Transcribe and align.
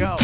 Go. 0.00 0.16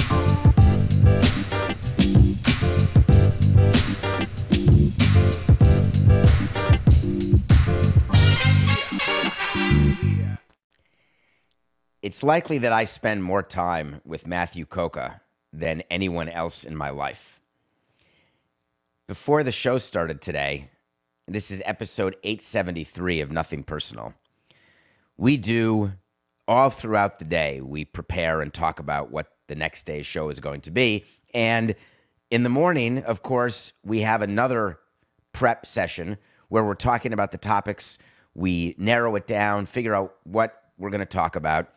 It's 12.02 12.22
likely 12.22 12.58
that 12.58 12.72
I 12.72 12.84
spend 12.84 13.22
more 13.22 13.42
time 13.42 14.00
with 14.04 14.26
Matthew 14.26 14.64
Coca 14.64 15.20
than 15.52 15.82
anyone 15.90 16.28
else 16.30 16.64
in 16.64 16.74
my 16.74 16.88
life. 16.88 17.40
Before 19.06 19.42
the 19.42 19.52
show 19.52 19.76
started 19.76 20.22
today, 20.22 20.70
this 21.26 21.50
is 21.50 21.62
episode 21.66 22.16
873 22.22 23.20
of 23.20 23.30
Nothing 23.30 23.62
Personal. 23.62 24.14
We 25.18 25.36
do 25.36 25.92
all 26.48 26.70
throughout 26.70 27.18
the 27.18 27.24
day, 27.24 27.60
we 27.60 27.84
prepare 27.84 28.40
and 28.40 28.54
talk 28.54 28.78
about 28.78 29.10
what 29.10 29.35
the 29.48 29.54
next 29.54 29.84
day's 29.84 30.06
show 30.06 30.28
is 30.28 30.40
going 30.40 30.60
to 30.62 30.70
be. 30.70 31.04
And 31.34 31.74
in 32.30 32.42
the 32.42 32.48
morning, 32.48 33.02
of 33.04 33.22
course, 33.22 33.72
we 33.84 34.00
have 34.00 34.22
another 34.22 34.78
prep 35.32 35.66
session 35.66 36.18
where 36.48 36.64
we're 36.64 36.74
talking 36.74 37.12
about 37.12 37.32
the 37.32 37.38
topics. 37.38 37.98
We 38.34 38.74
narrow 38.78 39.14
it 39.16 39.26
down, 39.26 39.66
figure 39.66 39.94
out 39.94 40.14
what 40.24 40.62
we're 40.78 40.90
going 40.90 41.00
to 41.00 41.06
talk 41.06 41.36
about. 41.36 41.68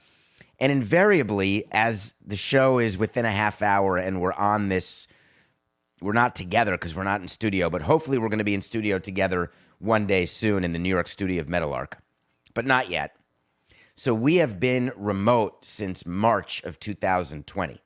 And 0.60 0.72
invariably, 0.72 1.66
as 1.72 2.16
the 2.26 2.36
show 2.36 2.80
is 2.80 2.98
within 2.98 3.26
a 3.26 3.32
half 3.32 3.62
hour 3.62 3.98
and 3.98 4.20
we're 4.20 4.34
on 4.34 4.70
this, 4.70 5.08
we're 6.02 6.14
not 6.14 6.36
together 6.36 6.72
because 6.74 6.96
we're 6.96 7.04
not 7.04 7.22
in 7.22 7.28
studio, 7.28 7.70
but 7.70 7.84
hopefully 7.84 8.18
we're 8.18 8.30
going 8.30 8.40
to 8.40 8.44
be 8.44 8.54
in 8.54 8.62
studio 8.62 9.00
together 9.00 9.52
one 9.80 10.06
day 10.06 10.26
soon 10.26 10.64
in 10.64 10.74
the 10.74 10.80
New 10.80 10.90
York 10.90 11.08
studio 11.08 11.40
of 11.40 11.48
Meadowlark, 11.48 12.02
but 12.54 12.66
not 12.66 12.90
yet. 12.90 13.16
So 14.00 14.14
we 14.14 14.36
have 14.36 14.62
been 14.62 14.94
remote 14.96 15.66
since 15.66 16.06
March 16.06 16.64
of 16.64 16.80
2020. 16.80 17.82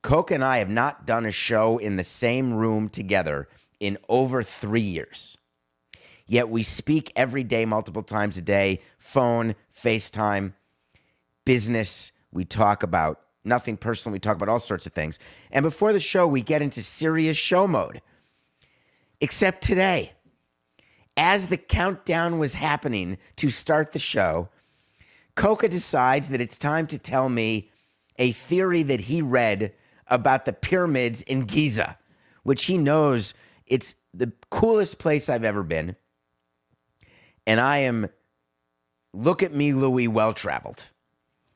Coke 0.00 0.30
and 0.30 0.44
I 0.44 0.58
have 0.58 0.70
not 0.70 1.06
done 1.06 1.26
a 1.26 1.32
show 1.32 1.76
in 1.76 1.96
the 1.96 2.04
same 2.04 2.54
room 2.54 2.88
together 2.88 3.48
in 3.80 3.98
over 4.08 4.44
three 4.44 4.80
years. 4.80 5.38
Yet 6.24 6.50
we 6.50 6.62
speak 6.62 7.12
every 7.16 7.42
day, 7.42 7.64
multiple 7.64 8.04
times 8.04 8.38
a 8.38 8.42
day 8.42 8.78
phone, 8.96 9.56
FaceTime, 9.74 10.52
business. 11.44 12.12
We 12.30 12.44
talk 12.44 12.84
about 12.84 13.20
nothing 13.44 13.76
personal. 13.76 14.12
We 14.12 14.20
talk 14.20 14.36
about 14.36 14.48
all 14.48 14.60
sorts 14.60 14.86
of 14.86 14.92
things. 14.92 15.18
And 15.50 15.64
before 15.64 15.92
the 15.92 15.98
show, 15.98 16.28
we 16.28 16.42
get 16.42 16.62
into 16.62 16.80
serious 16.80 17.36
show 17.36 17.66
mode. 17.66 18.02
Except 19.20 19.64
today, 19.64 20.12
as 21.16 21.48
the 21.48 21.56
countdown 21.56 22.38
was 22.38 22.54
happening 22.54 23.18
to 23.34 23.50
start 23.50 23.90
the 23.90 23.98
show, 23.98 24.48
Coca 25.40 25.70
decides 25.70 26.28
that 26.28 26.42
it's 26.42 26.58
time 26.58 26.86
to 26.88 26.98
tell 26.98 27.30
me 27.30 27.70
a 28.18 28.32
theory 28.32 28.82
that 28.82 29.00
he 29.00 29.22
read 29.22 29.72
about 30.06 30.44
the 30.44 30.52
pyramids 30.52 31.22
in 31.22 31.46
Giza, 31.46 31.96
which 32.42 32.64
he 32.64 32.76
knows 32.76 33.32
it's 33.66 33.94
the 34.12 34.34
coolest 34.50 34.98
place 34.98 35.30
I've 35.30 35.42
ever 35.42 35.62
been. 35.62 35.96
And 37.46 37.58
I 37.58 37.78
am, 37.78 38.10
look 39.14 39.42
at 39.42 39.54
me, 39.54 39.72
Louis, 39.72 40.08
well 40.08 40.34
traveled. 40.34 40.90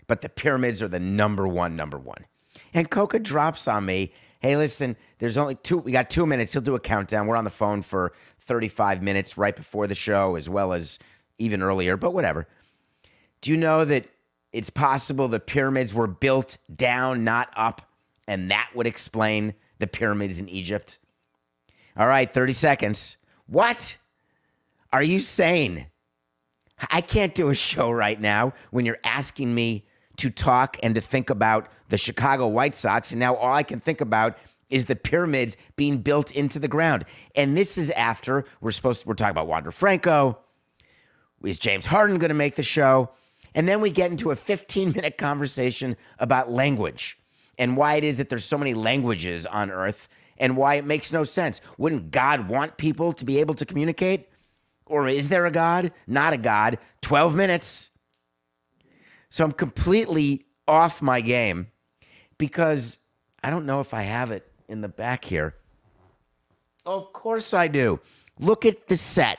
But 0.06 0.22
the 0.22 0.30
pyramids 0.30 0.82
are 0.82 0.88
the 0.88 0.98
number 0.98 1.46
one, 1.46 1.76
number 1.76 1.98
one. 1.98 2.24
And 2.72 2.90
Coca 2.90 3.18
drops 3.18 3.68
on 3.68 3.84
me, 3.84 4.14
hey, 4.40 4.56
listen, 4.56 4.96
there's 5.18 5.36
only 5.36 5.56
two, 5.56 5.76
we 5.76 5.92
got 5.92 6.08
two 6.08 6.24
minutes. 6.24 6.54
He'll 6.54 6.62
do 6.62 6.74
a 6.74 6.80
countdown. 6.80 7.26
We're 7.26 7.36
on 7.36 7.44
the 7.44 7.50
phone 7.50 7.82
for 7.82 8.14
35 8.38 9.02
minutes 9.02 9.36
right 9.36 9.54
before 9.54 9.86
the 9.86 9.94
show, 9.94 10.36
as 10.36 10.48
well 10.48 10.72
as 10.72 10.98
even 11.36 11.62
earlier, 11.62 11.98
but 11.98 12.14
whatever. 12.14 12.46
Do 13.44 13.50
you 13.50 13.58
know 13.58 13.84
that 13.84 14.06
it's 14.52 14.70
possible 14.70 15.28
the 15.28 15.38
pyramids 15.38 15.92
were 15.92 16.06
built 16.06 16.56
down, 16.74 17.24
not 17.24 17.50
up? 17.54 17.82
And 18.26 18.50
that 18.50 18.70
would 18.74 18.86
explain 18.86 19.52
the 19.78 19.86
pyramids 19.86 20.38
in 20.38 20.48
Egypt. 20.48 20.98
All 21.94 22.06
right, 22.06 22.32
30 22.32 22.54
seconds. 22.54 23.18
What? 23.46 23.98
Are 24.94 25.02
you 25.02 25.20
sane? 25.20 25.88
I 26.90 27.02
can't 27.02 27.34
do 27.34 27.50
a 27.50 27.54
show 27.54 27.90
right 27.90 28.18
now 28.18 28.54
when 28.70 28.86
you're 28.86 28.96
asking 29.04 29.54
me 29.54 29.84
to 30.16 30.30
talk 30.30 30.78
and 30.82 30.94
to 30.94 31.02
think 31.02 31.28
about 31.28 31.68
the 31.90 31.98
Chicago 31.98 32.46
White 32.48 32.74
Sox. 32.74 33.10
And 33.10 33.20
now 33.20 33.36
all 33.36 33.52
I 33.52 33.62
can 33.62 33.78
think 33.78 34.00
about 34.00 34.38
is 34.70 34.86
the 34.86 34.96
pyramids 34.96 35.58
being 35.76 35.98
built 35.98 36.32
into 36.32 36.58
the 36.58 36.66
ground. 36.66 37.04
And 37.36 37.54
this 37.58 37.76
is 37.76 37.90
after 37.90 38.46
we're 38.62 38.72
supposed 38.72 39.02
to, 39.02 39.08
we're 39.08 39.14
talking 39.16 39.32
about 39.32 39.48
Wander 39.48 39.70
Franco. 39.70 40.38
Is 41.44 41.58
James 41.58 41.84
Harden 41.84 42.18
going 42.18 42.30
to 42.30 42.34
make 42.34 42.54
the 42.54 42.62
show? 42.62 43.10
And 43.54 43.68
then 43.68 43.80
we 43.80 43.90
get 43.90 44.10
into 44.10 44.30
a 44.30 44.36
15 44.36 44.92
minute 44.92 45.16
conversation 45.16 45.96
about 46.18 46.50
language 46.50 47.18
and 47.58 47.76
why 47.76 47.94
it 47.94 48.04
is 48.04 48.16
that 48.16 48.28
there's 48.28 48.44
so 48.44 48.58
many 48.58 48.74
languages 48.74 49.46
on 49.46 49.70
earth 49.70 50.08
and 50.38 50.56
why 50.56 50.74
it 50.74 50.84
makes 50.84 51.12
no 51.12 51.24
sense. 51.24 51.60
Wouldn't 51.78 52.10
God 52.10 52.48
want 52.48 52.76
people 52.76 53.12
to 53.12 53.24
be 53.24 53.38
able 53.38 53.54
to 53.54 53.64
communicate? 53.64 54.28
Or 54.86 55.08
is 55.08 55.28
there 55.28 55.46
a 55.46 55.50
God? 55.50 55.92
Not 56.06 56.32
a 56.32 56.36
God. 56.36 56.78
12 57.02 57.34
minutes. 57.34 57.90
So 59.28 59.44
I'm 59.44 59.52
completely 59.52 60.46
off 60.66 61.00
my 61.00 61.20
game 61.20 61.68
because 62.38 62.98
I 63.42 63.50
don't 63.50 63.66
know 63.66 63.80
if 63.80 63.94
I 63.94 64.02
have 64.02 64.30
it 64.30 64.50
in 64.68 64.80
the 64.80 64.88
back 64.88 65.24
here. 65.24 65.54
Of 66.84 67.12
course 67.12 67.54
I 67.54 67.68
do. 67.68 68.00
Look 68.38 68.66
at 68.66 68.88
the 68.88 68.96
set 68.96 69.38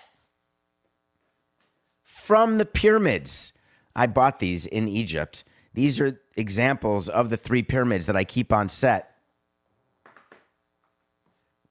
from 2.03 2.57
the 2.57 2.65
pyramids. 2.65 3.53
I 3.95 4.07
bought 4.07 4.39
these 4.39 4.65
in 4.65 4.87
Egypt. 4.87 5.43
These 5.73 5.99
are 5.99 6.19
examples 6.35 7.07
of 7.07 7.29
the 7.29 7.37
three 7.37 7.63
pyramids 7.63 8.05
that 8.07 8.15
I 8.15 8.23
keep 8.23 8.51
on 8.51 8.69
set 8.69 9.15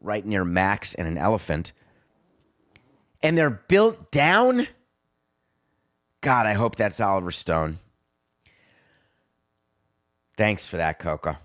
right 0.01 0.25
near 0.25 0.45
Max 0.45 0.95
and 0.95 1.09
an 1.09 1.19
elephant. 1.19 1.73
And 3.23 3.37
they're 3.37 3.51
built 3.51 4.11
down. 4.11 4.69
God, 6.21 6.47
I 6.47 6.55
hope 6.55 6.77
that's 6.77 7.01
Oliver 7.01 7.31
Stone. 7.31 7.79
Thanks 10.37 10.67
for 10.67 10.77
that, 10.77 10.99
Coca. 10.99 11.39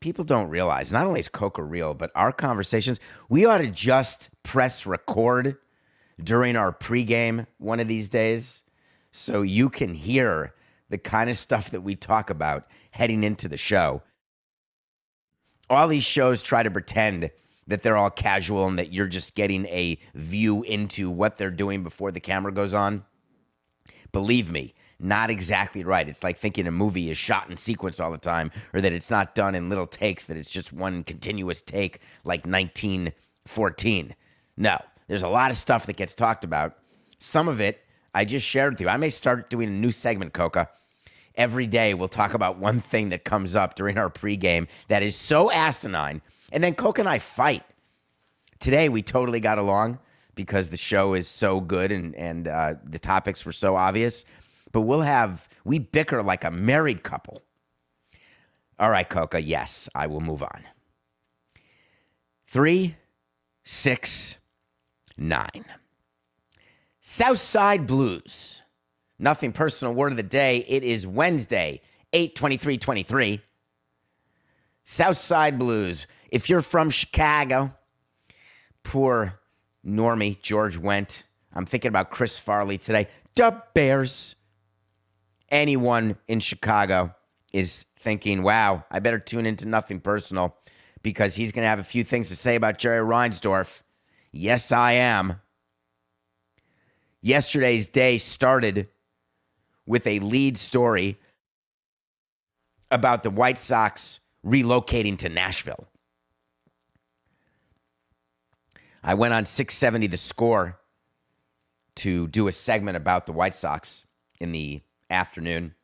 People 0.00 0.24
don't 0.24 0.48
realize 0.48 0.92
not 0.92 1.06
only 1.06 1.20
is 1.20 1.28
Coca 1.28 1.62
real, 1.62 1.94
but 1.94 2.10
our 2.14 2.32
conversations, 2.32 2.98
we 3.28 3.44
ought 3.44 3.58
to 3.58 3.70
just 3.70 4.30
press 4.42 4.86
record 4.86 5.56
during 6.22 6.56
our 6.56 6.72
pregame 6.72 7.46
one 7.58 7.80
of 7.80 7.88
these 7.88 8.08
days 8.08 8.61
so 9.12 9.42
you 9.42 9.68
can 9.68 9.94
hear 9.94 10.54
the 10.88 10.98
kind 10.98 11.30
of 11.30 11.36
stuff 11.36 11.70
that 11.70 11.82
we 11.82 11.94
talk 11.94 12.30
about 12.30 12.66
heading 12.90 13.22
into 13.22 13.48
the 13.48 13.56
show. 13.56 14.02
All 15.70 15.88
these 15.88 16.04
shows 16.04 16.42
try 16.42 16.62
to 16.62 16.70
pretend 16.70 17.30
that 17.66 17.82
they're 17.82 17.96
all 17.96 18.10
casual 18.10 18.66
and 18.66 18.78
that 18.78 18.92
you're 18.92 19.06
just 19.06 19.34
getting 19.34 19.66
a 19.66 19.98
view 20.14 20.62
into 20.62 21.10
what 21.10 21.38
they're 21.38 21.50
doing 21.50 21.82
before 21.82 22.10
the 22.10 22.20
camera 22.20 22.52
goes 22.52 22.74
on. 22.74 23.04
Believe 24.10 24.50
me, 24.50 24.74
not 24.98 25.30
exactly 25.30 25.84
right. 25.84 26.08
It's 26.08 26.22
like 26.22 26.36
thinking 26.36 26.66
a 26.66 26.70
movie 26.70 27.10
is 27.10 27.16
shot 27.16 27.48
in 27.48 27.56
sequence 27.56 28.00
all 28.00 28.10
the 28.10 28.18
time 28.18 28.50
or 28.74 28.80
that 28.80 28.92
it's 28.92 29.10
not 29.10 29.34
done 29.34 29.54
in 29.54 29.68
little 29.68 29.86
takes, 29.86 30.24
that 30.26 30.36
it's 30.36 30.50
just 30.50 30.72
one 30.72 31.04
continuous 31.04 31.62
take 31.62 32.00
like 32.24 32.44
1914. 32.46 34.14
No, 34.56 34.78
there's 35.06 35.22
a 35.22 35.28
lot 35.28 35.50
of 35.50 35.56
stuff 35.56 35.86
that 35.86 35.96
gets 35.96 36.14
talked 36.14 36.44
about. 36.44 36.76
Some 37.18 37.48
of 37.48 37.60
it 37.60 37.82
I 38.14 38.24
just 38.24 38.46
shared 38.46 38.74
with 38.74 38.80
you. 38.80 38.88
I 38.88 38.96
may 38.96 39.08
start 39.08 39.48
doing 39.50 39.68
a 39.68 39.72
new 39.72 39.90
segment, 39.90 40.32
Coca. 40.32 40.68
Every 41.34 41.66
day 41.66 41.94
we'll 41.94 42.08
talk 42.08 42.34
about 42.34 42.58
one 42.58 42.80
thing 42.80 43.08
that 43.08 43.24
comes 43.24 43.56
up 43.56 43.74
during 43.74 43.96
our 43.96 44.10
pregame 44.10 44.68
that 44.88 45.02
is 45.02 45.16
so 45.16 45.50
asinine. 45.50 46.20
And 46.52 46.62
then 46.62 46.74
Coca 46.74 47.00
and 47.00 47.08
I 47.08 47.18
fight. 47.18 47.64
Today 48.60 48.88
we 48.88 49.02
totally 49.02 49.40
got 49.40 49.58
along 49.58 49.98
because 50.34 50.68
the 50.68 50.76
show 50.76 51.14
is 51.14 51.26
so 51.26 51.60
good 51.60 51.90
and, 51.90 52.14
and 52.16 52.48
uh, 52.48 52.74
the 52.84 52.98
topics 52.98 53.46
were 53.46 53.52
so 53.52 53.76
obvious. 53.76 54.24
But 54.72 54.82
we'll 54.82 55.02
have, 55.02 55.48
we 55.64 55.78
bicker 55.78 56.22
like 56.22 56.44
a 56.44 56.50
married 56.50 57.02
couple. 57.02 57.42
All 58.78 58.90
right, 58.90 59.08
Coca, 59.08 59.40
yes, 59.40 59.88
I 59.94 60.06
will 60.06 60.20
move 60.20 60.42
on. 60.42 60.64
Three, 62.46 62.96
six, 63.64 64.36
nine. 65.16 65.64
Southside 67.04 67.88
Blues, 67.88 68.62
Nothing 69.18 69.52
personal 69.52 69.92
word 69.92 70.12
of 70.12 70.16
the 70.16 70.22
day. 70.22 70.64
It 70.68 70.84
is 70.84 71.04
Wednesday, 71.04 71.80
8 72.12 72.36
23 72.36 72.78
23. 72.78 73.40
Southside 74.84 75.58
Blues. 75.58 76.06
If 76.30 76.48
you're 76.48 76.60
from 76.60 76.90
Chicago, 76.90 77.74
poor 78.84 79.40
normie 79.84 80.40
George 80.42 80.80
Wendt. 80.80 81.24
I'm 81.52 81.66
thinking 81.66 81.88
about 81.88 82.10
Chris 82.10 82.38
Farley 82.38 82.78
today. 82.78 83.08
The 83.34 83.60
Bears. 83.74 84.36
Anyone 85.50 86.16
in 86.28 86.38
Chicago 86.38 87.14
is 87.52 87.84
thinking, 87.98 88.44
wow, 88.44 88.84
I 88.90 89.00
better 89.00 89.18
tune 89.18 89.46
into 89.46 89.66
nothing 89.66 90.00
personal 90.00 90.56
because 91.02 91.34
he's 91.34 91.50
going 91.50 91.64
to 91.64 91.68
have 91.68 91.80
a 91.80 91.84
few 91.84 92.04
things 92.04 92.28
to 92.28 92.36
say 92.36 92.54
about 92.54 92.78
Jerry 92.78 93.04
Reinsdorf. 93.04 93.82
Yes, 94.30 94.70
I 94.70 94.92
am. 94.92 95.40
Yesterday's 97.22 97.88
day 97.88 98.18
started 98.18 98.88
with 99.86 100.06
a 100.06 100.18
lead 100.18 100.56
story 100.56 101.18
about 102.90 103.22
the 103.22 103.30
White 103.30 103.58
Sox 103.58 104.20
relocating 104.44 105.16
to 105.18 105.28
Nashville. 105.28 105.86
I 109.04 109.14
went 109.14 109.34
on 109.34 109.44
670 109.44 110.08
the 110.08 110.16
score 110.16 110.78
to 111.96 112.26
do 112.28 112.48
a 112.48 112.52
segment 112.52 112.96
about 112.96 113.26
the 113.26 113.32
White 113.32 113.54
Sox 113.54 114.04
in 114.40 114.52
the 114.52 114.82
afternoon. 115.08 115.74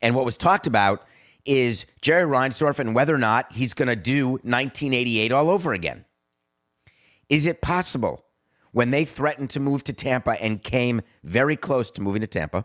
And 0.00 0.14
what 0.14 0.24
was 0.24 0.36
talked 0.36 0.66
about 0.66 1.04
is 1.44 1.86
Jerry 2.00 2.24
Reinsdorf 2.24 2.78
and 2.78 2.94
whether 2.94 3.14
or 3.14 3.18
not 3.18 3.52
he's 3.52 3.74
going 3.74 3.88
to 3.88 3.96
do 3.96 4.30
1988 4.30 5.32
all 5.32 5.50
over 5.50 5.72
again. 5.72 6.04
Is 7.28 7.46
it 7.46 7.60
possible 7.60 8.24
when 8.72 8.90
they 8.90 9.04
threatened 9.04 9.50
to 9.50 9.60
move 9.60 9.84
to 9.84 9.92
Tampa 9.92 10.42
and 10.42 10.62
came 10.62 11.02
very 11.22 11.56
close 11.56 11.90
to 11.92 12.02
moving 12.02 12.20
to 12.20 12.26
Tampa 12.26 12.64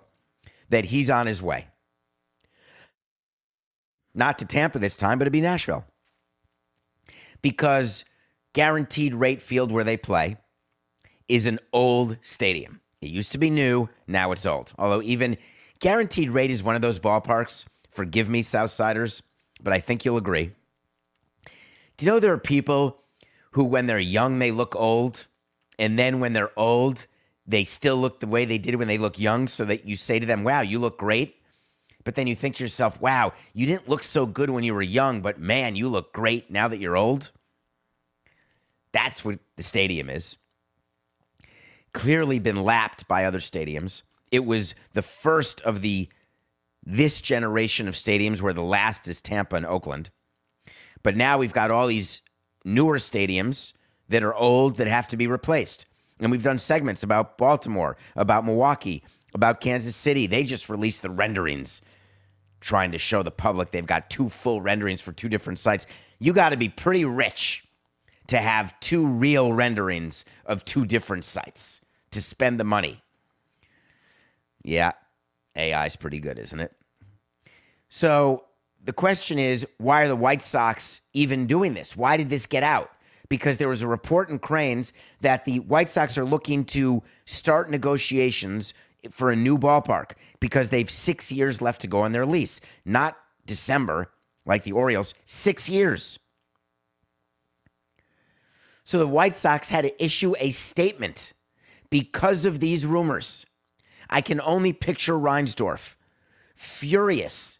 that 0.69 0.85
he's 0.85 1.09
on 1.09 1.27
his 1.27 1.41
way? 1.41 1.67
Not 4.13 4.39
to 4.39 4.45
Tampa 4.45 4.79
this 4.79 4.97
time, 4.97 5.19
but 5.19 5.25
to 5.25 5.31
be 5.31 5.41
Nashville. 5.41 5.85
Because 7.41 8.03
guaranteed 8.53 9.13
rate 9.13 9.41
field 9.41 9.71
where 9.71 9.83
they 9.83 9.97
play 9.97 10.37
is 11.27 11.45
an 11.45 11.59
old 11.71 12.17
stadium. 12.21 12.81
It 13.01 13.09
used 13.09 13.31
to 13.33 13.37
be 13.37 13.49
new, 13.49 13.89
now 14.07 14.31
it's 14.31 14.45
old. 14.45 14.73
Although 14.77 15.03
even 15.03 15.37
guaranteed 15.79 16.31
rate 16.31 16.49
is 16.49 16.63
one 16.63 16.75
of 16.75 16.81
those 16.81 16.99
ballparks. 16.99 17.65
Forgive 17.91 18.29
me, 18.29 18.41
Southsiders, 18.41 19.21
but 19.61 19.73
I 19.73 19.79
think 19.79 20.03
you'll 20.03 20.17
agree. 20.17 20.51
Do 21.97 22.05
you 22.05 22.11
know 22.11 22.19
there 22.19 22.33
are 22.33 22.39
people 22.39 23.01
who, 23.51 23.63
when 23.63 23.85
they're 23.85 23.99
young, 23.99 24.39
they 24.39 24.51
look 24.51 24.75
old, 24.75 25.27
and 25.79 25.97
then 25.97 26.19
when 26.19 26.33
they're 26.33 26.57
old, 26.57 27.05
they 27.45 27.63
still 27.63 27.97
look 27.97 28.19
the 28.19 28.27
way 28.27 28.45
they 28.45 28.57
did 28.57 28.75
when 28.75 28.87
they 28.87 28.97
look 28.97 29.19
young, 29.19 29.47
so 29.47 29.63
that 29.65 29.85
you 29.85 29.95
say 29.95 30.19
to 30.19 30.25
them, 30.25 30.43
Wow, 30.43 30.61
you 30.61 30.79
look 30.79 30.97
great. 30.97 31.35
But 32.03 32.15
then 32.15 32.27
you 32.27 32.35
think 32.35 32.55
to 32.55 32.63
yourself, 32.63 32.99
Wow, 32.99 33.33
you 33.53 33.65
didn't 33.65 33.89
look 33.89 34.03
so 34.03 34.25
good 34.25 34.49
when 34.49 34.63
you 34.63 34.73
were 34.73 34.81
young, 34.81 35.21
but 35.21 35.39
man, 35.39 35.75
you 35.75 35.87
look 35.87 36.13
great 36.13 36.51
now 36.51 36.67
that 36.67 36.79
you're 36.79 36.97
old. 36.97 37.31
That's 38.91 39.23
what 39.23 39.39
the 39.55 39.63
stadium 39.63 40.09
is. 40.09 40.37
Clearly 41.93 42.39
been 42.39 42.63
lapped 42.63 43.07
by 43.07 43.25
other 43.25 43.39
stadiums. 43.39 44.01
It 44.31 44.45
was 44.45 44.75
the 44.93 45.01
first 45.01 45.61
of 45.61 45.81
the 45.81 46.09
this 46.83 47.19
generation 47.19 47.87
of 47.87 47.95
stadiums 47.95 48.41
where 48.41 48.53
the 48.53 48.61
last 48.61 49.07
is 49.07 49.19
Tampa 49.21 49.57
and 49.57 49.65
Oakland. 49.65 50.09
But 51.03 51.17
now 51.17 51.37
we've 51.37 51.53
got 51.53 51.69
all 51.69 51.87
these 51.87 52.21
newer 52.63 52.97
stadiums 52.97 53.73
that 54.09 54.23
are 54.23 54.33
old 54.33 54.77
that 54.77 54.87
have 54.87 55.07
to 55.07 55.17
be 55.17 55.27
replaced. 55.27 55.85
And 56.19 56.31
we've 56.31 56.43
done 56.43 56.57
segments 56.57 57.03
about 57.03 57.37
Baltimore, 57.37 57.97
about 58.15 58.45
Milwaukee, 58.45 59.03
about 59.33 59.61
Kansas 59.61 59.95
City. 59.95 60.27
They 60.27 60.43
just 60.43 60.69
released 60.69 61.01
the 61.01 61.09
renderings 61.09 61.81
trying 62.59 62.91
to 62.91 62.97
show 62.97 63.21
the 63.21 63.31
public 63.31 63.71
they've 63.71 63.85
got 63.85 64.09
two 64.09 64.29
full 64.29 64.61
renderings 64.61 64.99
for 64.99 65.11
two 65.11 65.29
different 65.29 65.59
sites. 65.59 65.85
You 66.19 66.33
got 66.33 66.49
to 66.49 66.57
be 66.57 66.69
pretty 66.69 67.05
rich 67.05 67.63
to 68.27 68.37
have 68.37 68.77
two 68.79 69.05
real 69.05 69.53
renderings 69.53 70.25
of 70.45 70.65
two 70.65 70.85
different 70.85 71.23
sites 71.23 71.81
to 72.11 72.21
spend 72.21 72.59
the 72.59 72.63
money. 72.63 73.01
Yeah, 74.63 74.93
AI 75.55 75.85
is 75.85 75.95
pretty 75.95 76.19
good, 76.19 76.39
isn't 76.39 76.59
it? 76.59 76.73
So 77.89 78.43
the 78.83 78.93
question 78.93 79.39
is 79.39 79.65
why 79.77 80.01
are 80.01 80.07
the 80.07 80.15
White 80.15 80.41
Sox 80.41 81.01
even 81.13 81.47
doing 81.47 81.73
this? 81.73 81.95
Why 81.95 82.17
did 82.17 82.29
this 82.29 82.45
get 82.45 82.63
out? 82.63 82.91
Because 83.29 83.57
there 83.57 83.69
was 83.69 83.81
a 83.81 83.87
report 83.87 84.29
in 84.29 84.39
Crain's 84.39 84.93
that 85.21 85.45
the 85.45 85.59
White 85.59 85.89
Sox 85.89 86.17
are 86.17 86.25
looking 86.25 86.63
to 86.65 87.03
start 87.25 87.69
negotiations 87.69 88.73
for 89.11 89.31
a 89.31 89.35
new 89.35 89.57
ballpark 89.57 90.11
because 90.39 90.69
they've 90.69 90.89
six 90.89 91.31
years 91.31 91.61
left 91.61 91.81
to 91.81 91.87
go 91.87 92.01
on 92.01 92.11
their 92.11 92.25
lease, 92.25 92.61
not 92.85 93.17
December 93.45 94.11
like 94.45 94.63
the 94.63 94.71
Orioles, 94.71 95.13
six 95.25 95.67
years. 95.69 96.19
So 98.83 98.97
the 98.97 99.07
White 99.07 99.35
Sox 99.35 99.69
had 99.69 99.83
to 99.83 100.03
issue 100.03 100.33
a 100.39 100.51
statement 100.51 101.33
because 101.89 102.45
of 102.45 102.61
these 102.61 102.85
rumors. 102.85 103.45
I 104.09 104.21
can 104.21 104.39
only 104.41 104.71
picture 104.71 105.13
Reinsdorf 105.13 105.97
furious 106.55 107.59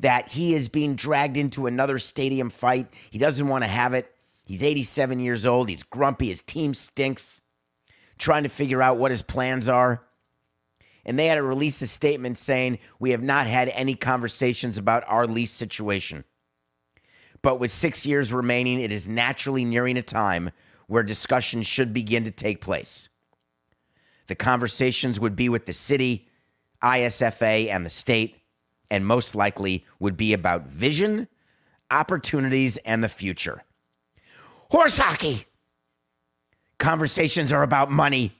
that 0.00 0.28
he 0.32 0.54
is 0.54 0.68
being 0.68 0.94
dragged 0.94 1.36
into 1.36 1.66
another 1.66 1.98
stadium 1.98 2.50
fight. 2.50 2.88
He 3.10 3.18
doesn't 3.18 3.48
want 3.48 3.64
to 3.64 3.68
have 3.68 3.94
it. 3.94 4.12
He's 4.44 4.62
87 4.62 5.20
years 5.20 5.46
old. 5.46 5.68
He's 5.68 5.82
grumpy. 5.82 6.28
His 6.28 6.42
team 6.42 6.74
stinks, 6.74 7.42
trying 8.18 8.42
to 8.42 8.48
figure 8.48 8.82
out 8.82 8.98
what 8.98 9.10
his 9.10 9.22
plans 9.22 9.68
are. 9.68 10.04
And 11.04 11.18
they 11.18 11.26
had 11.26 11.36
to 11.36 11.42
release 11.42 11.82
a 11.82 11.86
statement 11.86 12.38
saying, 12.38 12.78
We 12.98 13.10
have 13.10 13.22
not 13.22 13.46
had 13.46 13.68
any 13.70 13.94
conversations 13.94 14.78
about 14.78 15.04
our 15.06 15.26
lease 15.26 15.50
situation. 15.50 16.24
But 17.42 17.58
with 17.58 17.72
six 17.72 18.06
years 18.06 18.32
remaining, 18.32 18.80
it 18.80 18.92
is 18.92 19.08
naturally 19.08 19.64
nearing 19.64 19.96
a 19.96 20.02
time 20.02 20.50
where 20.86 21.02
discussions 21.02 21.66
should 21.66 21.92
begin 21.92 22.24
to 22.24 22.30
take 22.30 22.60
place. 22.60 23.08
The 24.28 24.34
conversations 24.36 25.18
would 25.18 25.34
be 25.34 25.48
with 25.48 25.66
the 25.66 25.72
city, 25.72 26.28
ISFA, 26.82 27.68
and 27.68 27.84
the 27.84 27.90
state, 27.90 28.36
and 28.90 29.04
most 29.04 29.34
likely 29.34 29.84
would 29.98 30.16
be 30.16 30.32
about 30.32 30.68
vision, 30.68 31.26
opportunities, 31.90 32.76
and 32.78 33.02
the 33.02 33.08
future. 33.08 33.64
Horse 34.72 34.96
hockey! 34.96 35.44
Conversations 36.78 37.52
are 37.52 37.62
about 37.62 37.90
money. 37.90 38.32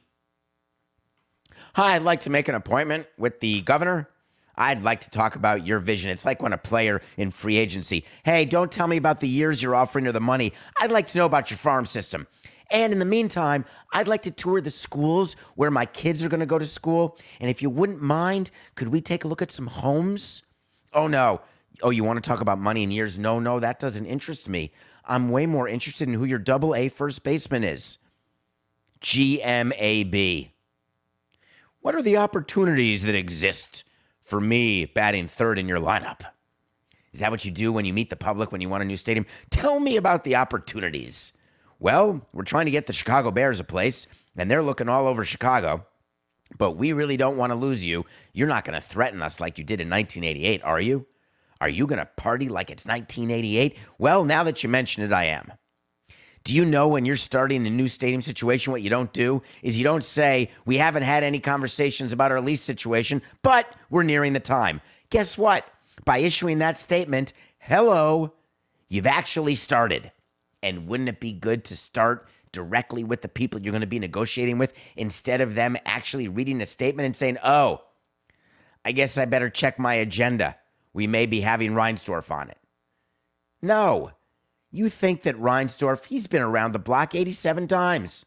Hi, 1.75 1.95
I'd 1.95 2.01
like 2.01 2.21
to 2.21 2.31
make 2.31 2.49
an 2.49 2.55
appointment 2.55 3.07
with 3.19 3.41
the 3.41 3.61
governor. 3.61 4.09
I'd 4.57 4.83
like 4.83 5.01
to 5.01 5.11
talk 5.11 5.37
about 5.37 5.67
your 5.67 5.79
vision. 5.79 6.11
It's 6.11 6.25
like 6.25 6.41
when 6.41 6.55
a 6.55 6.59
player 6.59 7.03
in 7.19 7.33
free 7.33 7.59
agency, 7.59 8.07
hey, 8.25 8.47
don't 8.47 8.73
tell 8.73 8.87
me 8.89 8.97
about 8.97 9.21
the 9.21 9.29
years 9.29 9.63
you're 9.63 9.75
offering 9.75 10.07
or 10.07 10.13
the 10.13 10.23
money. 10.23 10.55
I'd 10.79 10.91
like 10.91 11.07
to 11.09 11.19
know 11.19 11.27
about 11.27 11.51
your 11.51 11.59
farm 11.59 11.85
system. 11.85 12.27
And 12.71 12.95
in 12.95 12.99
the 12.99 13.05
meantime, 13.05 13.67
I'd 13.93 14.09
like 14.09 14.23
to 14.23 14.31
tour 14.31 14.63
the 14.63 14.71
schools 14.71 15.37
where 15.57 15.71
my 15.71 15.85
kids 15.85 16.25
are 16.25 16.31
going 16.31 16.41
to 16.41 16.47
go 16.47 16.59
to 16.59 16.65
school. 16.65 17.19
And 17.41 17.51
if 17.51 17.61
you 17.61 17.69
wouldn't 17.69 18.01
mind, 18.01 18.51
could 18.75 18.89
we 18.89 19.03
take 19.03 19.25
a 19.25 19.29
look 19.29 19.43
at 19.43 19.53
some 19.53 19.67
homes? 19.67 20.45
Oh, 20.95 21.09
no. 21.09 21.43
Oh, 21.83 21.91
you 21.91 22.05
want 22.05 22.25
to 22.25 22.27
talk 22.27 22.41
about 22.41 22.59
money 22.59 22.85
and 22.85 22.91
years? 22.91 23.19
No, 23.19 23.39
no, 23.39 23.61
that 23.61 23.79
doesn't 23.79 24.07
interest 24.07 24.49
me. 24.49 24.73
I'm 25.05 25.31
way 25.31 25.47
more 25.47 25.69
interested 25.69 26.09
in 26.09 26.15
who 26.15 26.25
your 26.25 26.39
double 26.39 26.75
A 26.75 26.89
first 26.89 27.23
baseman 27.23 27.65
is. 27.65 27.99
GMAB. 29.01 30.51
What 31.81 31.95
are 31.97 32.03
the 32.03 32.17
opportunities 32.17 33.03
that 33.03 33.17
exist 33.17 33.85
for 34.21 34.41
me 34.41 34.85
batting 34.85 35.27
third 35.27 35.59
in 35.59 35.69
your 35.69 35.81
lineup? 35.81 36.23
Is 37.13 37.21
that 37.21 37.31
what 37.31 37.45
you 37.45 37.51
do 37.51 37.73
when 37.73 37.85
you 37.85 37.93
meet 37.93 38.11
the 38.11 38.17
public 38.17 38.53
when 38.53 38.61
you 38.61 38.69
want 38.69 38.83
a 38.83 38.87
new 38.87 38.97
stadium? 38.97 39.27
Tell 39.51 39.81
me 39.81 39.97
about 39.97 40.25
the 40.25 40.37
opportunities. 40.37 41.33
Well, 41.79 42.27
we're 42.33 42.45
trying 42.45 42.67
to 42.67 42.71
get 42.71 42.87
the 42.87 42.93
Chicago 42.93 43.33
Bears 43.33 43.59
a 43.59 43.65
place, 43.65 44.07
and 44.37 44.49
they're 44.51 44.63
looking 44.63 44.89
all 44.89 45.09
over 45.09 45.25
Chicago, 45.25 45.85
but 46.57 46.73
we 46.73 46.93
really 46.93 47.17
don't 47.17 47.37
want 47.37 47.51
to 47.51 47.57
lose 47.57 47.85
you. 47.85 48.07
You're 48.33 48.49
not 48.49 48.65
going 48.65 48.81
to 48.81 48.87
threaten 48.87 49.21
us 49.21 49.41
like 49.41 49.59
you 49.59 49.65
did 49.65 49.81
in 49.81 49.91
1988, 49.91 50.63
are 50.63 50.81
you? 50.81 51.07
Are 51.63 51.69
you 51.69 51.87
going 51.87 52.01
to 52.01 52.07
party 52.17 52.49
like 52.49 52.71
it's 52.71 52.87
1988? 52.87 53.79
Well, 53.97 54.25
now 54.25 54.43
that 54.43 54.65
you 54.65 54.69
mention 54.69 55.05
it, 55.05 55.13
I 55.13 55.27
am. 55.27 55.53
Do 56.43 56.57
you 56.57 56.65
know 56.65 56.89
when 56.89 57.05
you're 57.05 57.15
starting 57.15 57.65
a 57.65 57.71
new 57.71 57.87
stadium 57.87 58.21
situation, 58.21 58.73
what 58.73 58.83
you 58.83 58.91
don't 58.91 59.13
do 59.13 59.43
is 59.63 59.79
you 59.79 59.85
don't 59.85 60.03
say, 60.03 60.51
We 60.65 60.79
haven't 60.79 61.05
had 61.05 61.23
any 61.23 61.39
conversations 61.39 62.13
about 62.13 62.33
our 62.33 62.41
lease 62.41 62.63
situation, 62.63 63.23
but 63.43 63.73
we're 63.91 64.03
nearing 64.03 64.33
the 64.33 64.41
time. 64.41 64.81
Guess 65.11 65.39
what? 65.39 65.65
By 66.05 66.19
issuing 66.19 66.59
that 66.59 66.81
statement, 66.81 67.33
hello, 67.61 68.33
you've 68.89 69.07
actually 69.07 69.55
started. 69.55 70.11
And 70.65 70.89
wouldn't 70.89 71.11
it 71.11 71.21
be 71.21 71.33
good 71.33 71.63
to 71.67 71.77
start 71.77 72.27
directly 72.51 73.05
with 73.05 73.23
the 73.23 73.29
people 73.29 73.61
you're 73.61 73.71
going 73.71 73.83
to 73.83 73.87
be 73.87 74.01
negotiating 74.01 74.59
with 74.59 74.73
instead 74.97 75.41
of 75.41 75.55
them 75.55 75.77
actually 75.87 76.27
reading 76.27 76.61
a 76.61 76.67
statement 76.67 77.07
and 77.07 77.15
saying, 77.15 77.39
Oh, 77.45 77.83
I 78.85 78.91
guess 78.91 79.17
I 79.17 79.27
better 79.27 79.49
check 79.49 79.79
my 79.79 79.95
agenda. 79.95 80.57
We 80.93 81.07
may 81.07 81.27
be 81.27 81.41
having 81.41 81.73
Reinsdorf 81.73 82.31
on 82.31 82.51
it. 82.51 82.59
No, 83.61 84.13
you 84.71 84.89
think 84.89 85.23
that 85.23 85.37
Reinsdorf, 85.37 86.07
he's 86.07 86.27
been 86.27 86.43
around 86.43 86.73
the 86.73 86.79
block 86.79 87.15
87 87.15 87.69
times. 87.69 88.27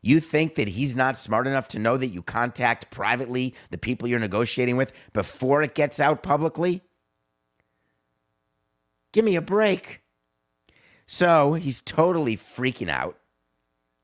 You 0.00 0.18
think 0.18 0.56
that 0.56 0.68
he's 0.68 0.96
not 0.96 1.16
smart 1.16 1.46
enough 1.46 1.68
to 1.68 1.78
know 1.78 1.96
that 1.96 2.08
you 2.08 2.22
contact 2.22 2.90
privately 2.90 3.54
the 3.70 3.78
people 3.78 4.08
you're 4.08 4.18
negotiating 4.18 4.76
with 4.76 4.92
before 5.12 5.62
it 5.62 5.74
gets 5.74 6.00
out 6.00 6.22
publicly? 6.22 6.82
Give 9.12 9.24
me 9.24 9.36
a 9.36 9.42
break. 9.42 10.00
So 11.06 11.52
he's 11.52 11.80
totally 11.80 12.36
freaking 12.36 12.88
out, 12.88 13.18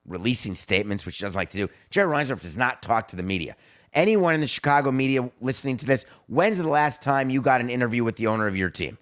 releasing 0.07 0.55
statements, 0.55 1.07
which 1.07 1.19
he 1.19 1.25
doesn't 1.25 1.39
like 1.39 1.51
to 1.51 1.57
do. 1.57 1.69
Jerry 1.91 2.13
Reinsdorf 2.13 2.43
does 2.43 2.59
not 2.59 2.83
talk 2.83 3.09
to 3.09 3.17
the 3.17 3.23
media. 3.23 3.57
Anyone 3.99 4.33
in 4.33 4.41
the 4.41 4.47
Chicago 4.47 4.93
media 4.93 5.29
listening 5.41 5.77
to 5.79 5.85
this, 5.85 6.07
when's 6.29 6.59
the 6.59 6.69
last 6.69 7.03
time 7.03 7.31
you 7.31 7.43
got 7.43 7.61
an 7.61 7.69
interview 7.69 8.05
with 8.05 8.15
the 8.15 8.29
owner 8.29 8.47
of 8.47 8.57
your 8.57 8.71
team? 8.71 8.97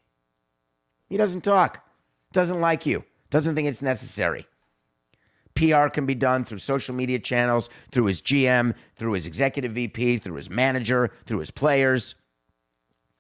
He 1.11 1.19
doesn't 1.19 1.43
talk, 1.43 1.87
doesn't 2.33 2.63
like 2.63 2.87
you, 2.87 3.05
doesn't 3.29 3.55
think 3.55 3.69
it's 3.69 3.83
necessary. 3.83 4.47
PR 5.55 5.89
can 5.89 6.07
be 6.07 6.15
done 6.15 6.45
through 6.47 6.61
social 6.61 6.95
media 6.95 7.19
channels, 7.19 7.69
through 7.91 8.07
his 8.07 8.23
GM, 8.23 8.75
through 8.95 9.13
his 9.13 9.27
executive 9.27 9.73
VP, 9.73 10.17
through 10.17 10.37
his 10.37 10.49
manager, 10.49 11.11
through 11.27 11.41
his 11.41 11.51
players. 11.51 12.15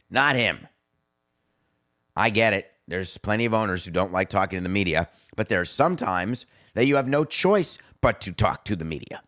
Not 0.08 0.34
him. 0.34 0.68
I 2.16 2.30
get 2.30 2.54
it. 2.54 2.70
There's 2.88 3.18
plenty 3.18 3.44
of 3.44 3.52
owners 3.52 3.84
who 3.84 3.90
don't 3.90 4.14
like 4.14 4.30
talking 4.30 4.58
to 4.58 4.62
the 4.62 4.70
media, 4.70 5.10
but 5.36 5.50
there's 5.50 5.68
sometimes 5.68 6.46
that 6.72 6.86
you 6.86 6.96
have 6.96 7.06
no 7.06 7.26
choice 7.26 7.76
but 8.00 8.22
to 8.22 8.32
talk 8.32 8.64
to 8.64 8.76
the 8.76 8.86
media. 8.86 9.20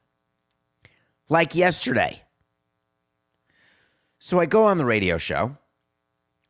Like 1.28 1.54
yesterday. 1.54 2.22
So 4.18 4.40
I 4.40 4.46
go 4.46 4.64
on 4.64 4.78
the 4.78 4.84
radio 4.84 5.16
show 5.16 5.56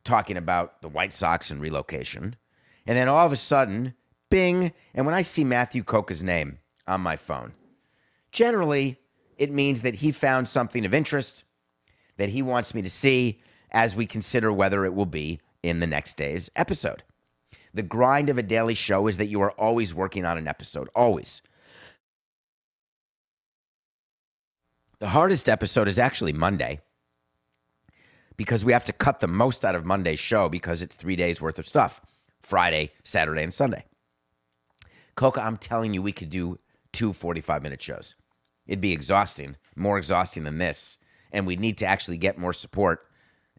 talking 0.05 0.37
about 0.37 0.81
the 0.81 0.89
White 0.89 1.13
Sox 1.13 1.51
and 1.51 1.61
relocation, 1.61 2.37
and 2.87 2.97
then 2.97 3.09
all 3.09 3.27
of 3.27 3.33
a 3.33 3.37
sudden, 3.37 3.95
bing, 4.31 4.73
and 4.95 5.05
when 5.05 5.15
I 5.15 5.23
see 5.23 5.45
Matthew 5.45 5.83
Coca's 5.83 6.23
name 6.23 6.61
on 6.87 7.03
my 7.03 7.17
phone, 7.17 7.53
generally 8.33 8.99
it 9.37 9.53
means 9.53 9.83
that 9.83 9.97
he 9.97 10.13
found 10.13 10.49
something 10.49 10.87
of 10.87 10.95
interest 10.95 11.45
that 12.17 12.31
he 12.31 12.43
wants 12.43 12.75
me 12.75 12.83
to 12.83 12.91
see 12.91 13.41
as 13.71 13.95
we 13.95 14.07
consider 14.07 14.53
whether 14.53 14.85
it 14.85 14.95
will 14.95 15.07
be 15.07 15.41
in 15.63 15.81
the 15.81 15.87
next 15.87 16.17
day's 16.17 16.51
episode. 16.57 17.03
The 17.75 17.83
grind 17.83 18.31
of 18.31 18.39
a 18.39 18.43
daily 18.43 18.75
show 18.75 19.07
is 19.07 19.19
that 19.19 19.29
you 19.29 19.41
are 19.43 19.53
always 19.53 19.95
working 19.95 20.25
on 20.25 20.39
an 20.39 20.49
episode, 20.49 20.89
always. 20.95 21.43
The 25.01 25.11
hardest 25.11 25.49
episode 25.49 25.87
is 25.87 25.99
actually 25.99 26.33
Monday 26.33 26.81
because 28.39 28.65
we 28.65 28.73
have 28.73 28.85
to 28.85 28.93
cut 28.95 29.21
the 29.21 29.29
most 29.29 29.65
out 29.65 29.75
of 29.75 29.85
Monday's 29.85 30.21
show 30.21 30.49
because 30.49 30.81
it's 30.81 30.97
three 30.97 31.17
days 31.17 31.43
worth 31.43 31.59
of 31.59 31.69
stuff 31.69 32.01
Friday, 32.41 32.93
Saturday, 33.05 33.43
and 33.43 33.53
Sunday. 33.53 33.85
Coca, 35.17 35.43
I'm 35.43 35.59
telling 35.59 35.93
you, 35.93 36.01
we 36.01 36.13
could 36.13 36.31
do 36.31 36.59
two 36.93 37.13
45 37.13 37.63
minute 37.63 37.83
shows. 37.83 38.15
It'd 38.67 38.81
be 38.81 38.93
exhausting, 38.93 39.57
more 39.77 39.99
exhausting 39.99 40.45
than 40.45 40.57
this. 40.59 40.97
And 41.33 41.47
we 41.47 41.57
need 41.57 41.77
to 41.79 41.87
actually 41.87 42.17
get 42.17 42.39
more 42.39 42.53
support 42.55 43.05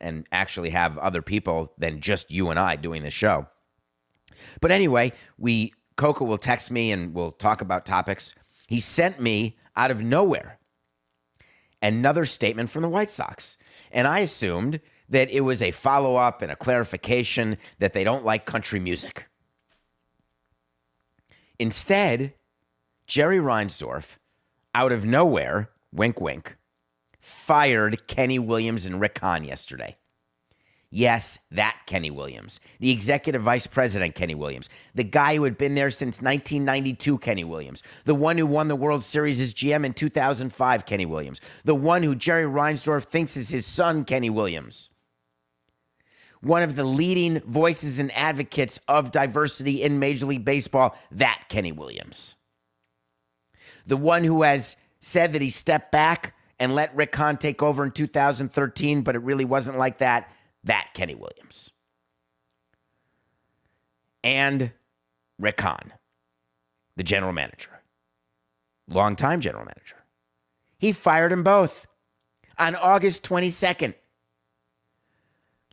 and 0.01 0.25
actually 0.31 0.69
have 0.69 0.97
other 0.97 1.21
people 1.21 1.73
than 1.77 1.99
just 1.99 2.31
you 2.31 2.49
and 2.49 2.57
I 2.57 2.77
doing 2.77 3.03
the 3.03 3.11
show. 3.11 3.47
But 4.61 4.71
anyway, 4.71 5.11
we 5.37 5.73
Coca 5.97 6.23
will 6.23 6.37
text 6.37 6.71
me 6.71 6.91
and 6.93 7.13
we'll 7.13 7.33
talk 7.33 7.61
about 7.61 7.85
topics. 7.85 8.33
He 8.67 8.79
sent 8.79 9.19
me 9.19 9.57
out 9.75 9.91
of 9.91 10.01
nowhere 10.01 10.59
another 11.81 12.25
statement 12.25 12.69
from 12.69 12.81
the 12.81 12.89
White 12.89 13.09
Sox. 13.09 13.57
And 13.91 14.07
I 14.07 14.19
assumed 14.19 14.79
that 15.09 15.29
it 15.31 15.41
was 15.41 15.61
a 15.61 15.71
follow 15.71 16.15
up 16.15 16.41
and 16.41 16.51
a 16.51 16.55
clarification 16.55 17.57
that 17.79 17.93
they 17.93 18.03
don't 18.03 18.25
like 18.25 18.45
country 18.45 18.79
music. 18.79 19.27
Instead, 21.57 22.33
Jerry 23.07 23.39
Reinsdorf, 23.39 24.17
out 24.75 24.91
of 24.91 25.03
nowhere, 25.03 25.71
wink, 25.91 26.21
wink, 26.21 26.57
fired 27.19 28.07
Kenny 28.07 28.39
Williams 28.39 28.85
and 28.85 29.01
Rick 29.01 29.19
Hahn 29.19 29.43
yesterday. 29.43 29.95
Yes, 30.91 31.37
that 31.51 31.81
Kenny 31.85 32.09
Williams, 32.09 32.59
the 32.79 32.89
executive 32.89 33.43
vice 33.43 33.67
president 33.67 34.15
Kenny 34.15 34.33
Williams, 34.33 34.69
the 34.95 35.03
guy 35.03 35.35
who 35.35 35.43
had 35.43 35.55
been 35.55 35.75
there 35.75 35.91
since 35.91 36.19
1992 36.19 37.19
Kenny 37.19 37.43
Williams, 37.43 37.83
the 38.05 38.15
one 38.15 38.39
who 38.39 38.47
won 38.47 38.69
the 38.69 38.75
World 38.75 39.03
Series 39.03 39.39
as 39.39 39.53
GM 39.53 39.85
in 39.85 39.93
2005 39.93 40.85
Kenny 40.87 41.05
Williams, 41.05 41.41
the 41.63 41.75
one 41.75 42.01
who 42.01 42.15
Jerry 42.15 42.45
Reinsdorf 42.45 43.03
thinks 43.03 43.37
is 43.37 43.49
his 43.49 43.67
son 43.67 44.03
Kenny 44.03 44.31
Williams. 44.31 44.89
One 46.41 46.63
of 46.63 46.75
the 46.75 46.85
leading 46.85 47.41
voices 47.41 47.99
and 47.99 48.11
advocates 48.17 48.79
of 48.87 49.11
diversity 49.11 49.83
in 49.83 49.99
Major 49.99 50.25
League 50.25 50.45
Baseball, 50.45 50.97
that 51.11 51.43
Kenny 51.49 51.71
Williams. 51.71 52.35
The 53.85 53.97
one 53.97 54.23
who 54.23 54.41
has 54.41 54.75
said 54.99 55.33
that 55.33 55.41
he 55.41 55.51
stepped 55.51 55.91
back 55.91 56.33
and 56.57 56.73
let 56.73 56.95
Rick 56.95 57.15
Hahn 57.15 57.37
take 57.37 57.61
over 57.61 57.83
in 57.83 57.91
2013, 57.91 59.01
but 59.01 59.15
it 59.15 59.19
really 59.19 59.45
wasn't 59.45 59.77
like 59.77 59.99
that 59.99 60.31
that 60.63 60.89
Kenny 60.93 61.15
Williams. 61.15 61.71
And 64.23 64.73
Rick 65.37 65.61
Hahn, 65.61 65.93
the 66.97 67.03
general 67.03 67.31
manager, 67.31 67.81
longtime 68.87 69.39
general 69.39 69.63
manager. 69.63 69.95
He 70.77 70.91
fired 70.91 71.31
them 71.31 71.43
both 71.43 71.87
on 72.57 72.75
August 72.75 73.23
22nd. 73.27 73.93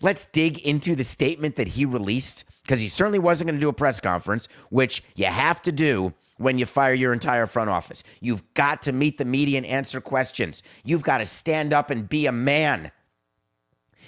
Let's 0.01 0.27
dig 0.27 0.61
into 0.61 0.95
the 0.95 1.05
statement 1.05 1.57
that 1.57 1.69
he 1.69 1.85
released 1.85 2.45
because 2.63 2.81
he 2.81 2.89
certainly 2.89 3.19
wasn't 3.19 3.49
going 3.49 3.59
to 3.59 3.61
do 3.61 3.69
a 3.69 3.73
press 3.73 3.99
conference, 3.99 4.49
which 4.71 5.03
you 5.15 5.27
have 5.27 5.63
to 5.63 5.73
do 5.73 6.13
when 6.37 6.59
you 6.59 6.67
fire 6.67 6.93
your 6.93 7.13
entire 7.13 7.47
front 7.47 7.71
office. 7.71 8.05
You've 8.21 8.43
got 8.55 8.83
to 8.83 8.93
meet 8.93 9.19
the 9.19 9.25
media 9.25 9.57
and 9.57 9.67
answer 9.67 10.01
questions. 10.01 10.63
You've 10.85 11.03
got 11.03 11.19
to 11.19 11.27
stand 11.27 11.73
up 11.73 11.91
and 11.91 12.09
be 12.09 12.27
a 12.27 12.33
man. 12.33 12.91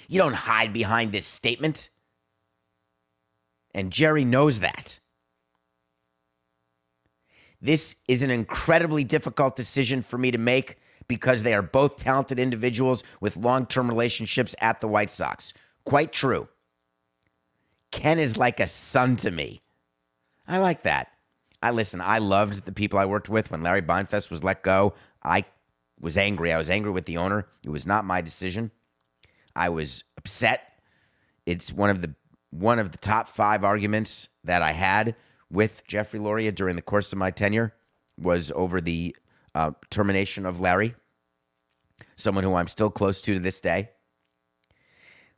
You 0.09 0.17
don't 0.17 0.33
hide 0.33 0.73
behind 0.73 1.11
this 1.11 1.27
statement. 1.27 1.89
And 3.75 3.91
Jerry 3.91 4.25
knows 4.25 4.59
that. 4.59 4.99
This 7.61 7.95
is 8.07 8.23
an 8.23 8.31
incredibly 8.31 9.03
difficult 9.03 9.55
decision 9.55 10.01
for 10.01 10.17
me 10.17 10.31
to 10.31 10.39
make 10.39 10.77
because 11.07 11.43
they 11.43 11.53
are 11.53 11.61
both 11.61 11.97
talented 11.97 12.39
individuals 12.39 13.03
with 13.21 13.37
long 13.37 13.67
term 13.67 13.87
relationships 13.87 14.55
at 14.59 14.81
the 14.81 14.87
White 14.87 15.11
Sox. 15.11 15.53
Quite 15.85 16.11
true. 16.11 16.47
Ken 17.91 18.17
is 18.17 18.35
like 18.35 18.59
a 18.59 18.65
son 18.65 19.15
to 19.17 19.29
me. 19.29 19.61
I 20.47 20.57
like 20.57 20.81
that. 20.81 21.09
I 21.61 21.69
listen, 21.69 22.01
I 22.01 22.17
loved 22.17 22.65
the 22.65 22.71
people 22.71 22.97
I 22.97 23.05
worked 23.05 23.29
with 23.29 23.51
when 23.51 23.61
Larry 23.61 23.83
Beinfest 23.83 24.31
was 24.31 24.43
let 24.43 24.63
go. 24.63 24.95
I 25.23 25.45
was 25.99 26.17
angry. 26.17 26.51
I 26.51 26.57
was 26.57 26.71
angry 26.71 26.91
with 26.91 27.05
the 27.05 27.17
owner. 27.17 27.45
It 27.61 27.69
was 27.69 27.85
not 27.85 28.05
my 28.05 28.21
decision. 28.21 28.71
I 29.59 29.67
was 29.67 30.05
upset. 30.17 30.61
It's 31.45 31.73
one 31.73 31.89
of 31.89 32.01
the 32.01 32.15
one 32.49 32.79
of 32.79 32.91
the 32.93 32.97
top 32.97 33.27
five 33.27 33.63
arguments 33.63 34.29
that 34.45 34.61
I 34.61 34.71
had 34.71 35.15
with 35.51 35.85
Jeffrey 35.85 36.19
Loria 36.19 36.51
during 36.51 36.77
the 36.77 36.81
course 36.81 37.11
of 37.11 37.19
my 37.19 37.29
tenure 37.29 37.75
was 38.17 38.51
over 38.55 38.79
the 38.79 39.15
uh, 39.53 39.71
termination 39.89 40.45
of 40.45 40.61
Larry, 40.61 40.95
someone 42.15 42.43
who 42.45 42.55
I'm 42.55 42.67
still 42.67 42.89
close 42.89 43.21
to 43.21 43.33
to 43.33 43.39
this 43.39 43.59
day. 43.59 43.89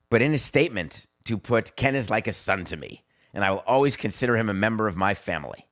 But 0.09 0.21
in 0.21 0.33
a 0.33 0.37
statement, 0.37 1.07
to 1.25 1.37
put 1.37 1.75
Ken 1.75 1.95
is 1.95 2.11
like 2.11 2.27
a 2.27 2.33
son 2.33 2.63
to 2.65 2.77
me, 2.77 3.03
and 3.33 3.43
I 3.43 3.49
will 3.49 3.63
always 3.65 3.95
consider 3.95 4.37
him 4.37 4.49
a 4.49 4.53
member 4.53 4.87
of 4.87 4.95
my 4.95 5.15
family. 5.15 5.67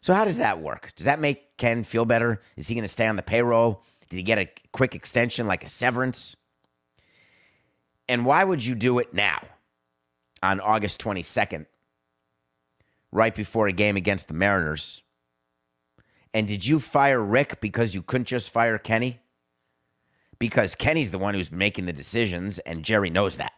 So, 0.00 0.14
how 0.14 0.24
does 0.24 0.38
that 0.38 0.62
work? 0.62 0.92
Does 0.96 1.04
that 1.04 1.20
make 1.20 1.58
Ken 1.58 1.84
feel 1.84 2.06
better? 2.06 2.40
Is 2.56 2.68
he 2.68 2.74
going 2.74 2.84
to 2.84 2.88
stay 2.88 3.06
on 3.06 3.16
the 3.16 3.22
payroll? 3.22 3.82
Did 4.08 4.16
he 4.16 4.22
get 4.22 4.38
a 4.38 4.48
quick 4.72 4.94
extension 4.94 5.46
like 5.46 5.62
a 5.62 5.68
severance? 5.68 6.36
And 8.08 8.24
why 8.24 8.44
would 8.44 8.64
you 8.64 8.74
do 8.74 8.98
it 8.98 9.12
now 9.12 9.42
on 10.42 10.60
August 10.60 11.00
22nd, 11.00 11.66
right 13.10 13.34
before 13.34 13.66
a 13.66 13.72
game 13.72 13.96
against 13.96 14.28
the 14.28 14.34
Mariners? 14.34 15.02
And 16.32 16.46
did 16.46 16.66
you 16.66 16.78
fire 16.78 17.22
Rick 17.22 17.60
because 17.60 17.94
you 17.94 18.02
couldn't 18.02 18.26
just 18.26 18.50
fire 18.50 18.78
Kenny? 18.78 19.20
Because 20.38 20.74
Kenny's 20.74 21.10
the 21.10 21.18
one 21.18 21.34
who's 21.34 21.50
making 21.50 21.86
the 21.86 21.92
decisions, 21.92 22.58
and 22.60 22.84
Jerry 22.84 23.10
knows 23.10 23.36
that. 23.36 23.54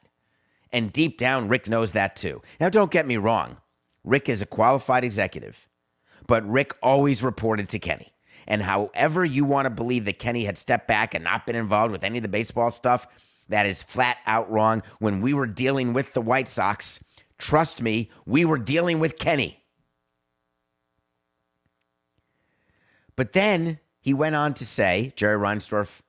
And 0.72 0.92
deep 0.92 1.18
down, 1.18 1.48
Rick 1.48 1.68
knows 1.68 1.92
that 1.92 2.14
too. 2.14 2.42
Now, 2.60 2.68
don't 2.68 2.90
get 2.90 3.06
me 3.06 3.16
wrong. 3.16 3.56
Rick 4.04 4.28
is 4.28 4.42
a 4.42 4.46
qualified 4.46 5.04
executive, 5.04 5.68
but 6.26 6.48
Rick 6.48 6.74
always 6.82 7.22
reported 7.22 7.68
to 7.70 7.78
Kenny. 7.78 8.14
And 8.46 8.62
however 8.62 9.24
you 9.24 9.44
want 9.44 9.66
to 9.66 9.70
believe 9.70 10.04
that 10.06 10.18
Kenny 10.18 10.44
had 10.44 10.56
stepped 10.56 10.88
back 10.88 11.14
and 11.14 11.24
not 11.24 11.46
been 11.46 11.56
involved 11.56 11.92
with 11.92 12.04
any 12.04 12.18
of 12.18 12.22
the 12.22 12.28
baseball 12.28 12.70
stuff, 12.70 13.06
that 13.48 13.66
is 13.66 13.82
flat 13.82 14.18
out 14.26 14.50
wrong. 14.50 14.82
When 14.98 15.20
we 15.20 15.32
were 15.32 15.46
dealing 15.46 15.92
with 15.92 16.12
the 16.12 16.20
White 16.20 16.48
Sox, 16.48 17.00
trust 17.38 17.82
me, 17.82 18.10
we 18.26 18.44
were 18.44 18.58
dealing 18.58 19.00
with 19.00 19.18
Kenny. 19.18 19.64
But 23.16 23.32
then 23.32 23.80
he 24.00 24.14
went 24.14 24.36
on 24.36 24.54
to 24.54 24.64
say, 24.64 25.12
Jerry 25.16 25.36
Reinsdorf, 25.36 26.00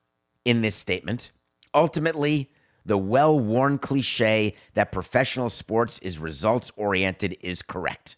in 0.44 0.62
this 0.62 0.76
statement, 0.76 1.32
ultimately, 1.74 2.50
the 2.84 2.96
well 2.96 3.38
worn 3.38 3.78
cliche 3.78 4.54
that 4.74 4.92
professional 4.92 5.50
sports 5.50 5.98
is 5.98 6.18
results 6.18 6.72
oriented 6.76 7.36
is 7.40 7.62
correct. 7.62 8.16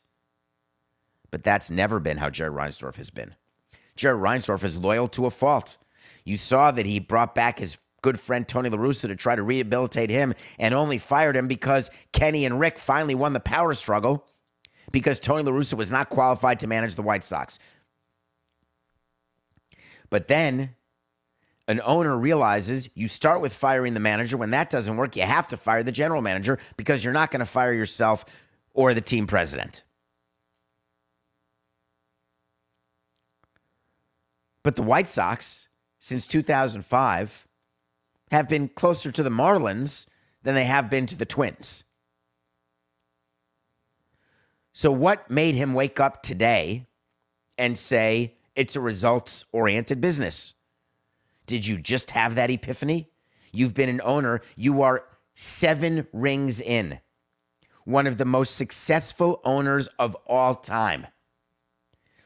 But 1.30 1.42
that's 1.42 1.70
never 1.70 1.98
been 1.98 2.18
how 2.18 2.30
Jerry 2.30 2.54
Reinsdorf 2.54 2.96
has 2.96 3.10
been. 3.10 3.34
Jerry 3.96 4.18
Reinsdorf 4.18 4.62
is 4.62 4.76
loyal 4.76 5.08
to 5.08 5.26
a 5.26 5.30
fault. 5.30 5.78
You 6.24 6.36
saw 6.36 6.70
that 6.70 6.86
he 6.86 7.00
brought 7.00 7.34
back 7.34 7.58
his 7.58 7.76
good 8.02 8.20
friend 8.20 8.46
Tony 8.46 8.68
La 8.68 8.76
Russa 8.76 9.06
to 9.06 9.16
try 9.16 9.34
to 9.34 9.42
rehabilitate 9.42 10.10
him 10.10 10.34
and 10.58 10.74
only 10.74 10.98
fired 10.98 11.36
him 11.36 11.48
because 11.48 11.90
Kenny 12.12 12.44
and 12.44 12.60
Rick 12.60 12.78
finally 12.78 13.14
won 13.14 13.32
the 13.32 13.40
power 13.40 13.72
struggle 13.74 14.26
because 14.90 15.18
Tony 15.20 15.42
La 15.42 15.52
Russa 15.52 15.74
was 15.74 15.90
not 15.90 16.10
qualified 16.10 16.58
to 16.60 16.66
manage 16.66 16.96
the 16.96 17.02
White 17.02 17.24
Sox. 17.24 17.58
But 20.10 20.28
then 20.28 20.74
an 21.68 21.80
owner 21.84 22.16
realizes 22.16 22.90
you 22.94 23.08
start 23.08 23.40
with 23.40 23.54
firing 23.54 23.94
the 23.94 24.00
manager. 24.00 24.36
When 24.36 24.50
that 24.50 24.68
doesn't 24.68 24.96
work, 24.96 25.16
you 25.16 25.22
have 25.22 25.48
to 25.48 25.56
fire 25.56 25.82
the 25.82 25.92
general 25.92 26.20
manager 26.20 26.58
because 26.76 27.04
you're 27.04 27.14
not 27.14 27.30
going 27.30 27.40
to 27.40 27.46
fire 27.46 27.72
yourself 27.72 28.24
or 28.74 28.92
the 28.92 29.00
team 29.00 29.26
president. 29.26 29.84
But 34.62 34.76
the 34.76 34.82
White 34.82 35.08
Sox, 35.08 35.68
since 35.98 36.26
2005, 36.26 37.46
have 38.32 38.48
been 38.48 38.68
closer 38.68 39.12
to 39.12 39.22
the 39.22 39.30
Marlins 39.30 40.06
than 40.42 40.54
they 40.54 40.64
have 40.64 40.90
been 40.90 41.06
to 41.06 41.16
the 41.16 41.26
Twins. 41.26 41.84
So, 44.72 44.90
what 44.90 45.30
made 45.30 45.54
him 45.54 45.74
wake 45.74 46.00
up 46.00 46.22
today 46.22 46.86
and 47.58 47.76
say 47.76 48.34
it's 48.56 48.74
a 48.74 48.80
results 48.80 49.44
oriented 49.52 50.00
business? 50.00 50.54
Did 51.44 51.66
you 51.66 51.76
just 51.76 52.12
have 52.12 52.34
that 52.36 52.50
epiphany? 52.50 53.10
You've 53.52 53.74
been 53.74 53.90
an 53.90 54.00
owner, 54.02 54.40
you 54.56 54.80
are 54.80 55.04
seven 55.34 56.06
rings 56.12 56.58
in, 56.58 57.00
one 57.84 58.06
of 58.06 58.16
the 58.16 58.24
most 58.24 58.56
successful 58.56 59.42
owners 59.44 59.88
of 59.98 60.16
all 60.26 60.54
time. 60.54 61.06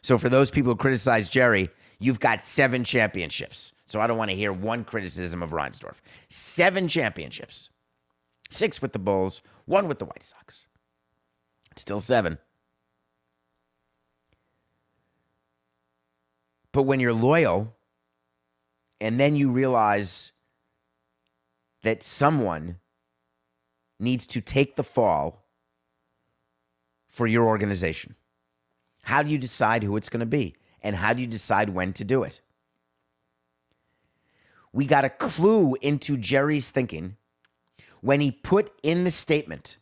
So, 0.03 0.19
for 0.19 0.29
those 0.29 0.53
people 0.53 0.73
who 0.73 0.77
criticize 0.77 1.29
Jerry, 1.29 1.69
you've 1.99 2.21
got 2.21 2.41
seven 2.41 2.85
championships. 2.85 3.73
So, 3.87 4.01
I 4.01 4.07
don't 4.07 4.19
want 4.19 4.31
to 4.31 4.37
hear 4.37 4.53
one 4.53 4.85
criticism 4.85 5.43
of 5.43 5.51
Reinsdorf. 5.51 5.97
Seven 6.29 6.89
championships, 6.89 7.71
six 8.51 8.83
with 8.83 8.93
the 8.93 8.99
Bulls, 8.99 9.43
one 9.65 9.89
with 9.89 9.99
the 10.01 10.05
White 10.05 10.23
Sox. 10.23 10.67
Still 11.77 12.01
seven. 12.01 12.39
But 16.73 16.83
when 16.83 17.01
you're 17.01 17.13
loyal 17.13 17.75
and 19.01 19.19
then 19.21 19.37
you 19.37 19.51
realize 19.51 20.33
that 21.83 22.03
someone 22.03 22.77
needs 23.99 24.27
to 24.27 24.41
take 24.41 24.77
the 24.77 24.85
fall 24.85 25.47
for 27.09 27.27
your 27.27 27.47
organization, 27.47 28.15
how 29.05 29.23
do 29.23 29.31
you 29.31 29.39
decide 29.39 29.85
who 29.85 29.97
it's 29.97 30.09
going 30.09 30.21
to 30.21 30.27
be? 30.27 30.55
And 30.83 30.97
how 30.97 31.13
do 31.13 31.21
you 31.23 31.27
decide 31.27 31.71
when 31.71 31.93
to 31.95 32.05
do 32.05 32.23
it? 32.23 32.41
We 34.77 34.85
got 34.85 35.07
a 35.07 35.09
clue 35.09 35.75
into 35.81 36.19
Jerry's 36.19 36.69
thinking 36.69 37.17
when 38.03 38.21
he 38.21 38.31
put 38.31 38.79
in 38.83 39.05
the 39.05 39.11
statement 39.11 39.79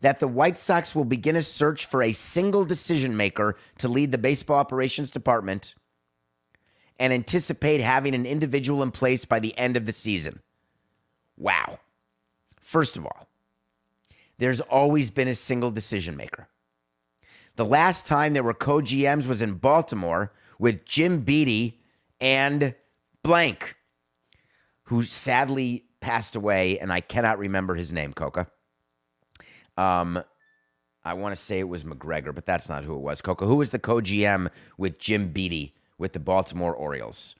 that 0.00 0.18
the 0.18 0.26
White 0.26 0.58
Sox 0.58 0.96
will 0.96 1.04
begin 1.04 1.36
a 1.36 1.42
search 1.42 1.86
for 1.86 2.02
a 2.02 2.10
single 2.10 2.64
decision 2.64 3.16
maker 3.16 3.54
to 3.78 3.86
lead 3.86 4.10
the 4.10 4.18
baseball 4.18 4.58
operations 4.58 5.12
department 5.12 5.76
and 6.98 7.12
anticipate 7.12 7.80
having 7.80 8.16
an 8.16 8.26
individual 8.26 8.82
in 8.82 8.90
place 8.90 9.24
by 9.24 9.38
the 9.38 9.56
end 9.56 9.76
of 9.76 9.84
the 9.84 9.92
season. 9.92 10.40
Wow. 11.36 11.78
First 12.60 12.96
of 12.96 13.06
all, 13.06 13.28
there's 14.38 14.60
always 14.60 15.12
been 15.12 15.28
a 15.28 15.36
single 15.36 15.70
decision 15.70 16.16
maker. 16.16 16.48
The 17.54 17.64
last 17.64 18.08
time 18.08 18.32
there 18.32 18.42
were 18.42 18.54
co 18.54 18.78
GMs 18.78 19.28
was 19.28 19.40
in 19.40 19.54
Baltimore 19.54 20.32
with 20.58 20.84
Jim 20.84 21.20
Beattie 21.20 21.80
and 22.20 22.74
blank, 23.22 23.76
who 24.84 25.02
sadly 25.02 25.84
passed 26.00 26.36
away, 26.36 26.78
and 26.78 26.92
I 26.92 27.00
cannot 27.00 27.38
remember 27.38 27.74
his 27.74 27.92
name, 27.92 28.12
Coca. 28.12 28.48
Um, 29.76 30.22
I 31.04 31.14
want 31.14 31.34
to 31.34 31.40
say 31.40 31.58
it 31.58 31.68
was 31.68 31.84
McGregor, 31.84 32.34
but 32.34 32.46
that's 32.46 32.68
not 32.68 32.84
who 32.84 32.94
it 32.94 33.00
was. 33.00 33.20
Coca, 33.20 33.46
who 33.46 33.56
was 33.56 33.70
the 33.70 33.78
co 33.78 33.96
GM 33.96 34.48
with 34.76 34.98
Jim 34.98 35.28
Beattie 35.28 35.74
with 35.96 36.12
the 36.12 36.20
Baltimore 36.20 36.74
Orioles? 36.74 37.34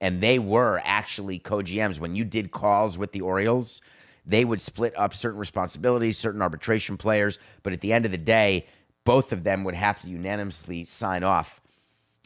And 0.00 0.20
they 0.20 0.38
were 0.38 0.80
actually 0.84 1.38
co 1.38 1.58
GMs. 1.58 1.98
When 1.98 2.14
you 2.14 2.24
did 2.24 2.50
calls 2.50 2.98
with 2.98 3.12
the 3.12 3.22
Orioles, 3.22 3.80
they 4.26 4.44
would 4.44 4.60
split 4.60 4.92
up 4.98 5.14
certain 5.14 5.38
responsibilities, 5.38 6.18
certain 6.18 6.42
arbitration 6.42 6.96
players. 6.96 7.38
But 7.62 7.72
at 7.72 7.80
the 7.80 7.92
end 7.92 8.04
of 8.04 8.10
the 8.10 8.18
day, 8.18 8.66
both 9.04 9.32
of 9.32 9.44
them 9.44 9.64
would 9.64 9.74
have 9.74 10.02
to 10.02 10.08
unanimously 10.08 10.84
sign 10.84 11.22
off. 11.22 11.60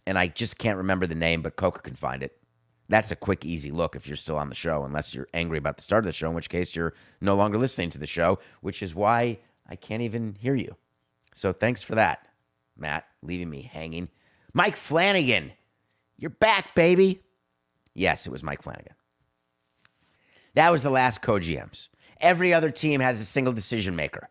And 0.07 0.19
I 0.19 0.27
just 0.27 0.59
can't 0.59 0.79
remember 0.79 1.07
the 1.07 1.15
name, 1.15 1.43
but 1.43 1.57
Coca 1.57 1.83
can 1.83 1.95
find 1.95 2.23
it. 2.23 2.40
That's 2.91 3.13
a 3.13 3.17
quick, 3.17 3.47
easy 3.47 3.71
look 3.71 3.95
if 3.95 4.09
you're 4.09 4.17
still 4.17 4.37
on 4.37 4.49
the 4.49 4.55
show, 4.57 4.83
unless 4.83 5.15
you're 5.15 5.29
angry 5.33 5.59
about 5.59 5.77
the 5.77 5.83
start 5.85 6.05
of 6.05 6.07
the 6.07 6.13
show, 6.13 6.29
in 6.29 6.35
which 6.35 6.51
case 6.51 6.75
you're 6.75 6.93
no 7.21 7.37
longer 7.37 7.57
listening 7.57 7.89
to 7.91 7.99
the 7.99 8.07
show, 8.07 8.41
which 8.63 8.83
is 8.83 8.97
why 8.97 9.39
I 9.69 9.77
can't 9.77 10.03
even 10.03 10.37
hear 10.41 10.57
you. 10.57 10.75
So 11.33 11.53
thanks 11.53 11.85
for 11.85 11.95
that, 11.95 12.27
Matt, 12.77 13.07
leaving 13.23 13.49
me 13.49 13.63
hanging. 13.63 14.09
Mike 14.53 14.75
Flanagan, 14.75 15.53
you're 16.19 16.31
back, 16.31 16.75
baby. 16.75 17.23
Yes, 17.95 18.27
it 18.27 18.33
was 18.33 18.43
Mike 18.43 18.61
Flanagan. 18.61 18.95
That 20.55 20.73
was 20.73 20.83
the 20.83 20.91
last 20.91 21.23
co 21.23 21.35
GMs. 21.35 21.87
Every 22.21 22.53
other 22.53 22.73
team 22.73 22.99
has 22.99 23.21
a 23.21 23.25
single 23.25 23.53
decision 23.53 23.95
maker. 23.95 24.31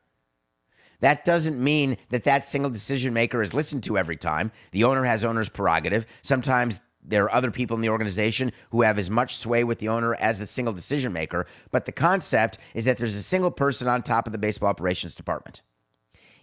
That 0.99 1.23
doesn't 1.23 1.63
mean 1.63 1.97
that 2.09 2.25
that 2.25 2.43
single 2.43 2.69
decision 2.69 3.13
maker 3.13 3.41
is 3.41 3.53
listened 3.53 3.85
to 3.85 3.97
every 3.97 4.17
time. 4.17 4.51
The 4.73 4.83
owner 4.83 5.05
has 5.05 5.23
owner's 5.23 5.47
prerogative. 5.47 6.05
Sometimes 6.21 6.81
there 7.01 7.23
are 7.23 7.33
other 7.33 7.51
people 7.51 7.75
in 7.75 7.81
the 7.81 7.89
organization 7.89 8.51
who 8.71 8.81
have 8.81 8.99
as 8.99 9.09
much 9.09 9.37
sway 9.37 9.63
with 9.63 9.79
the 9.79 9.89
owner 9.89 10.15
as 10.15 10.39
the 10.39 10.45
single 10.45 10.73
decision 10.73 11.13
maker. 11.13 11.45
But 11.71 11.85
the 11.85 11.91
concept 11.91 12.57
is 12.73 12.85
that 12.85 12.97
there's 12.97 13.15
a 13.15 13.23
single 13.23 13.51
person 13.51 13.87
on 13.87 14.03
top 14.03 14.25
of 14.27 14.31
the 14.31 14.37
baseball 14.37 14.69
operations 14.69 15.15
department. 15.15 15.61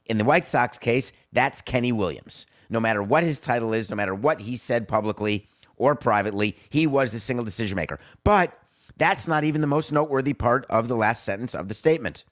In 0.06 0.18
the 0.18 0.24
White 0.24 0.46
Sox 0.46 0.78
case, 0.78 1.12
that's 1.32 1.60
Kenny 1.60 1.92
Williams. 1.92 2.46
No 2.68 2.80
matter 2.80 3.02
what 3.02 3.24
his 3.24 3.40
title 3.40 3.72
is, 3.72 3.90
no 3.90 3.96
matter 3.96 4.14
what 4.14 4.42
he 4.42 4.56
said 4.56 4.88
publicly 4.88 5.48
or 5.76 5.94
privately, 5.94 6.56
he 6.70 6.86
was 6.86 7.12
the 7.12 7.20
single 7.20 7.44
decision 7.44 7.76
maker. 7.76 7.98
But 8.24 8.58
that's 8.96 9.28
not 9.28 9.44
even 9.44 9.60
the 9.60 9.66
most 9.66 9.92
noteworthy 9.92 10.32
part 10.32 10.66
of 10.70 10.88
the 10.88 10.96
last 10.96 11.22
sentence 11.22 11.54
of 11.54 11.68
the 11.68 11.74
statement. 11.74 12.24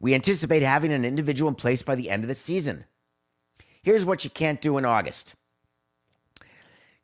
We 0.00 0.14
anticipate 0.14 0.62
having 0.62 0.92
an 0.92 1.04
individual 1.04 1.48
in 1.48 1.54
place 1.54 1.82
by 1.82 1.94
the 1.94 2.10
end 2.10 2.24
of 2.24 2.28
the 2.28 2.34
season. 2.34 2.86
Here's 3.82 4.04
what 4.04 4.24
you 4.24 4.30
can't 4.30 4.60
do 4.60 4.78
in 4.78 4.84
August. 4.84 5.34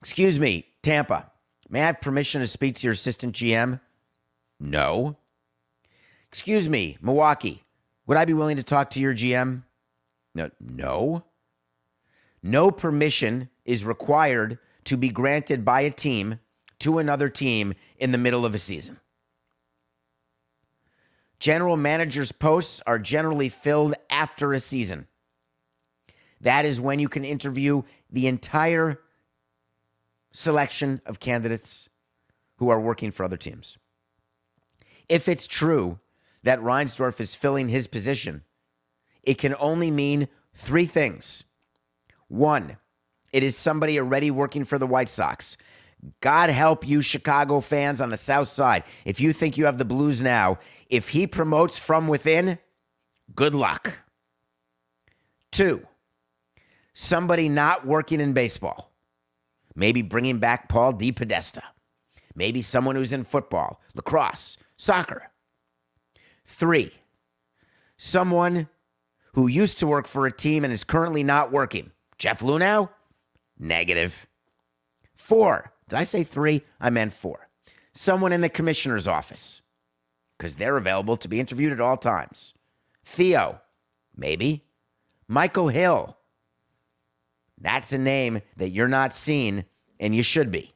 Excuse 0.00 0.38
me, 0.38 0.66
Tampa. 0.82 1.30
May 1.68 1.82
I 1.82 1.86
have 1.86 2.00
permission 2.00 2.40
to 2.40 2.46
speak 2.46 2.76
to 2.76 2.86
your 2.86 2.92
assistant 2.92 3.34
GM? 3.34 3.80
No. 4.60 5.16
Excuse 6.28 6.68
me, 6.68 6.96
Milwaukee. 7.00 7.64
Would 8.06 8.16
I 8.16 8.24
be 8.24 8.34
willing 8.34 8.56
to 8.56 8.62
talk 8.62 8.90
to 8.90 9.00
your 9.00 9.14
GM? 9.14 9.64
No. 10.34 10.50
No. 10.60 11.24
No 12.42 12.70
permission 12.70 13.48
is 13.64 13.84
required 13.84 14.58
to 14.84 14.96
be 14.96 15.08
granted 15.08 15.64
by 15.64 15.80
a 15.80 15.90
team 15.90 16.38
to 16.78 16.98
another 16.98 17.28
team 17.28 17.74
in 17.98 18.12
the 18.12 18.18
middle 18.18 18.46
of 18.46 18.54
a 18.54 18.58
season. 18.58 19.00
General 21.40 21.76
managers' 21.76 22.32
posts 22.32 22.80
are 22.86 22.98
generally 22.98 23.48
filled 23.48 23.94
after 24.08 24.52
a 24.52 24.60
season. 24.60 25.06
That 26.40 26.64
is 26.64 26.80
when 26.80 26.98
you 26.98 27.08
can 27.08 27.24
interview 27.24 27.82
the 28.10 28.26
entire 28.26 29.00
selection 30.36 31.00
of 31.06 31.18
candidates 31.18 31.88
who 32.58 32.68
are 32.68 32.78
working 32.78 33.10
for 33.10 33.24
other 33.24 33.38
teams. 33.38 33.78
If 35.08 35.28
it's 35.28 35.46
true 35.46 35.98
that 36.42 36.60
Reinsdorf 36.60 37.20
is 37.20 37.34
filling 37.34 37.70
his 37.70 37.86
position, 37.86 38.44
it 39.22 39.38
can 39.38 39.56
only 39.58 39.90
mean 39.90 40.28
three 40.52 40.84
things. 40.84 41.44
One, 42.28 42.76
it 43.32 43.42
is 43.42 43.56
somebody 43.56 43.98
already 43.98 44.30
working 44.30 44.64
for 44.64 44.78
the 44.78 44.86
White 44.86 45.08
Sox. 45.08 45.56
God 46.20 46.50
help 46.50 46.86
you, 46.86 47.00
Chicago 47.00 47.60
fans 47.60 48.02
on 48.02 48.10
the 48.10 48.18
South 48.18 48.48
Side. 48.48 48.84
If 49.06 49.20
you 49.20 49.32
think 49.32 49.56
you 49.56 49.64
have 49.64 49.78
the 49.78 49.86
Blues 49.86 50.20
now, 50.20 50.58
if 50.90 51.08
he 51.08 51.26
promotes 51.26 51.78
from 51.78 52.08
within, 52.08 52.58
good 53.34 53.54
luck. 53.54 54.02
Two, 55.50 55.86
somebody 56.92 57.48
not 57.48 57.86
working 57.86 58.20
in 58.20 58.34
baseball. 58.34 58.92
Maybe 59.76 60.02
bringing 60.02 60.38
back 60.38 60.68
Paul 60.68 60.94
DePodesta. 60.94 61.60
Maybe 62.34 62.62
someone 62.62 62.96
who's 62.96 63.12
in 63.12 63.24
football, 63.24 63.80
lacrosse, 63.94 64.56
soccer. 64.76 65.30
Three, 66.44 66.92
someone 67.96 68.68
who 69.34 69.46
used 69.46 69.78
to 69.78 69.86
work 69.86 70.06
for 70.06 70.26
a 70.26 70.32
team 70.32 70.64
and 70.64 70.72
is 70.72 70.82
currently 70.82 71.22
not 71.22 71.52
working. 71.52 71.92
Jeff 72.18 72.40
Luhnow? 72.40 72.88
Negative. 73.58 74.26
Four, 75.14 75.72
did 75.88 75.98
I 75.98 76.04
say 76.04 76.24
three? 76.24 76.62
I 76.80 76.90
meant 76.90 77.12
four. 77.12 77.48
Someone 77.92 78.32
in 78.32 78.40
the 78.40 78.48
commissioner's 78.48 79.08
office, 79.08 79.62
because 80.36 80.56
they're 80.56 80.76
available 80.76 81.16
to 81.16 81.28
be 81.28 81.40
interviewed 81.40 81.72
at 81.72 81.80
all 81.80 81.96
times. 81.96 82.54
Theo, 83.04 83.60
maybe. 84.14 84.64
Michael 85.28 85.68
Hill, 85.68 86.15
That's 87.58 87.92
a 87.92 87.98
name 87.98 88.42
that 88.56 88.70
you're 88.70 88.88
not 88.88 89.14
seeing, 89.14 89.64
and 89.98 90.14
you 90.14 90.22
should 90.22 90.50
be. 90.50 90.74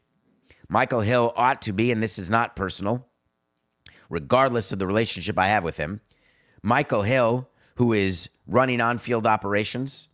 Michael 0.69 1.01
Hill 1.01 1.33
ought 1.37 1.63
to 1.63 1.73
be, 1.73 1.91
and 1.91 2.03
this 2.03 2.19
is 2.19 2.31
not 2.31 2.57
personal, 2.57 3.09
regardless 4.09 4.73
of 4.73 4.79
the 4.79 4.87
relationship 4.87 5.39
I 5.39 5.49
have 5.49 5.65
with 5.65 5.77
him. 5.77 6.01
Michael 6.63 7.03
Hill, 7.03 7.49
who 7.77 7.93
is 7.93 8.31
running 8.47 8.81
on 8.81 8.99
field 8.99 9.27
operations, 9.27 10.09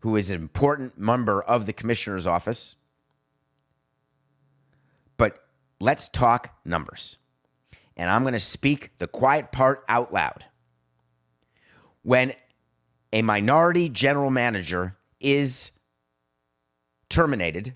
who 0.00 0.16
is 0.16 0.30
an 0.30 0.40
important 0.40 0.98
member 0.98 1.42
of 1.42 1.66
the 1.66 1.72
commissioner's 1.72 2.26
office. 2.26 2.76
But 5.16 5.44
let's 5.80 6.08
talk 6.08 6.56
numbers. 6.64 7.18
And 7.96 8.10
I'm 8.10 8.22
going 8.22 8.34
to 8.34 8.40
speak 8.40 8.92
the 8.98 9.06
quiet 9.06 9.52
part 9.52 9.84
out 9.88 10.12
loud. 10.12 10.44
When 12.02 12.34
a 13.12 13.22
minority 13.22 13.88
general 13.88 14.30
manager 14.30 14.96
is 15.26 15.72
terminated, 17.08 17.74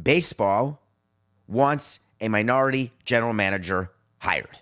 baseball 0.00 0.80
wants 1.48 1.98
a 2.20 2.28
minority 2.28 2.92
general 3.04 3.32
manager 3.32 3.90
hired. 4.18 4.60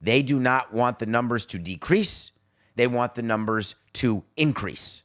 They 0.00 0.22
do 0.22 0.40
not 0.40 0.72
want 0.72 1.00
the 1.00 1.06
numbers 1.06 1.44
to 1.46 1.58
decrease, 1.58 2.32
they 2.76 2.86
want 2.86 3.14
the 3.14 3.22
numbers 3.22 3.74
to 3.94 4.24
increase. 4.38 5.02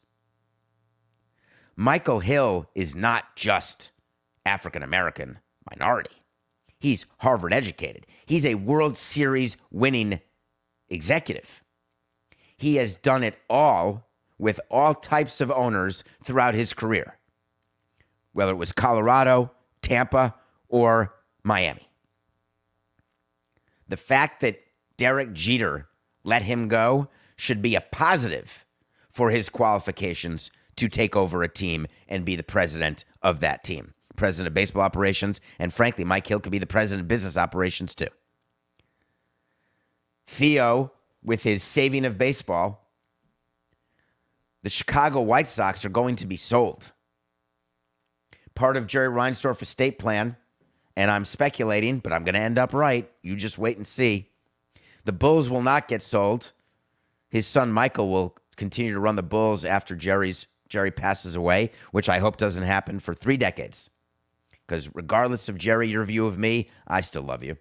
Michael 1.75 2.21
Hill 2.21 2.69
is 2.73 2.95
not 2.95 3.35
just 3.35 3.91
African 4.45 4.81
American 4.81 5.39
minority. 5.69 6.23
He's 6.79 7.05
Harvard 7.17 7.51
educated. 7.51 8.05
He's 8.25 8.45
a 8.45 8.55
World 8.55 8.95
Series 8.95 9.57
winning 9.71 10.21
executive. 10.87 11.61
He 12.55 12.77
has 12.77 12.95
done 12.95 13.23
it 13.23 13.37
all 13.49 14.04
with 14.37 14.59
all 14.69 14.93
types 14.93 15.41
of 15.41 15.51
owners 15.51 16.03
throughout 16.23 16.55
his 16.55 16.73
career, 16.73 17.17
whether 18.33 18.51
it 18.51 18.57
was 18.57 18.71
Colorado, 18.71 19.51
Tampa, 19.81 20.35
or 20.67 21.13
Miami. 21.43 21.89
The 23.87 23.97
fact 23.97 24.41
that 24.41 24.59
Derek 24.97 25.33
Jeter 25.33 25.87
let 26.23 26.43
him 26.43 26.67
go 26.67 27.07
should 27.35 27.61
be 27.61 27.75
a 27.75 27.81
positive 27.81 28.65
for 29.09 29.29
his 29.29 29.49
qualifications 29.49 30.51
to 30.75 30.89
take 30.89 31.15
over 31.15 31.43
a 31.43 31.47
team 31.47 31.87
and 32.07 32.25
be 32.25 32.35
the 32.35 32.43
president 32.43 33.05
of 33.21 33.39
that 33.39 33.63
team, 33.63 33.93
president 34.15 34.47
of 34.47 34.53
baseball 34.53 34.81
operations. 34.81 35.39
And 35.59 35.73
frankly, 35.73 36.03
Mike 36.03 36.27
Hill 36.27 36.39
could 36.39 36.51
be 36.51 36.59
the 36.59 36.65
president 36.65 37.03
of 37.03 37.07
business 37.07 37.37
operations 37.37 37.95
too. 37.95 38.07
Theo, 40.27 40.91
with 41.23 41.43
his 41.43 41.63
saving 41.63 42.05
of 42.05 42.17
baseball, 42.17 42.84
the 44.65 44.71
Chicago 44.71 45.21
White 45.21 45.47
Sox 45.47 45.85
are 45.85 45.89
going 45.89 46.15
to 46.15 46.25
be 46.25 46.35
sold. 46.35 46.91
Part 48.55 48.77
of 48.77 48.87
Jerry 48.87 49.09
Reinsdorf 49.09 49.61
estate 49.61 49.99
plan, 49.99 50.37
and 50.97 51.11
I'm 51.11 51.23
speculating, 51.23 51.99
but 51.99 52.11
I'm 52.11 52.23
going 52.23 52.33
to 52.33 52.41
end 52.41 52.57
up 52.57 52.73
right. 52.73 53.07
You 53.21 53.35
just 53.35 53.59
wait 53.59 53.77
and 53.77 53.85
see. 53.85 54.31
The 55.03 55.11
Bulls 55.11 55.51
will 55.51 55.61
not 55.61 55.87
get 55.87 56.01
sold. 56.01 56.51
His 57.29 57.45
son 57.45 57.71
Michael 57.71 58.09
will 58.09 58.37
continue 58.55 58.91
to 58.91 58.99
run 58.99 59.15
the 59.15 59.21
Bulls 59.21 59.65
after 59.65 59.95
Jerry's 59.95 60.47
Jerry 60.67 60.89
passes 60.89 61.35
away, 61.35 61.69
which 61.91 62.09
I 62.09 62.17
hope 62.17 62.37
doesn't 62.37 62.63
happen 62.63 62.99
for 62.99 63.13
three 63.13 63.37
decades. 63.37 63.91
Because 64.65 64.89
regardless 64.95 65.47
of 65.47 65.59
Jerry, 65.59 65.89
your 65.89 66.05
view 66.05 66.25
of 66.25 66.39
me, 66.39 66.69
I 66.87 67.01
still 67.01 67.21
love 67.21 67.43
you. 67.43 67.57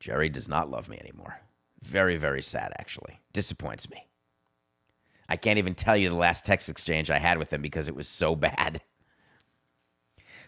Jerry 0.00 0.30
does 0.30 0.48
not 0.48 0.70
love 0.70 0.88
me 0.88 0.96
anymore. 0.98 1.42
Very, 1.82 2.16
very 2.16 2.40
sad, 2.40 2.72
actually. 2.78 3.20
Disappoints 3.34 3.90
me. 3.90 4.06
I 5.28 5.36
can't 5.36 5.58
even 5.58 5.74
tell 5.74 5.96
you 5.96 6.08
the 6.08 6.14
last 6.14 6.44
text 6.44 6.68
exchange 6.68 7.10
I 7.10 7.18
had 7.18 7.38
with 7.38 7.52
him 7.52 7.62
because 7.62 7.88
it 7.88 7.96
was 7.96 8.08
so 8.08 8.36
bad. 8.36 8.82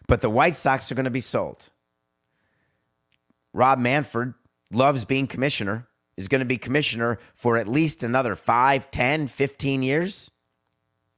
But 0.06 0.20
the 0.20 0.30
White 0.30 0.54
Sox 0.54 0.90
are 0.90 0.94
going 0.94 1.04
to 1.04 1.10
be 1.10 1.20
sold. 1.20 1.70
Rob 3.52 3.78
Manfred 3.78 4.34
loves 4.70 5.04
being 5.04 5.26
commissioner, 5.26 5.86
is 6.16 6.28
going 6.28 6.40
to 6.40 6.44
be 6.44 6.58
commissioner 6.58 7.18
for 7.34 7.56
at 7.56 7.68
least 7.68 8.02
another 8.02 8.34
5, 8.34 8.90
10, 8.90 9.28
15 9.28 9.82
years. 9.82 10.30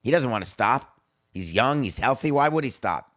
He 0.03 0.11
doesn't 0.11 0.31
want 0.31 0.45
to 0.45 0.51
stop. 0.51 1.01
He's 1.31 1.53
young, 1.53 1.83
he's 1.83 1.99
healthy. 1.99 2.31
Why 2.31 2.49
would 2.49 2.65
he 2.65 2.71
stop? 2.71 3.11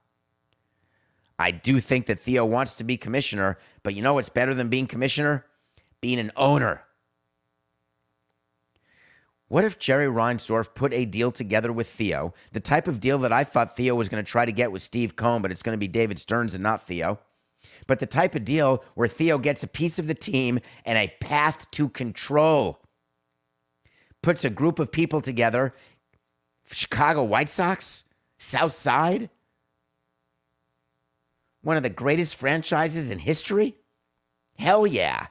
I 1.38 1.52
do 1.52 1.80
think 1.80 2.08
that 2.08 2.20
Theo 2.20 2.46
wants 2.46 2.76
to 2.76 2.84
be 2.84 2.98
commissioner, 2.98 3.58
but 3.84 3.96
you 3.96 4.02
know 4.02 4.16
what's 4.16 4.30
better 4.30 4.54
than 4.54 4.68
being 4.68 4.88
commissioner? 4.88 5.46
Being 6.02 6.20
an 6.20 6.32
owner. 6.36 6.84
What 9.50 9.66
if 9.66 9.80
Jerry 9.80 10.06
Reinsdorf 10.06 10.76
put 10.76 10.94
a 10.94 11.06
deal 11.06 11.32
together 11.32 11.74
with 11.74 11.90
Theo, 11.90 12.34
the 12.52 12.60
type 12.60 12.88
of 12.88 13.00
deal 13.00 13.18
that 13.20 13.34
I 13.34 13.44
thought 13.44 13.76
Theo 13.76 13.96
was 13.96 14.08
going 14.08 14.24
to 14.24 14.32
try 14.32 14.46
to 14.46 14.52
get 14.52 14.72
with 14.72 14.84
Steve 14.84 15.16
Cohen, 15.16 15.42
but 15.42 15.52
it's 15.52 15.64
going 15.64 15.74
to 15.74 15.80
be 15.80 15.88
David 15.88 16.20
Stearns 16.20 16.54
and 16.54 16.64
not 16.64 16.86
Theo? 16.86 17.20
But 17.88 18.00
the 18.00 18.06
type 18.06 18.36
of 18.36 18.46
deal 18.46 18.84
where 18.94 19.08
Theo 19.08 19.40
gets 19.40 19.64
a 19.64 19.68
piece 19.68 19.98
of 19.98 20.06
the 20.06 20.14
team 20.14 20.60
and 20.86 21.00
a 21.00 21.14
path 21.20 21.66
to 21.72 21.90
control, 21.90 22.80
puts 24.22 24.46
a 24.46 24.52
group 24.52 24.78
of 24.78 24.92
people 24.92 25.20
together, 25.20 25.74
Chicago 26.72 27.24
White 27.24 27.50
Sox, 27.50 28.04
South 28.38 28.74
Side, 28.74 29.32
one 31.62 31.76
of 31.76 31.84
the 31.84 31.90
greatest 31.90 32.36
franchises 32.36 33.10
in 33.10 33.18
history? 33.20 33.78
Hell 34.58 34.86
yeah. 34.86 35.28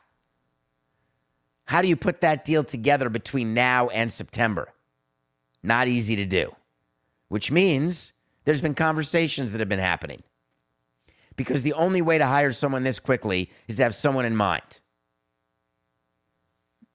How 1.69 1.83
do 1.83 1.89
you 1.89 1.97
put 1.97 2.23
that 2.23 2.47
deal 2.47 2.65
together 2.65 3.11
between 3.11 3.53
now 3.53 3.89
and 3.89 4.11
September? 4.11 4.73
Not 5.63 5.87
easy 5.87 6.17
to 6.17 6.25
do, 6.25 6.57
which 7.29 7.53
means 7.53 8.15
there's 8.47 8.63
been 8.63 8.73
conversations 8.73 9.53
that 9.53 9.59
have 9.59 9.69
been 9.69 9.79
happening. 9.79 10.23
Because 11.37 11.61
the 11.61 11.75
only 11.75 12.01
way 12.01 12.17
to 12.17 12.25
hire 12.25 12.53
someone 12.53 12.85
this 12.85 12.99
quickly 12.99 13.51
is 13.69 13.77
to 13.77 13.83
have 13.83 13.95
someone 13.95 14.25
in 14.25 14.35
mind. 14.35 14.81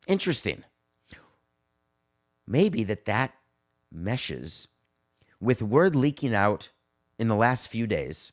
Interesting. 0.07 0.63
Maybe 2.47 2.83
that 2.83 3.05
that 3.05 3.31
meshes 3.91 4.67
with 5.39 5.61
word 5.61 5.93
leaking 5.93 6.33
out 6.33 6.69
in 7.19 7.27
the 7.27 7.35
last 7.35 7.67
few 7.67 7.85
days 7.85 8.31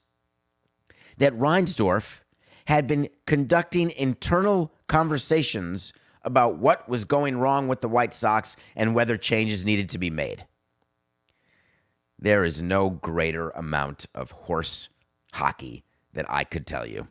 that 1.18 1.38
Reinsdorf 1.38 2.22
had 2.64 2.86
been 2.86 3.10
conducting 3.26 3.90
internal 3.90 4.72
conversations 4.86 5.92
about 6.22 6.56
what 6.56 6.88
was 6.88 7.04
going 7.04 7.38
wrong 7.38 7.68
with 7.68 7.80
the 7.80 7.88
White 7.88 8.14
Sox 8.14 8.56
and 8.76 8.94
whether 8.94 9.16
changes 9.16 9.64
needed 9.64 9.88
to 9.90 9.98
be 9.98 10.10
made. 10.10 10.46
There 12.18 12.44
is 12.44 12.60
no 12.60 12.90
greater 12.90 13.50
amount 13.50 14.06
of 14.14 14.32
horse 14.32 14.90
hockey 15.32 15.84
that 16.12 16.26
I 16.28 16.44
could 16.44 16.66
tell 16.66 16.86
you 16.86 17.08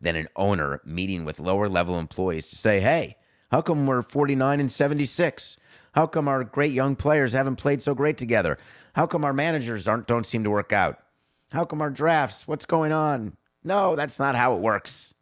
than 0.00 0.16
an 0.16 0.28
owner 0.36 0.80
meeting 0.84 1.24
with 1.24 1.40
lower 1.40 1.68
level 1.68 1.98
employees 1.98 2.48
to 2.48 2.56
say, 2.56 2.80
hey, 2.80 3.16
how 3.50 3.60
come 3.60 3.86
we're 3.86 4.02
49 4.02 4.60
and 4.60 4.70
76? 4.70 5.56
How 5.92 6.06
come 6.06 6.28
our 6.28 6.44
great 6.44 6.72
young 6.72 6.96
players 6.96 7.32
haven't 7.32 7.56
played 7.56 7.82
so 7.82 7.94
great 7.94 8.16
together? 8.18 8.58
How 8.94 9.06
come 9.06 9.24
our 9.24 9.32
managers 9.32 9.88
aren't 9.88 10.06
don't 10.06 10.26
seem 10.26 10.44
to 10.44 10.50
work 10.50 10.72
out? 10.72 10.98
How 11.52 11.64
come 11.64 11.80
our 11.80 11.90
drafts? 11.90 12.46
What's 12.46 12.66
going 12.66 12.92
on? 12.92 13.36
No, 13.64 13.96
that's 13.96 14.18
not 14.18 14.36
how 14.36 14.54
it 14.54 14.60
works. 14.60 15.14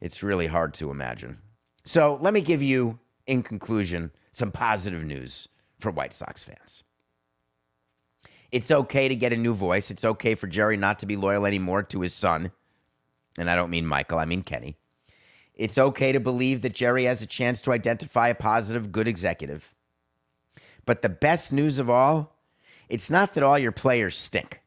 It's 0.00 0.22
really 0.22 0.46
hard 0.46 0.74
to 0.74 0.90
imagine. 0.90 1.38
So 1.84 2.18
let 2.20 2.32
me 2.32 2.40
give 2.40 2.62
you, 2.62 2.98
in 3.26 3.42
conclusion, 3.42 4.12
some 4.32 4.52
positive 4.52 5.04
news 5.04 5.48
for 5.78 5.90
White 5.90 6.12
Sox 6.12 6.44
fans. 6.44 6.84
It's 8.52 8.70
okay 8.70 9.08
to 9.08 9.14
get 9.14 9.32
a 9.32 9.36
new 9.36 9.54
voice. 9.54 9.90
It's 9.90 10.04
okay 10.04 10.34
for 10.34 10.46
Jerry 10.46 10.76
not 10.76 10.98
to 11.00 11.06
be 11.06 11.16
loyal 11.16 11.46
anymore 11.46 11.82
to 11.84 12.00
his 12.00 12.14
son. 12.14 12.50
And 13.38 13.48
I 13.48 13.54
don't 13.54 13.70
mean 13.70 13.86
Michael, 13.86 14.18
I 14.18 14.24
mean 14.24 14.42
Kenny. 14.42 14.76
It's 15.54 15.78
okay 15.78 16.10
to 16.12 16.20
believe 16.20 16.62
that 16.62 16.74
Jerry 16.74 17.04
has 17.04 17.22
a 17.22 17.26
chance 17.26 17.60
to 17.62 17.72
identify 17.72 18.28
a 18.28 18.34
positive, 18.34 18.92
good 18.92 19.06
executive. 19.06 19.74
But 20.86 21.02
the 21.02 21.08
best 21.08 21.52
news 21.52 21.78
of 21.78 21.90
all, 21.90 22.34
it's 22.88 23.10
not 23.10 23.34
that 23.34 23.42
all 23.42 23.58
your 23.58 23.72
players 23.72 24.16
stink. 24.16 24.62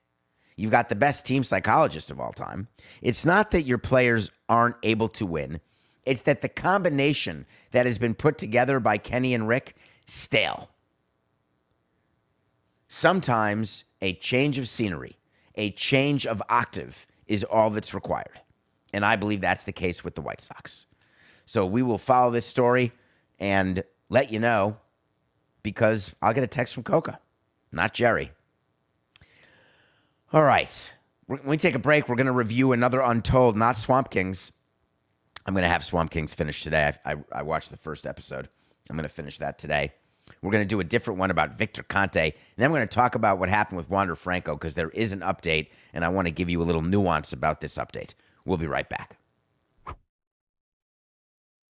You've 0.55 0.71
got 0.71 0.89
the 0.89 0.95
best 0.95 1.25
team 1.25 1.43
psychologist 1.43 2.11
of 2.11 2.19
all 2.19 2.31
time. 2.31 2.67
It's 3.01 3.25
not 3.25 3.51
that 3.51 3.63
your 3.63 3.77
players 3.77 4.31
aren't 4.47 4.75
able 4.83 5.09
to 5.09 5.25
win. 5.25 5.61
It's 6.05 6.21
that 6.23 6.41
the 6.41 6.49
combination 6.49 7.45
that 7.71 7.85
has 7.85 7.97
been 7.97 8.13
put 8.13 8.37
together 8.37 8.79
by 8.79 8.97
Kenny 8.97 9.33
and 9.33 9.47
Rick, 9.47 9.75
stale. 10.05 10.69
Sometimes 12.87 13.85
a 14.01 14.13
change 14.13 14.57
of 14.59 14.69
scenery, 14.69 15.17
a 15.55 15.71
change 15.71 16.27
of 16.27 16.43
octave 16.49 17.07
is 17.25 17.43
all 17.43 17.69
that's 17.69 17.93
required. 17.93 18.41
And 18.93 19.03
I 19.03 19.15
believe 19.15 19.41
that's 19.41 19.63
the 19.63 19.71
case 19.71 20.03
with 20.03 20.15
the 20.15 20.21
White 20.21 20.41
Sox. 20.41 20.85
So 21.45 21.65
we 21.65 21.81
will 21.81 21.97
follow 21.97 22.31
this 22.31 22.45
story 22.45 22.91
and 23.39 23.83
let 24.09 24.31
you 24.31 24.39
know 24.39 24.77
because 25.63 26.13
I'll 26.21 26.33
get 26.33 26.43
a 26.43 26.47
text 26.47 26.73
from 26.73 26.83
Coca, 26.83 27.19
not 27.71 27.93
Jerry. 27.93 28.31
All 30.33 30.41
right. 30.41 30.95
When 31.27 31.41
we 31.45 31.57
take 31.57 31.75
a 31.75 31.79
break, 31.79 32.09
we're 32.09 32.15
going 32.15 32.25
to 32.25 32.31
review 32.31 32.71
another 32.71 33.01
Untold, 33.01 33.55
not 33.55 33.77
Swamp 33.77 34.09
Kings. 34.09 34.51
I'm 35.45 35.53
going 35.53 35.61
to 35.61 35.69
have 35.69 35.85
Swamp 35.85 36.09
Kings 36.09 36.33
finish 36.33 36.63
today. 36.63 36.91
I, 37.05 37.11
I, 37.11 37.15
I 37.31 37.41
watched 37.43 37.69
the 37.69 37.77
first 37.77 38.07
episode. 38.07 38.49
I'm 38.89 38.95
going 38.95 39.07
to 39.07 39.13
finish 39.13 39.37
that 39.37 39.59
today. 39.59 39.93
We're 40.41 40.49
going 40.49 40.63
to 40.63 40.67
do 40.67 40.79
a 40.79 40.83
different 40.83 41.19
one 41.19 41.29
about 41.29 41.55
Victor 41.55 41.83
Conte. 41.83 42.19
And 42.19 42.33
then 42.57 42.71
we're 42.71 42.79
going 42.79 42.87
to 42.87 42.95
talk 42.95 43.13
about 43.13 43.37
what 43.37 43.49
happened 43.49 43.77
with 43.77 43.91
Wander 43.91 44.15
Franco 44.15 44.55
because 44.55 44.73
there 44.73 44.89
is 44.89 45.11
an 45.11 45.19
update, 45.19 45.67
and 45.93 46.03
I 46.03 46.09
want 46.09 46.27
to 46.27 46.33
give 46.33 46.49
you 46.49 46.63
a 46.63 46.65
little 46.65 46.81
nuance 46.81 47.31
about 47.31 47.61
this 47.61 47.77
update. 47.77 48.15
We'll 48.43 48.57
be 48.57 48.65
right 48.65 48.89
back. 48.89 49.17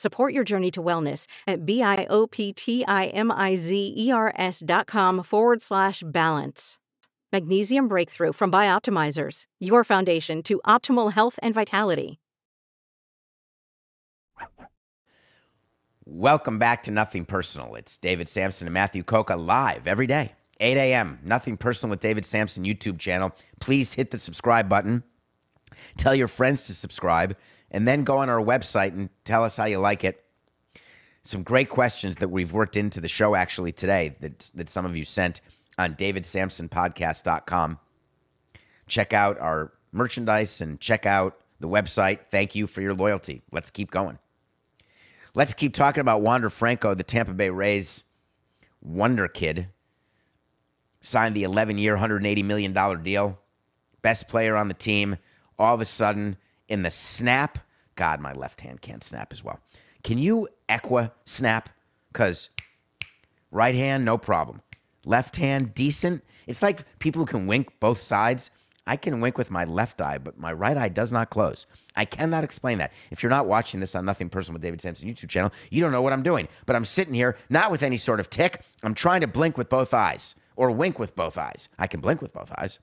Support 0.00 0.32
your 0.32 0.44
journey 0.44 0.70
to 0.70 0.82
wellness 0.82 1.26
at 1.46 1.66
B-I-O-P-T-I-M-I-Z-E-R-S 1.66 4.62
dot 4.64 4.86
com 4.86 5.22
forward 5.22 5.60
slash 5.60 6.02
balance. 6.06 6.78
Magnesium 7.30 7.86
Breakthrough 7.86 8.32
from 8.32 8.50
Bioptimizers, 8.50 9.42
your 9.58 9.84
foundation 9.84 10.42
to 10.44 10.58
optimal 10.66 11.12
health 11.12 11.38
and 11.42 11.52
vitality. 11.52 12.18
Welcome 16.06 16.58
back 16.58 16.82
to 16.84 16.90
Nothing 16.90 17.26
Personal. 17.26 17.74
It's 17.74 17.98
David 17.98 18.26
Samson 18.26 18.68
and 18.68 18.72
Matthew 18.72 19.02
Coca 19.02 19.36
live 19.36 19.86
every 19.86 20.06
day, 20.06 20.32
8 20.60 20.78
a.m. 20.78 21.18
Nothing 21.22 21.58
Personal 21.58 21.90
with 21.90 22.00
David 22.00 22.24
Samson 22.24 22.64
YouTube 22.64 22.98
channel. 22.98 23.32
Please 23.60 23.92
hit 23.92 24.12
the 24.12 24.18
subscribe 24.18 24.66
button. 24.66 25.02
Tell 25.98 26.14
your 26.14 26.28
friends 26.28 26.66
to 26.68 26.74
subscribe, 26.74 27.36
and 27.70 27.86
then 27.86 28.04
go 28.04 28.18
on 28.18 28.28
our 28.28 28.40
website 28.40 28.92
and 28.92 29.10
tell 29.24 29.44
us 29.44 29.56
how 29.56 29.64
you 29.64 29.78
like 29.78 30.04
it. 30.04 30.24
Some 31.22 31.42
great 31.42 31.68
questions 31.68 32.16
that 32.16 32.28
we've 32.28 32.52
worked 32.52 32.76
into 32.76 33.00
the 33.00 33.08
show 33.08 33.34
actually 33.34 33.72
today 33.72 34.16
that, 34.20 34.50
that 34.54 34.68
some 34.68 34.86
of 34.86 34.96
you 34.96 35.04
sent 35.04 35.40
on 35.78 35.94
davidsampsonpodcast.com. 35.94 37.78
Check 38.86 39.12
out 39.12 39.38
our 39.38 39.72
merchandise 39.92 40.60
and 40.60 40.80
check 40.80 41.06
out 41.06 41.38
the 41.60 41.68
website. 41.68 42.20
Thank 42.30 42.54
you 42.54 42.66
for 42.66 42.80
your 42.80 42.94
loyalty. 42.94 43.42
Let's 43.52 43.70
keep 43.70 43.90
going. 43.90 44.18
Let's 45.34 45.54
keep 45.54 45.74
talking 45.74 46.00
about 46.00 46.22
Wander 46.22 46.50
Franco, 46.50 46.94
the 46.94 47.04
Tampa 47.04 47.32
Bay 47.32 47.50
Rays 47.50 48.02
wonder 48.82 49.28
kid. 49.28 49.68
Signed 51.00 51.36
the 51.36 51.44
11 51.44 51.78
year, 51.78 51.96
$180 51.96 52.44
million 52.44 53.02
deal. 53.02 53.38
Best 54.02 54.28
player 54.28 54.56
on 54.56 54.68
the 54.68 54.74
team. 54.74 55.16
All 55.58 55.74
of 55.74 55.80
a 55.80 55.84
sudden, 55.84 56.36
in 56.70 56.82
the 56.82 56.90
snap, 56.90 57.58
God, 57.96 58.20
my 58.20 58.32
left 58.32 58.62
hand 58.62 58.80
can't 58.80 59.04
snap 59.04 59.32
as 59.32 59.44
well. 59.44 59.60
Can 60.02 60.16
you 60.16 60.48
equa 60.68 61.10
snap? 61.26 61.68
Because 62.10 62.48
right 63.50 63.74
hand, 63.74 64.04
no 64.04 64.16
problem. 64.16 64.62
Left 65.04 65.36
hand, 65.36 65.74
decent. 65.74 66.24
It's 66.46 66.62
like 66.62 66.98
people 66.98 67.20
who 67.20 67.26
can 67.26 67.46
wink 67.46 67.68
both 67.80 68.00
sides. 68.00 68.50
I 68.86 68.96
can 68.96 69.20
wink 69.20 69.36
with 69.36 69.50
my 69.50 69.64
left 69.64 70.00
eye, 70.00 70.18
but 70.18 70.38
my 70.38 70.52
right 70.52 70.76
eye 70.76 70.88
does 70.88 71.12
not 71.12 71.30
close. 71.30 71.66
I 71.94 72.04
cannot 72.04 72.44
explain 72.44 72.78
that. 72.78 72.92
If 73.10 73.22
you're 73.22 73.30
not 73.30 73.46
watching 73.46 73.80
this 73.80 73.94
on 73.94 74.04
Nothing 74.04 74.30
Personal 74.30 74.54
with 74.54 74.62
David 74.62 74.80
Samson 74.80 75.08
YouTube 75.08 75.28
channel, 75.28 75.52
you 75.70 75.80
don't 75.80 75.92
know 75.92 76.02
what 76.02 76.12
I'm 76.12 76.22
doing. 76.22 76.48
But 76.66 76.76
I'm 76.76 76.84
sitting 76.84 77.14
here, 77.14 77.36
not 77.50 77.70
with 77.70 77.82
any 77.82 77.96
sort 77.96 78.20
of 78.20 78.30
tick. 78.30 78.62
I'm 78.82 78.94
trying 78.94 79.20
to 79.20 79.26
blink 79.26 79.58
with 79.58 79.68
both 79.68 79.92
eyes 79.92 80.34
or 80.56 80.70
wink 80.70 80.98
with 80.98 81.14
both 81.14 81.36
eyes. 81.36 81.68
I 81.78 81.86
can 81.86 82.00
blink 82.00 82.22
with 82.22 82.32
both 82.32 82.52
eyes. 82.56 82.78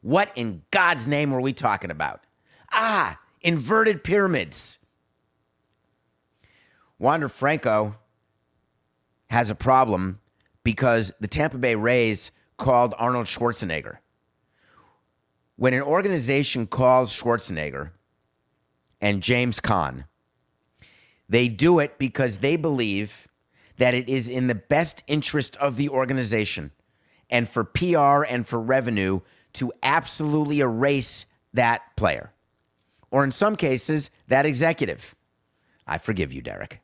What 0.00 0.30
in 0.36 0.62
God's 0.70 1.06
name 1.06 1.30
were 1.30 1.40
we 1.40 1.52
talking 1.52 1.90
about? 1.90 2.22
Ah, 2.72 3.18
inverted 3.40 4.04
pyramids. 4.04 4.78
Wander 6.98 7.28
Franco 7.28 7.96
has 9.30 9.50
a 9.50 9.54
problem 9.54 10.20
because 10.64 11.12
the 11.20 11.28
Tampa 11.28 11.58
Bay 11.58 11.74
Rays 11.74 12.30
called 12.56 12.94
Arnold 12.98 13.26
Schwarzenegger. 13.26 13.98
When 15.56 15.74
an 15.74 15.82
organization 15.82 16.66
calls 16.66 17.12
Schwarzenegger 17.16 17.90
and 19.00 19.22
James 19.22 19.60
Caan, 19.60 20.04
they 21.28 21.48
do 21.48 21.78
it 21.78 21.98
because 21.98 22.38
they 22.38 22.56
believe 22.56 23.28
that 23.76 23.94
it 23.94 24.08
is 24.08 24.28
in 24.28 24.46
the 24.46 24.54
best 24.54 25.04
interest 25.06 25.56
of 25.56 25.76
the 25.76 25.88
organization 25.88 26.72
and 27.30 27.48
for 27.48 27.64
PR 27.64 28.24
and 28.24 28.46
for 28.46 28.60
revenue 28.60 29.20
to 29.54 29.72
absolutely 29.82 30.60
erase 30.60 31.26
that 31.52 31.82
player. 31.96 32.32
Or 33.10 33.24
in 33.24 33.32
some 33.32 33.56
cases, 33.56 34.10
that 34.28 34.46
executive. 34.46 35.14
I 35.86 35.98
forgive 35.98 36.32
you, 36.32 36.42
Derek. 36.42 36.80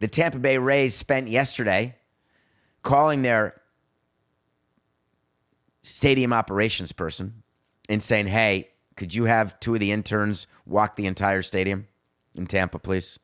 The 0.00 0.08
Tampa 0.08 0.38
Bay 0.38 0.58
Rays 0.58 0.94
spent 0.94 1.28
yesterday 1.28 1.96
calling 2.82 3.22
their 3.22 3.60
stadium 5.82 6.32
operations 6.32 6.92
person 6.92 7.42
and 7.88 8.02
saying, 8.02 8.26
hey, 8.26 8.70
could 8.96 9.14
you 9.14 9.24
have 9.24 9.58
two 9.60 9.74
of 9.74 9.80
the 9.80 9.92
interns 9.92 10.46
walk 10.66 10.96
the 10.96 11.06
entire 11.06 11.42
stadium 11.42 11.86
in 12.34 12.46
Tampa, 12.46 12.78
please? 12.78 13.18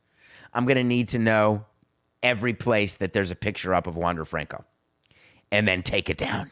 I'm 0.53 0.65
going 0.65 0.77
to 0.77 0.85
need 0.85 1.09
to 1.09 1.19
know 1.19 1.67
every 2.23 2.55
place 2.55 2.95
that 2.95 3.13
there's 3.13 3.31
a 3.31 3.37
picture 3.37 3.75
up 3.75 3.87
of 3.87 3.97
Wander 3.97 4.25
Franco 4.25 4.65
and 5.51 5.67
then 5.67 5.83
take 5.83 6.11
it 6.11 6.19
down. 6.19 6.51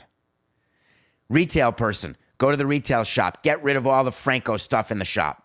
Retail 1.28 1.72
person, 1.72 2.16
go 2.38 2.51
to 2.51 2.57
the 2.57 2.66
retail 2.66 3.05
shop, 3.05 3.42
get 3.42 3.62
rid 3.62 3.77
of 3.77 3.87
all 3.87 4.05
the 4.05 4.12
Franco 4.12 4.57
stuff 4.57 4.90
in 4.90 4.98
the 4.98 5.05
shop. 5.05 5.44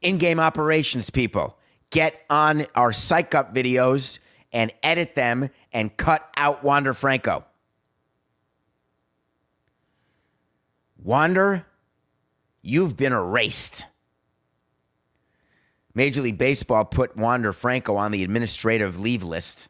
In 0.00 0.18
game 0.18 0.40
operations 0.40 1.10
people, 1.10 1.56
get 1.90 2.20
on 2.28 2.66
our 2.74 2.92
psych 2.92 3.34
up 3.34 3.54
videos 3.54 4.18
and 4.52 4.72
edit 4.82 5.14
them 5.14 5.48
and 5.72 5.96
cut 5.96 6.28
out 6.36 6.62
Wander 6.64 6.92
Franco. 6.92 7.44
Wander, 11.02 11.66
you've 12.60 12.96
been 12.96 13.12
erased. 13.12 13.86
Major 15.94 16.22
League 16.22 16.38
Baseball 16.38 16.84
put 16.84 17.16
Wander 17.16 17.52
Franco 17.52 17.96
on 17.96 18.12
the 18.12 18.22
administrative 18.22 18.98
leave 18.98 19.22
list. 19.22 19.68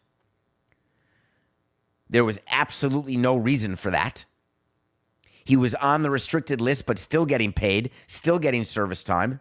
There 2.08 2.24
was 2.24 2.40
absolutely 2.50 3.16
no 3.16 3.36
reason 3.36 3.76
for 3.76 3.90
that. 3.90 4.24
He 5.44 5.56
was 5.56 5.74
on 5.76 6.02
the 6.02 6.10
restricted 6.10 6.60
list, 6.60 6.86
but 6.86 6.98
still 6.98 7.26
getting 7.26 7.52
paid, 7.52 7.90
still 8.06 8.38
getting 8.38 8.64
service 8.64 9.02
time. 9.02 9.40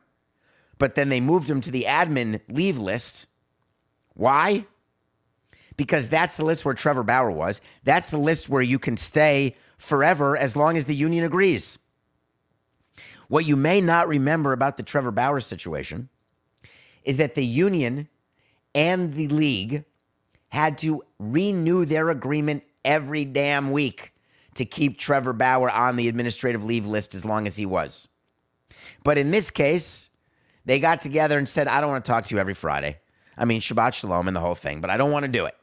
But 0.78 0.96
then 0.96 1.10
they 1.10 1.22
moved 1.22 1.50
him 1.50 1.62
to 1.62 1.72
the 1.72 1.84
admin 1.84 2.42
leave 2.50 2.80
list. 2.80 3.28
Why? 4.14 4.66
Because 5.78 6.10
that's 6.10 6.36
the 6.38 6.46
list 6.46 6.66
where 6.66 6.74
Trevor 6.74 7.04
Bauer 7.04 7.32
was. 7.32 7.62
That's 7.84 8.10
the 8.10 8.18
list 8.18 8.50
where 8.50 8.62
you 8.62 8.80
can 8.80 8.98
stay 8.98 9.56
forever 9.78 10.36
as 10.36 10.56
long 10.56 10.78
as 10.78 10.86
the 10.86 10.96
union 10.96 11.24
agrees. 11.24 11.78
What 13.28 13.46
you 13.46 13.56
may 13.56 13.80
not 13.80 14.08
remember 14.08 14.52
about 14.54 14.78
the 14.78 14.84
Trevor 14.84 15.12
Bauer 15.12 15.40
situation 15.40 16.10
is 17.04 17.18
that 17.18 17.36
the 17.36 17.46
union 17.46 18.10
and 18.76 19.14
the 19.14 19.28
league 19.28 19.86
had 20.50 20.78
to 20.80 21.04
renew 21.18 21.86
their 21.86 22.10
agreement 22.10 22.64
every 22.84 23.24
damn 23.24 23.72
week 23.72 24.14
to 24.56 24.66
keep 24.66 24.98
Trevor 24.98 25.34
Bauer 25.34 25.70
on 25.70 25.96
the 25.96 26.08
administrative 26.08 26.64
leave 26.64 26.86
list 26.86 27.16
as 27.16 27.26
long 27.26 27.48
as 27.48 27.56
he 27.58 27.66
was. 27.66 28.08
But 29.04 29.18
in 29.18 29.32
this 29.32 29.50
case, 29.50 30.10
They 30.66 30.80
got 30.80 31.02
together 31.02 31.38
and 31.38 31.48
said, 31.50 31.68
I 31.68 31.82
don't 31.82 31.90
want 31.90 32.06
to 32.06 32.12
talk 32.12 32.26
to 32.26 32.36
you 32.36 32.40
every 32.40 32.54
Friday. 32.54 33.00
I 33.38 33.46
mean, 33.46 33.62
Shabbat 33.62 33.94
Shalom 33.94 34.28
and 34.28 34.36
the 34.36 34.42
whole 34.42 34.56
thing, 34.56 34.82
but 34.82 34.90
I 34.90 34.98
don't 34.98 35.12
want 35.12 35.24
to 35.24 35.32
do 35.32 35.46
it. 35.46 35.56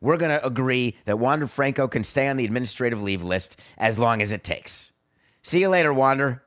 We're 0.00 0.16
going 0.16 0.36
to 0.36 0.44
agree 0.44 0.96
that 1.04 1.18
Wander 1.18 1.46
Franco 1.46 1.86
can 1.86 2.04
stay 2.04 2.26
on 2.26 2.36
the 2.36 2.44
administrative 2.44 3.02
leave 3.02 3.22
list 3.22 3.58
as 3.76 3.98
long 3.98 4.22
as 4.22 4.32
it 4.32 4.42
takes. 4.42 4.92
See 5.42 5.60
you 5.60 5.68
later, 5.68 5.92
Wander. 5.92 6.42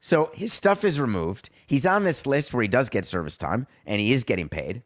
So 0.00 0.32
his 0.34 0.52
stuff 0.52 0.84
is 0.84 0.98
removed. 0.98 1.50
He's 1.66 1.86
on 1.86 2.02
this 2.02 2.26
list 2.26 2.52
where 2.52 2.62
he 2.62 2.68
does 2.68 2.90
get 2.90 3.04
service 3.04 3.36
time 3.36 3.68
and 3.86 4.00
he 4.00 4.12
is 4.12 4.24
getting 4.24 4.48
paid. 4.48 4.82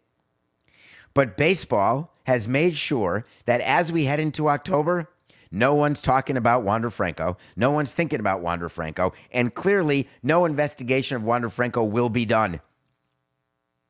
But 1.16 1.38
baseball 1.38 2.12
has 2.24 2.46
made 2.46 2.76
sure 2.76 3.24
that 3.46 3.62
as 3.62 3.90
we 3.90 4.05
head 4.05 4.20
into 4.20 4.50
October, 4.50 5.09
no 5.50 5.72
one's 5.72 6.02
talking 6.02 6.37
about 6.37 6.62
Wander 6.62 6.90
Franco. 6.90 7.38
No 7.57 7.70
one's 7.70 7.94
thinking 7.94 8.20
about 8.20 8.42
Wander 8.42 8.68
Franco. 8.68 9.14
And 9.33 9.55
clearly, 9.55 10.11
no 10.22 10.44
investigation 10.44 11.16
of 11.16 11.24
Wander 11.24 11.48
Franco 11.48 11.83
will 11.83 12.11
be 12.11 12.26
done 12.26 12.61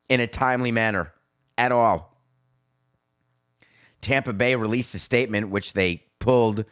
in 0.09 0.21
a 0.21 0.29
timely 0.29 0.71
manner 0.71 1.15
at 1.59 1.73
all. 1.73 2.17
Tampa 4.01 4.33
Bay 4.33 4.55
released 4.55 4.95
a 4.95 5.01
statement 5.01 5.49
which 5.49 5.73
they 5.73 6.05
pulled. 6.21 6.65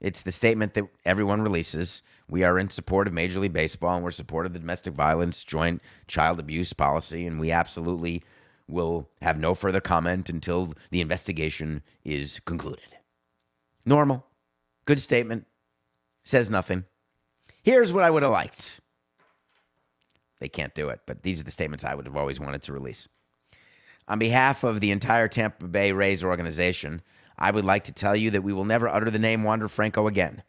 It's 0.00 0.22
the 0.22 0.30
statement 0.30 0.74
that 0.74 0.84
everyone 1.04 1.42
releases. 1.42 2.04
We 2.28 2.44
are 2.44 2.60
in 2.60 2.70
support 2.70 3.08
of 3.08 3.12
Major 3.12 3.40
League 3.40 3.52
Baseball 3.52 3.96
and 3.96 4.04
we're 4.04 4.12
support 4.12 4.46
of 4.46 4.52
the 4.52 4.60
domestic 4.60 4.94
violence 4.94 5.42
joint 5.42 5.82
child 6.06 6.38
abuse 6.38 6.72
policy. 6.72 7.26
And 7.26 7.40
we 7.40 7.50
absolutely 7.50 8.22
will 8.68 9.08
have 9.22 9.38
no 9.38 9.54
further 9.54 9.80
comment 9.80 10.28
until 10.28 10.74
the 10.90 11.00
investigation 11.00 11.82
is 12.04 12.40
concluded. 12.44 12.96
Normal. 13.84 14.26
Good 14.84 15.00
statement. 15.00 15.46
Says 16.24 16.50
nothing. 16.50 16.84
Here's 17.62 17.92
what 17.92 18.04
I 18.04 18.10
would 18.10 18.22
have 18.22 18.32
liked. 18.32 18.80
They 20.38 20.48
can't 20.48 20.74
do 20.74 20.88
it, 20.88 21.00
but 21.06 21.22
these 21.22 21.40
are 21.40 21.44
the 21.44 21.50
statements 21.50 21.84
I 21.84 21.94
would 21.94 22.06
have 22.06 22.16
always 22.16 22.38
wanted 22.38 22.62
to 22.62 22.72
release. 22.72 23.08
On 24.08 24.18
behalf 24.18 24.62
of 24.62 24.80
the 24.80 24.90
entire 24.90 25.28
Tampa 25.28 25.66
Bay 25.66 25.92
Rays 25.92 26.22
organization, 26.22 27.02
I 27.38 27.50
would 27.50 27.64
like 27.64 27.84
to 27.84 27.92
tell 27.92 28.14
you 28.14 28.30
that 28.30 28.42
we 28.42 28.52
will 28.52 28.64
never 28.64 28.88
utter 28.88 29.10
the 29.10 29.18
name 29.18 29.42
Wander 29.42 29.68
Franco 29.68 30.06
again. 30.06 30.42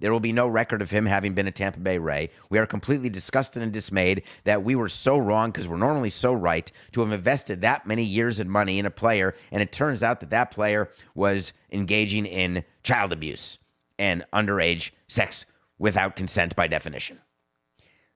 There 0.00 0.12
will 0.12 0.20
be 0.20 0.32
no 0.32 0.48
record 0.48 0.82
of 0.82 0.90
him 0.90 1.06
having 1.06 1.34
been 1.34 1.46
a 1.46 1.52
Tampa 1.52 1.78
Bay 1.78 1.98
Ray. 1.98 2.30
We 2.50 2.58
are 2.58 2.66
completely 2.66 3.08
disgusted 3.08 3.62
and 3.62 3.72
dismayed 3.72 4.22
that 4.44 4.64
we 4.64 4.74
were 4.74 4.88
so 4.88 5.16
wrong 5.16 5.50
because 5.50 5.68
we're 5.68 5.76
normally 5.76 6.10
so 6.10 6.32
right 6.32 6.70
to 6.92 7.00
have 7.00 7.12
invested 7.12 7.60
that 7.60 7.86
many 7.86 8.02
years 8.02 8.40
and 8.40 8.50
money 8.50 8.78
in 8.78 8.86
a 8.86 8.90
player, 8.90 9.34
and 9.52 9.62
it 9.62 9.72
turns 9.72 10.02
out 10.02 10.20
that 10.20 10.30
that 10.30 10.50
player 10.50 10.90
was 11.14 11.52
engaging 11.70 12.26
in 12.26 12.64
child 12.82 13.12
abuse 13.12 13.58
and 13.98 14.24
underage 14.32 14.90
sex 15.06 15.46
without 15.78 16.16
consent 16.16 16.56
by 16.56 16.66
definition. 16.66 17.20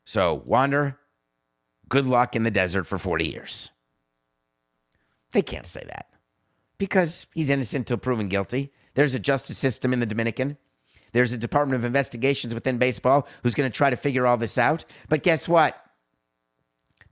So, 0.05 0.43
Wander, 0.47 0.99
good 1.89 2.07
luck 2.07 2.35
in 2.35 2.43
the 2.43 2.51
desert 2.51 2.85
for 2.85 2.99
40 2.99 3.27
years. 3.27 3.71
They 5.33 5.43
can't 5.43 5.67
say 5.67 5.85
that 5.87 6.09
because 6.79 7.27
he's 7.35 7.51
innocent 7.51 7.83
until 7.83 7.99
proven 7.99 8.29
guilty. 8.29 8.73
There's 8.95 9.15
a 9.15 9.19
justice 9.19 9.59
system 9.59 9.93
in 9.93 10.01
the 10.01 10.07
Dominican. 10.07 10.57
There's 11.13 11.33
a 11.33 11.39
Department 11.39 11.81
of 11.81 11.85
Investigations 11.85 12.55
within 12.55 12.79
baseball 12.79 13.27
who's 13.43 13.55
going 13.55 13.71
to 13.71 13.77
try 13.77 13.91
to 13.91 13.97
figure 13.97 14.27
all 14.27 14.37
this 14.37 14.59
out. 14.59 14.85
But 15.09 15.23
guess 15.23 15.49
what? 15.49 15.77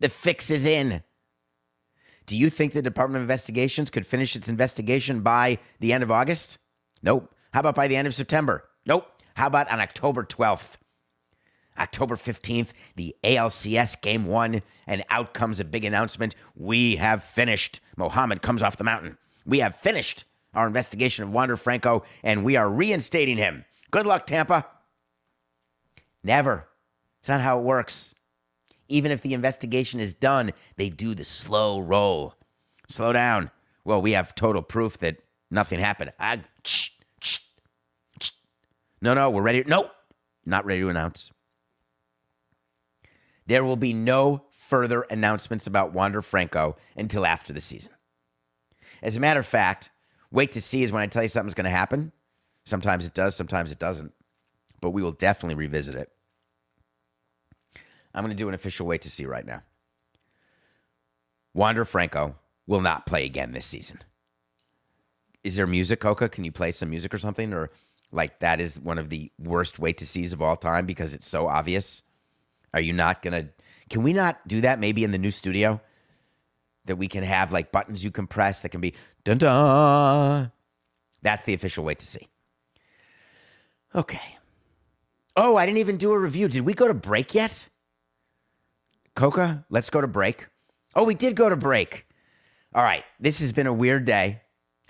The 0.00 0.09
fix 0.09 0.50
is 0.50 0.66
in. 0.66 1.02
Do 2.26 2.37
you 2.37 2.50
think 2.50 2.72
the 2.72 2.82
Department 2.82 3.18
of 3.18 3.22
Investigations 3.22 3.88
could 3.88 4.06
finish 4.06 4.37
its 4.37 4.48
investigation 4.48 5.20
by 5.20 5.59
the 5.80 5.92
end 5.92 6.02
of 6.02 6.11
August? 6.11 6.59
Nope. 7.02 7.32
How 7.52 7.61
about 7.61 7.74
by 7.74 7.88
the 7.88 7.96
end 7.96 8.06
of 8.06 8.14
September? 8.14 8.64
Nope. 8.85 9.06
How 9.35 9.46
about 9.46 9.70
on 9.70 9.80
October 9.80 10.24
12th? 10.24 10.76
October 11.78 12.16
15th, 12.16 12.70
the 12.96 13.14
ALCS 13.22 14.00
game 14.00 14.26
one, 14.26 14.62
and 14.87 15.04
out 15.11 15.35
comes 15.35 15.61
a 15.61 15.64
big 15.64 15.85
announcement. 15.85 16.35
We 16.54 16.96
have 16.96 17.22
finished. 17.22 17.80
Mohammed 17.96 18.42
comes 18.42 18.62
off 18.62 18.76
the 18.76 18.85
mountain. 18.85 19.18
We 19.44 19.61
have 19.61 19.76
finished 19.76 20.24
our 20.54 20.66
investigation 20.66 21.22
of 21.22 21.32
Wander 21.32 21.56
Franco, 21.56 22.02
and 22.22 22.44
we 22.44 22.56
are 22.56 22.68
reinstating 22.68 23.37
him. 23.37 23.64
Good 23.90 24.07
luck, 24.07 24.27
Tampa. 24.27 24.66
Never. 26.22 26.68
It's 27.20 27.29
not 27.29 27.40
how 27.40 27.59
it 27.59 27.64
works. 27.64 28.14
Even 28.88 29.11
if 29.11 29.20
the 29.20 29.35
investigation 29.35 30.01
is 30.01 30.14
done, 30.14 30.53
they 30.77 30.88
do 30.88 31.14
the 31.14 31.25
slow 31.25 31.81
roll. 31.81 32.35
Slow 32.88 33.12
down. 33.12 33.51
Well, 33.85 34.01
we 34.01 34.12
have 34.12 34.35
total 34.35 34.62
proof 34.62 34.99
that 34.99 35.18
nothing 35.51 35.81
happened. 35.81 36.12
I, 36.18 36.40
shh, 36.64 36.90
shh, 37.20 37.38
shh. 38.20 38.31
No, 39.01 39.14
no, 39.14 39.31
we're 39.31 39.42
ready. 39.42 39.64
No, 39.66 39.90
not 40.44 40.64
ready 40.64 40.81
to 40.81 40.88
announce. 40.88 41.31
There 43.46 43.64
will 43.64 43.77
be 43.77 43.92
no 43.92 44.42
further 44.51 45.03
announcements 45.03 45.66
about 45.66 45.92
Wander 45.92 46.22
Franco 46.22 46.77
until 46.96 47.25
after 47.25 47.53
the 47.53 47.61
season. 47.61 47.92
As 49.03 49.16
a 49.16 49.20
matter 49.20 49.40
of 49.40 49.46
fact, 49.46 49.90
wait 50.33 50.53
to 50.53 50.61
see 50.61 50.83
is 50.83 50.90
when 50.90 51.03
I 51.03 51.07
tell 51.07 51.22
you 51.22 51.29
something's 51.29 51.55
going 51.55 51.64
to 51.64 51.70
happen. 51.70 52.12
Sometimes 52.66 53.07
it 53.07 53.14
does, 53.14 53.35
sometimes 53.35 53.72
it 53.72 53.79
doesn't. 53.79 54.12
But 54.81 54.90
we 54.90 55.02
will 55.02 55.12
definitely 55.12 55.55
revisit 55.55 55.94
it. 55.94 56.11
I'm 58.12 58.24
going 58.24 58.37
to 58.37 58.37
do 58.37 58.48
an 58.48 58.55
official 58.55 58.87
wait 58.87 59.02
to 59.02 59.11
see 59.11 59.24
right 59.24 59.46
now. 59.46 59.62
Wander 61.55 61.85
Franco 61.85 62.37
will 62.66 62.81
not 62.81 63.07
play 63.07 63.24
again 63.24 63.52
this 63.52 63.64
season. 63.64 64.00
Is 65.44 65.57
there 65.57 65.66
music, 65.66 66.00
Coca? 66.00 66.29
Can 66.29 66.44
you 66.44 66.52
play 66.52 66.72
some 66.72 66.90
music 66.90 67.14
or 67.14 67.18
something? 67.18 67.55
Or 67.55 67.70
like 68.11 68.40
that 68.40 68.61
is 68.61 68.81
one 68.81 68.98
of 68.98 69.11
the 69.11 69.31
worst 69.38 69.79
wait 69.79 69.98
to 69.98 70.07
sees 70.07 70.33
of 70.33 70.42
all 70.42 70.57
time 70.57 70.87
because 70.87 71.14
it's 71.14 71.26
so 71.26 71.46
obvious? 71.46 72.02
Are 72.74 72.81
you 72.81 72.92
not 72.92 73.22
going 73.22 73.33
to? 73.33 73.48
Can 73.88 74.02
we 74.02 74.12
not 74.12 74.46
do 74.48 74.61
that 74.62 74.81
maybe 74.81 75.05
in 75.05 75.12
the 75.12 75.18
new 75.18 75.31
studio? 75.31 75.81
That 76.87 76.96
we 76.96 77.09
can 77.09 77.22
have 77.22 77.52
like 77.52 77.72
buttons 77.72 78.05
you 78.05 78.11
can 78.11 78.26
press 78.26 78.61
that 78.62 78.70
can 78.70 78.81
be 78.81 78.94
dun 79.24 79.38
dun. 79.38 80.52
That's 81.22 81.44
the 81.44 81.55
official 81.55 81.85
wait 81.85 82.00
to 82.00 82.07
see. 82.07 82.29
Okay. 83.96 84.37
Oh, 85.37 85.56
I 85.56 85.64
didn't 85.66 85.78
even 85.78 85.96
do 85.96 86.12
a 86.12 86.18
review. 86.18 86.48
Did 86.48 86.66
we 86.66 86.74
go 86.74 86.87
to 86.87 86.94
break 86.94 87.35
yet? 87.35 87.68
Coca, 89.14 89.64
let's 89.70 89.88
go 89.88 90.02
to 90.02 90.06
break. 90.06 90.46
Oh, 90.94 91.04
we 91.04 91.14
did 91.14 91.35
go 91.35 91.48
to 91.48 91.56
break. 91.56 92.06
All 92.74 92.82
right. 92.82 93.04
This 93.18 93.40
has 93.40 93.52
been 93.52 93.66
a 93.66 93.72
weird 93.72 94.04
day. 94.04 94.42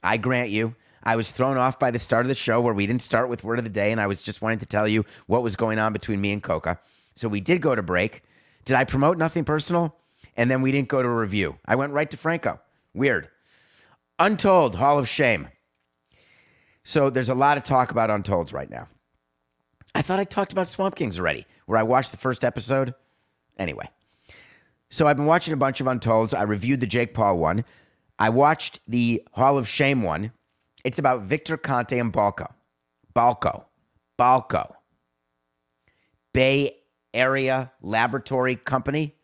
I 0.03 0.17
grant 0.17 0.51
you. 0.51 0.75
I 1.05 1.15
was 1.15 1.31
thrown 1.31 1.57
off 1.57 1.79
by 1.79 1.93
the 1.93 2.01
start 2.01 2.25
of 2.25 2.29
the 2.29 2.35
show 2.35 2.61
where 2.61 2.75
we 2.75 2.87
didn't 2.87 3.03
start 3.03 3.29
with 3.29 3.45
word 3.45 3.59
of 3.59 3.65
the 3.65 3.71
day, 3.71 3.93
and 3.93 4.01
I 4.01 4.09
was 4.09 4.23
just 4.23 4.43
wanting 4.43 4.59
to 4.59 4.67
tell 4.67 4.89
you 4.89 5.05
what 5.27 5.45
was 5.45 5.55
going 5.55 5.79
on 5.79 5.93
between 5.93 6.21
me 6.21 6.33
and 6.33 6.43
Coca. 6.43 6.81
So 7.15 7.29
we 7.29 7.41
did 7.41 7.63
go 7.63 7.77
to 7.77 7.83
break. 7.83 8.23
Did 8.65 8.75
I 8.75 8.85
promote 8.85 9.17
nothing 9.17 9.45
personal? 9.45 9.95
And 10.37 10.51
then 10.51 10.63
we 10.63 10.73
didn't 10.73 10.89
go 10.89 11.03
to 11.03 11.09
a 11.09 11.15
review. 11.15 11.59
I 11.65 11.77
went 11.77 11.93
right 11.93 12.11
to 12.11 12.17
Franco. 12.17 12.61
Weird. 12.93 13.29
Untold, 14.19 14.75
Hall 14.75 14.99
of 14.99 15.09
Shame. 15.09 15.49
So 16.83 17.09
there's 17.09 17.29
a 17.29 17.35
lot 17.35 17.57
of 17.57 17.63
talk 17.63 17.93
about 17.93 18.11
Untolds 18.11 18.53
right 18.53 18.69
now. 18.69 18.89
I 19.97 20.03
thought 20.03 20.21
I 20.21 20.25
talked 20.25 20.53
about 20.53 20.69
Swamp 20.69 20.95
Kings 20.95 21.19
already, 21.19 21.47
where 21.65 21.79
I 21.79 21.83
watched 21.83 22.11
the 22.11 22.19
first 22.19 22.45
episode. 22.45 22.95
Anyway, 23.57 23.89
so 24.91 25.07
I've 25.07 25.17
been 25.17 25.25
watching 25.25 25.55
a 25.55 25.57
bunch 25.57 25.81
of 25.81 25.87
Untolds. 25.87 26.35
I 26.35 26.43
reviewed 26.43 26.81
the 26.81 26.87
Jake 26.87 27.15
Paul 27.15 27.39
one. 27.39 27.65
I 28.19 28.29
watched 28.29 28.81
the 28.87 29.23
Hall 29.33 29.57
of 29.57 29.67
Shame 29.67 30.03
one. 30.03 30.33
It's 30.85 30.99
about 30.99 31.23
Victor 31.23 31.57
Conte 31.57 31.99
and 31.99 32.13
Balco. 32.13 32.53
Balco. 33.15 33.65
Balco. 34.19 34.75
Bay 36.35 36.77
Area 37.15 37.73
Laboratory 37.81 38.55
Company. 38.55 39.15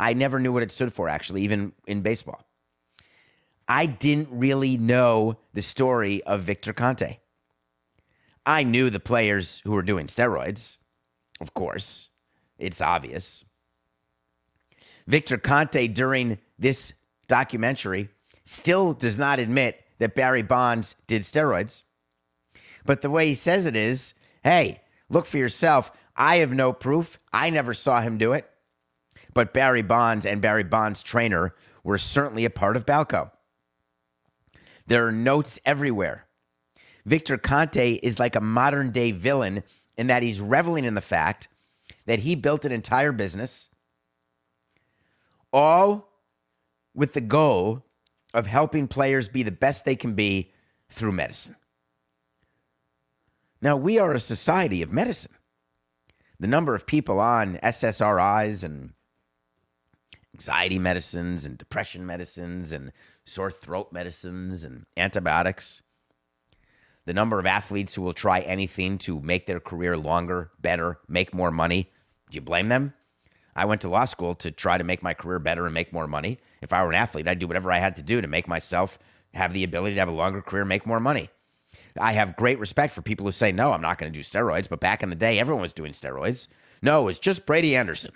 I 0.00 0.14
never 0.14 0.38
knew 0.40 0.54
what 0.54 0.62
it 0.62 0.70
stood 0.70 0.94
for, 0.94 1.10
actually, 1.10 1.42
even 1.42 1.72
in 1.86 2.00
baseball. 2.00 2.48
I 3.68 3.84
didn't 3.84 4.30
really 4.30 4.78
know 4.78 5.38
the 5.52 5.60
story 5.60 6.22
of 6.22 6.40
Victor 6.40 6.72
Conte. 6.72 7.18
I 8.48 8.62
knew 8.62 8.88
the 8.88 8.98
players 8.98 9.60
who 9.64 9.72
were 9.72 9.82
doing 9.82 10.06
steroids, 10.06 10.78
of 11.38 11.52
course. 11.52 12.08
It's 12.58 12.80
obvious. 12.80 13.44
Victor 15.06 15.36
Conte, 15.36 15.86
during 15.88 16.38
this 16.58 16.94
documentary, 17.26 18.08
still 18.44 18.94
does 18.94 19.18
not 19.18 19.38
admit 19.38 19.84
that 19.98 20.14
Barry 20.14 20.40
Bonds 20.40 20.96
did 21.06 21.22
steroids. 21.22 21.82
But 22.86 23.02
the 23.02 23.10
way 23.10 23.26
he 23.26 23.34
says 23.34 23.66
it 23.66 23.76
is 23.76 24.14
hey, 24.42 24.80
look 25.10 25.26
for 25.26 25.36
yourself. 25.36 25.92
I 26.16 26.36
have 26.36 26.54
no 26.54 26.72
proof. 26.72 27.18
I 27.30 27.50
never 27.50 27.74
saw 27.74 28.00
him 28.00 28.16
do 28.16 28.32
it. 28.32 28.48
But 29.34 29.52
Barry 29.52 29.82
Bonds 29.82 30.24
and 30.24 30.40
Barry 30.40 30.64
Bonds' 30.64 31.02
trainer 31.02 31.54
were 31.84 31.98
certainly 31.98 32.46
a 32.46 32.50
part 32.50 32.78
of 32.78 32.86
Balco. 32.86 33.30
There 34.86 35.06
are 35.06 35.12
notes 35.12 35.60
everywhere. 35.66 36.27
Victor 37.08 37.38
Conte 37.38 37.94
is 38.02 38.18
like 38.18 38.36
a 38.36 38.40
modern 38.40 38.90
day 38.90 39.12
villain 39.12 39.62
in 39.96 40.08
that 40.08 40.22
he's 40.22 40.42
reveling 40.42 40.84
in 40.84 40.94
the 40.94 41.00
fact 41.00 41.48
that 42.04 42.18
he 42.18 42.34
built 42.34 42.66
an 42.66 42.72
entire 42.72 43.12
business, 43.12 43.70
all 45.50 46.12
with 46.94 47.14
the 47.14 47.22
goal 47.22 47.82
of 48.34 48.46
helping 48.46 48.86
players 48.86 49.30
be 49.30 49.42
the 49.42 49.50
best 49.50 49.86
they 49.86 49.96
can 49.96 50.12
be 50.12 50.52
through 50.90 51.12
medicine. 51.12 51.56
Now, 53.62 53.74
we 53.74 53.98
are 53.98 54.12
a 54.12 54.20
society 54.20 54.82
of 54.82 54.92
medicine. 54.92 55.32
the 56.38 56.46
number 56.46 56.74
of 56.74 56.86
people 56.86 57.18
on 57.18 57.56
SSRIs 57.62 58.62
and 58.62 58.92
anxiety 60.34 60.78
medicines 60.78 61.44
and 61.44 61.58
depression 61.58 62.06
medicines 62.06 62.70
and 62.70 62.92
sore 63.24 63.50
throat 63.50 63.92
medicines 63.92 64.62
and 64.62 64.84
antibiotics. 64.96 65.82
The 67.08 67.14
number 67.14 67.38
of 67.38 67.46
athletes 67.46 67.94
who 67.94 68.02
will 68.02 68.12
try 68.12 68.40
anything 68.40 68.98
to 68.98 69.18
make 69.22 69.46
their 69.46 69.60
career 69.60 69.96
longer, 69.96 70.50
better, 70.60 70.98
make 71.08 71.32
more 71.32 71.50
money. 71.50 71.90
Do 72.28 72.34
you 72.34 72.42
blame 72.42 72.68
them? 72.68 72.92
I 73.56 73.64
went 73.64 73.80
to 73.80 73.88
law 73.88 74.04
school 74.04 74.34
to 74.34 74.50
try 74.50 74.76
to 74.76 74.84
make 74.84 75.02
my 75.02 75.14
career 75.14 75.38
better 75.38 75.64
and 75.64 75.72
make 75.72 75.90
more 75.90 76.06
money. 76.06 76.38
If 76.60 76.70
I 76.70 76.82
were 76.82 76.90
an 76.90 76.96
athlete, 76.96 77.26
I'd 77.26 77.38
do 77.38 77.46
whatever 77.46 77.72
I 77.72 77.78
had 77.78 77.96
to 77.96 78.02
do 78.02 78.20
to 78.20 78.28
make 78.28 78.46
myself 78.46 78.98
have 79.32 79.54
the 79.54 79.64
ability 79.64 79.94
to 79.94 80.00
have 80.00 80.10
a 80.10 80.12
longer 80.12 80.42
career, 80.42 80.66
make 80.66 80.84
more 80.84 81.00
money. 81.00 81.30
I 81.98 82.12
have 82.12 82.36
great 82.36 82.58
respect 82.58 82.92
for 82.92 83.00
people 83.00 83.24
who 83.24 83.32
say, 83.32 83.52
no, 83.52 83.72
I'm 83.72 83.80
not 83.80 83.96
going 83.96 84.12
to 84.12 84.18
do 84.18 84.22
steroids. 84.22 84.68
But 84.68 84.80
back 84.80 85.02
in 85.02 85.08
the 85.08 85.16
day, 85.16 85.38
everyone 85.38 85.62
was 85.62 85.72
doing 85.72 85.92
steroids. 85.92 86.46
No, 86.82 87.00
it 87.00 87.04
was 87.04 87.18
just 87.18 87.46
Brady 87.46 87.74
Anderson. 87.74 88.12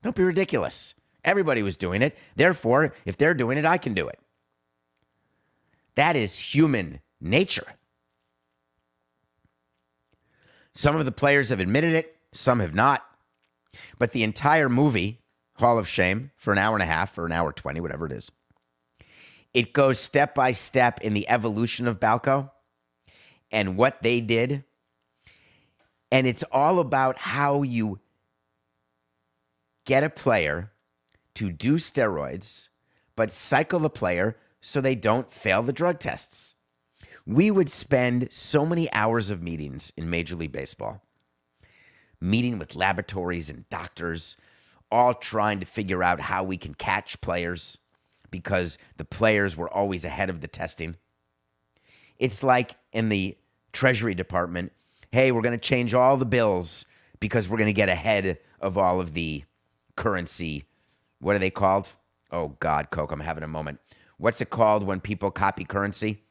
Don't 0.00 0.16
be 0.16 0.22
ridiculous. 0.22 0.94
Everybody 1.22 1.62
was 1.62 1.76
doing 1.76 2.00
it. 2.00 2.16
Therefore, 2.34 2.94
if 3.04 3.18
they're 3.18 3.34
doing 3.34 3.58
it, 3.58 3.66
I 3.66 3.76
can 3.76 3.92
do 3.92 4.08
it. 4.08 4.18
That 5.96 6.16
is 6.16 6.38
human 6.38 7.00
nature. 7.20 7.75
Some 10.76 10.94
of 10.94 11.06
the 11.06 11.12
players 11.12 11.48
have 11.48 11.58
admitted 11.58 11.94
it, 11.94 12.18
some 12.32 12.60
have 12.60 12.74
not. 12.74 13.02
But 13.98 14.12
the 14.12 14.22
entire 14.22 14.68
movie, 14.68 15.22
Hall 15.54 15.78
of 15.78 15.88
Shame, 15.88 16.32
for 16.36 16.52
an 16.52 16.58
hour 16.58 16.76
and 16.76 16.82
a 16.82 16.86
half 16.86 17.16
or 17.16 17.24
an 17.24 17.32
hour 17.32 17.50
20, 17.50 17.80
whatever 17.80 18.04
it 18.04 18.12
is, 18.12 18.30
it 19.54 19.72
goes 19.72 19.98
step 19.98 20.34
by 20.34 20.52
step 20.52 21.00
in 21.00 21.14
the 21.14 21.26
evolution 21.30 21.88
of 21.88 21.98
Balco 21.98 22.50
and 23.50 23.78
what 23.78 24.02
they 24.02 24.20
did. 24.20 24.64
And 26.12 26.26
it's 26.26 26.44
all 26.52 26.78
about 26.78 27.16
how 27.16 27.62
you 27.62 28.00
get 29.86 30.04
a 30.04 30.10
player 30.10 30.72
to 31.36 31.50
do 31.50 31.76
steroids, 31.76 32.68
but 33.16 33.30
cycle 33.30 33.78
the 33.78 33.88
player 33.88 34.36
so 34.60 34.82
they 34.82 34.94
don't 34.94 35.32
fail 35.32 35.62
the 35.62 35.72
drug 35.72 35.98
tests. 35.98 36.55
We 37.26 37.50
would 37.50 37.68
spend 37.68 38.32
so 38.32 38.64
many 38.64 38.90
hours 38.92 39.30
of 39.30 39.42
meetings 39.42 39.92
in 39.96 40.08
Major 40.08 40.36
League 40.36 40.52
Baseball, 40.52 41.02
meeting 42.20 42.56
with 42.56 42.76
laboratories 42.76 43.50
and 43.50 43.68
doctors, 43.68 44.36
all 44.92 45.12
trying 45.12 45.58
to 45.58 45.66
figure 45.66 46.04
out 46.04 46.20
how 46.20 46.44
we 46.44 46.56
can 46.56 46.74
catch 46.74 47.20
players 47.20 47.78
because 48.30 48.78
the 48.96 49.04
players 49.04 49.56
were 49.56 49.68
always 49.68 50.04
ahead 50.04 50.30
of 50.30 50.40
the 50.40 50.46
testing. 50.46 50.94
It's 52.16 52.44
like 52.44 52.76
in 52.92 53.08
the 53.08 53.36
Treasury 53.72 54.14
Department, 54.14 54.72
hey, 55.10 55.32
we're 55.32 55.42
going 55.42 55.58
to 55.58 55.68
change 55.68 55.94
all 55.94 56.16
the 56.16 56.24
bills 56.24 56.86
because 57.18 57.48
we're 57.48 57.58
going 57.58 57.66
to 57.66 57.72
get 57.72 57.88
ahead 57.88 58.38
of 58.60 58.78
all 58.78 59.00
of 59.00 59.14
the 59.14 59.42
currency. 59.96 60.62
What 61.18 61.34
are 61.34 61.40
they 61.40 61.50
called? 61.50 61.92
Oh, 62.30 62.56
God, 62.60 62.90
Coke, 62.90 63.10
I'm 63.10 63.20
having 63.20 63.42
a 63.42 63.48
moment. 63.48 63.80
What's 64.16 64.40
it 64.40 64.50
called 64.50 64.84
when 64.84 65.00
people 65.00 65.32
copy 65.32 65.64
currency 65.64 66.22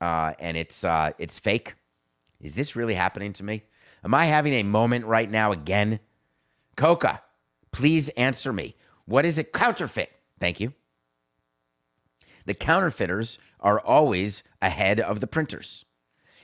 uh, 0.00 0.34
and 0.38 0.56
it's 0.56 0.84
uh, 0.84 1.12
it's 1.18 1.38
fake? 1.38 1.74
Is 2.40 2.54
this 2.54 2.76
really 2.76 2.94
happening 2.94 3.32
to 3.34 3.44
me? 3.44 3.62
Am 4.04 4.14
I 4.14 4.26
having 4.26 4.52
a 4.52 4.62
moment 4.62 5.06
right 5.06 5.30
now 5.30 5.52
again? 5.52 6.00
Coca, 6.76 7.22
please 7.72 8.08
answer 8.10 8.52
me. 8.52 8.76
What 9.06 9.24
is 9.24 9.38
it? 9.38 9.52
Counterfeit. 9.52 10.10
Thank 10.38 10.60
you. 10.60 10.74
The 12.44 12.54
counterfeiters 12.54 13.38
are 13.58 13.80
always 13.80 14.44
ahead 14.60 15.00
of 15.00 15.20
the 15.20 15.26
printers 15.26 15.86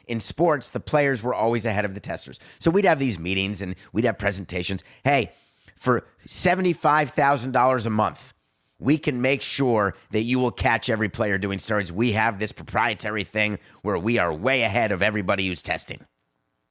in 0.07 0.21
sports, 0.21 0.69
the 0.69 0.81
players 0.81 1.23
were 1.23 1.35
always 1.35 1.67
ahead 1.67 1.85
of 1.85 1.95
the 1.95 2.01
testers. 2.01 2.39
So 2.59 2.71
we'd 2.71 2.85
have 2.85 2.99
these 2.99 3.19
meetings 3.19 3.63
and 3.63 3.75
we'd 3.93 4.05
have 4.05 4.19
presentations. 4.19 4.83
Hey, 5.05 5.33
for 5.77 6.05
$75,000 6.27 7.87
a 7.87 7.91
month, 7.91 8.35
we 8.83 8.99
can 8.99 9.23
make 9.23 9.43
sure 9.43 9.95
that 10.11 10.23
you 10.23 10.39
will 10.39 10.51
catch 10.51 10.91
every 10.91 11.09
player 11.09 11.39
doing 11.39 11.59
steroids. 11.59 11.93
We 11.93 12.13
have 12.13 12.39
this 12.39 12.53
proprietary 12.53 13.25
thing 13.25 13.59
where 13.83 13.99
we 13.99 14.19
are 14.19 14.33
way 14.33 14.63
ahead 14.63 14.91
of 14.91 15.03
everybody 15.03 15.47
who's 15.47 15.63
testing. 15.63 16.05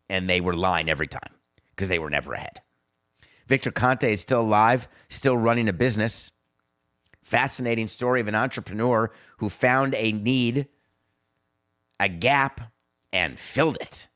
And 0.09 0.29
they 0.29 0.41
were 0.41 0.55
lying 0.55 0.89
every 0.89 1.07
time 1.07 1.33
because 1.73 1.87
they 1.87 1.99
were 1.99 2.09
never 2.09 2.33
ahead. 2.33 2.61
Victor 3.47 3.71
Conte 3.71 4.11
is 4.11 4.21
still 4.21 4.41
alive, 4.41 4.89
still 5.09 5.37
running 5.37 5.69
a 5.69 5.73
business. 5.73 6.31
Fascinating 7.23 7.87
story 7.87 8.19
of 8.19 8.27
an 8.27 8.35
entrepreneur 8.35 9.11
who 9.37 9.47
found 9.47 9.95
a 9.95 10.11
need, 10.11 10.67
a 11.99 12.09
gap 12.09 12.73
and 13.13 13.39
filled 13.39 13.77
it. 13.79 14.09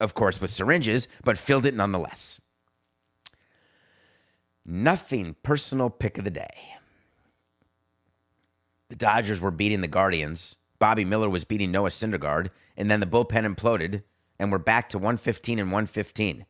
Of 0.00 0.14
course, 0.14 0.40
with 0.40 0.50
syringes, 0.50 1.06
but 1.22 1.38
filled 1.38 1.66
it 1.66 1.74
nonetheless. 1.74 2.40
Nothing 4.64 5.36
personal 5.42 5.90
pick 5.90 6.18
of 6.18 6.24
the 6.24 6.30
day. 6.30 6.75
The 8.88 8.96
Dodgers 8.96 9.40
were 9.40 9.50
beating 9.50 9.80
the 9.80 9.88
Guardians. 9.88 10.56
Bobby 10.78 11.04
Miller 11.04 11.28
was 11.28 11.44
beating 11.44 11.70
Noah 11.70 11.88
Syndergaard, 11.88 12.50
and 12.76 12.90
then 12.90 13.00
the 13.00 13.06
bullpen 13.06 13.54
imploded, 13.54 14.02
and 14.38 14.52
we're 14.52 14.58
back 14.58 14.88
to 14.90 14.98
115 14.98 15.58
and 15.58 15.68
115, 15.68 16.46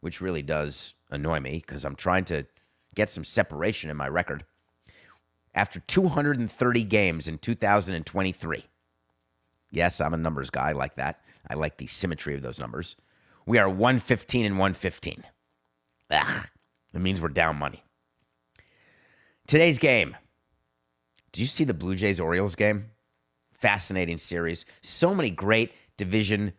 which 0.00 0.20
really 0.20 0.42
does 0.42 0.94
annoy 1.10 1.40
me 1.40 1.62
because 1.64 1.84
I'm 1.84 1.96
trying 1.96 2.24
to 2.26 2.46
get 2.94 3.08
some 3.08 3.24
separation 3.24 3.90
in 3.90 3.96
my 3.96 4.08
record. 4.08 4.44
After 5.54 5.80
230 5.80 6.84
games 6.84 7.28
in 7.28 7.38
2023, 7.38 8.64
Yes, 9.70 10.00
I'm 10.00 10.14
a 10.14 10.16
numbers 10.16 10.50
guy. 10.50 10.72
Like 10.72 10.96
that. 10.96 11.20
I 11.48 11.54
like 11.54 11.78
the 11.78 11.86
symmetry 11.86 12.34
of 12.34 12.42
those 12.42 12.58
numbers. 12.58 12.96
We 13.46 13.58
are 13.58 13.68
115 13.68 14.44
and 14.44 14.58
115. 14.58 15.24
Ugh. 16.10 16.48
It 16.92 17.00
means 17.00 17.22
we're 17.22 17.28
down 17.28 17.56
money. 17.56 17.84
Today's 19.46 19.78
game. 19.78 20.16
Did 21.32 21.42
you 21.42 21.46
see 21.46 21.64
the 21.64 21.74
Blue 21.74 21.94
Jays 21.94 22.20
Orioles 22.20 22.56
game? 22.56 22.90
Fascinating 23.52 24.18
series. 24.18 24.64
So 24.82 25.14
many 25.14 25.30
great 25.30 25.72
division 25.96 26.52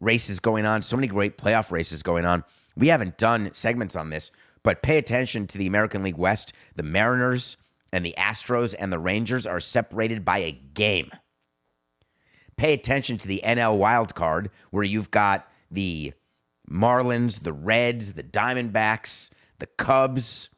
races 0.00 0.40
going 0.40 0.64
on, 0.64 0.82
so 0.82 0.96
many 0.96 1.08
great 1.08 1.38
playoff 1.38 1.70
races 1.70 2.02
going 2.02 2.24
on. 2.24 2.44
We 2.76 2.88
haven't 2.88 3.18
done 3.18 3.50
segments 3.52 3.96
on 3.96 4.10
this, 4.10 4.30
but 4.62 4.82
pay 4.82 4.98
attention 4.98 5.46
to 5.48 5.58
the 5.58 5.66
American 5.66 6.02
League 6.02 6.16
West. 6.16 6.52
The 6.76 6.84
Mariners 6.84 7.56
and 7.92 8.04
the 8.04 8.14
Astros 8.16 8.74
and 8.78 8.92
the 8.92 8.98
Rangers 8.98 9.46
are 9.46 9.60
separated 9.60 10.24
by 10.24 10.38
a 10.38 10.52
game 10.52 11.10
pay 12.58 12.74
attention 12.74 13.16
to 13.16 13.26
the 13.28 13.40
NL 13.42 13.78
wild 13.78 14.14
card 14.14 14.50
where 14.70 14.84
you've 14.84 15.10
got 15.10 15.48
the 15.70 16.12
Marlins, 16.70 17.44
the 17.44 17.52
Reds, 17.54 18.12
the 18.12 18.22
Diamondbacks, 18.22 19.30
the 19.60 19.66
Cubs 19.66 20.50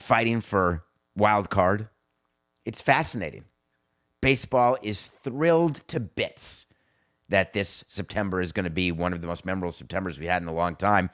fighting 0.00 0.40
for 0.40 0.84
wild 1.14 1.50
card. 1.50 1.88
It's 2.64 2.80
fascinating. 2.80 3.44
Baseball 4.20 4.76
is 4.82 5.06
thrilled 5.06 5.86
to 5.88 6.00
bits 6.00 6.66
that 7.28 7.52
this 7.52 7.84
September 7.86 8.40
is 8.40 8.52
going 8.52 8.64
to 8.64 8.70
be 8.70 8.90
one 8.90 9.12
of 9.12 9.20
the 9.20 9.26
most 9.26 9.46
memorable 9.46 9.72
Septembers 9.72 10.18
we 10.18 10.26
had 10.26 10.42
in 10.42 10.48
a 10.48 10.54
long 10.54 10.74
time. 10.74 11.10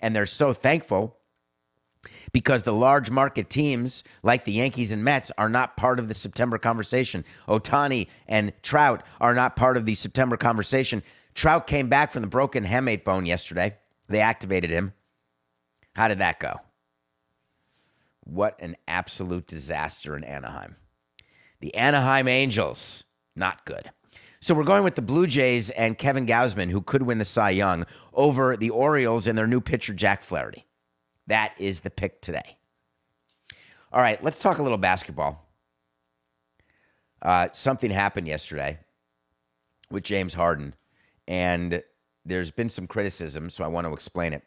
And 0.00 0.16
they're 0.16 0.26
so 0.26 0.52
thankful 0.52 1.16
because 2.32 2.64
the 2.64 2.72
large 2.72 3.10
market 3.10 3.48
teams 3.48 4.02
like 4.22 4.44
the 4.44 4.52
Yankees 4.52 4.90
and 4.90 5.04
Mets 5.04 5.30
are 5.38 5.48
not 5.48 5.76
part 5.76 5.98
of 5.98 6.08
the 6.08 6.14
September 6.14 6.58
conversation. 6.58 7.24
Ohtani 7.46 8.08
and 8.26 8.52
Trout 8.62 9.04
are 9.20 9.34
not 9.34 9.54
part 9.54 9.76
of 9.76 9.86
the 9.86 9.94
September 9.94 10.36
conversation. 10.36 11.02
Trout 11.34 11.66
came 11.66 11.88
back 11.88 12.10
from 12.10 12.22
the 12.22 12.28
broken 12.28 12.64
hamate 12.64 13.04
bone 13.04 13.24
yesterday. 13.24 13.76
They 14.08 14.20
activated 14.20 14.70
him. 14.70 14.94
How 15.94 16.08
did 16.08 16.18
that 16.18 16.40
go? 16.40 16.56
What 18.24 18.56
an 18.60 18.76
absolute 18.86 19.46
disaster 19.46 20.16
in 20.16 20.24
Anaheim. 20.24 20.76
The 21.60 21.74
Anaheim 21.74 22.28
Angels, 22.28 23.04
not 23.36 23.64
good. 23.64 23.90
So 24.40 24.54
we're 24.54 24.64
going 24.64 24.82
with 24.82 24.96
the 24.96 25.02
Blue 25.02 25.26
Jays 25.26 25.70
and 25.70 25.96
Kevin 25.96 26.26
Gausman, 26.26 26.70
who 26.70 26.80
could 26.80 27.02
win 27.02 27.18
the 27.18 27.24
Cy 27.24 27.50
Young, 27.50 27.86
over 28.12 28.56
the 28.56 28.70
Orioles 28.70 29.26
and 29.26 29.38
their 29.38 29.46
new 29.46 29.60
pitcher, 29.60 29.94
Jack 29.94 30.22
Flaherty. 30.22 30.66
That 31.28 31.54
is 31.58 31.82
the 31.82 31.90
pick 31.90 32.20
today. 32.20 32.56
All 33.92 34.00
right, 34.00 34.22
let's 34.24 34.40
talk 34.40 34.58
a 34.58 34.62
little 34.62 34.78
basketball. 34.78 35.48
Uh, 37.20 37.48
something 37.52 37.90
happened 37.90 38.26
yesterday 38.26 38.78
with 39.90 40.02
James 40.02 40.34
Harden, 40.34 40.74
and 41.28 41.82
there's 42.24 42.50
been 42.50 42.68
some 42.68 42.86
criticism, 42.86 43.50
so 43.50 43.62
I 43.62 43.68
want 43.68 43.86
to 43.86 43.92
explain 43.92 44.32
it. 44.32 44.42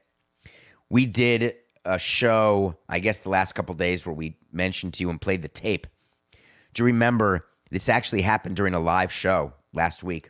We 0.89 1.05
did 1.05 1.55
a 1.86 1.99
show, 1.99 2.77
I 2.89 2.99
guess, 2.99 3.19
the 3.19 3.29
last 3.29 3.53
couple 3.53 3.75
days 3.75 4.05
where 4.05 4.15
we 4.15 4.38
mentioned 4.51 4.95
to 4.95 5.03
you 5.03 5.09
and 5.09 5.21
played 5.21 5.41
the 5.41 5.47
tape. 5.47 5.88
Do 6.73 6.83
you 6.83 6.86
remember 6.86 7.45
this 7.69 7.88
actually 7.89 8.23
happened 8.23 8.55
during 8.55 8.73
a 8.73 8.79
live 8.79 9.11
show 9.11 9.53
last 9.73 10.03
week 10.03 10.29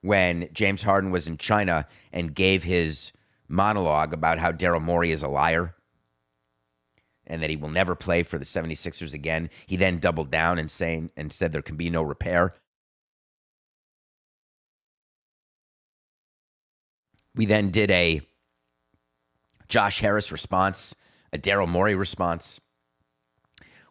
when 0.00 0.48
James 0.52 0.82
Harden 0.82 1.10
was 1.10 1.26
in 1.26 1.38
China 1.38 1.86
and 2.12 2.34
gave 2.34 2.64
his 2.64 3.12
monologue 3.48 4.12
about 4.12 4.38
how 4.38 4.52
Daryl 4.52 4.82
Morey 4.82 5.10
is 5.10 5.22
a 5.22 5.28
liar 5.28 5.74
and 7.26 7.42
that 7.42 7.50
he 7.50 7.56
will 7.56 7.70
never 7.70 7.94
play 7.94 8.22
for 8.22 8.38
the 8.38 8.44
76ers 8.44 9.14
again. 9.14 9.50
He 9.66 9.76
then 9.76 9.98
doubled 9.98 10.30
down 10.30 10.58
and 10.58 10.70
saying 10.70 11.10
and 11.16 11.32
said 11.32 11.52
there 11.52 11.62
can 11.62 11.76
be 11.76 11.90
no 11.90 12.02
repair. 12.02 12.54
We 17.34 17.46
then 17.46 17.70
did 17.70 17.90
a 17.90 18.22
Josh 19.68 20.00
Harris 20.00 20.32
response, 20.32 20.94
a 21.32 21.38
Daryl 21.38 21.68
Morey 21.68 21.94
response. 21.94 22.60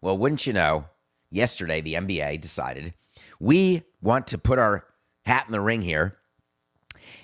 Well, 0.02 0.18
wouldn't 0.18 0.48
you 0.48 0.54
know, 0.54 0.86
yesterday 1.32 1.82
the 1.82 1.96
NBA 1.96 2.42
decided 2.42 2.94
we 3.40 3.84
want 4.02 4.28
to 4.28 4.38
put 4.38 4.60
our 4.60 4.86
hat 5.26 5.46
in 5.48 5.52
the 5.52 5.62
ring 5.62 5.82
here 5.82 6.18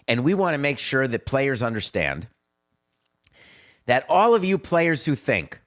and 0.07 0.23
we 0.23 0.33
want 0.33 0.53
to 0.53 0.59
make 0.59 0.79
sure 0.79 1.07
that 1.07 1.25
players 1.25 1.63
understand 1.63 2.27
that 3.85 4.05
all 4.09 4.33
of 4.33 4.43
you 4.43 4.57
players 4.57 5.05
who 5.05 5.15
think 5.15 5.61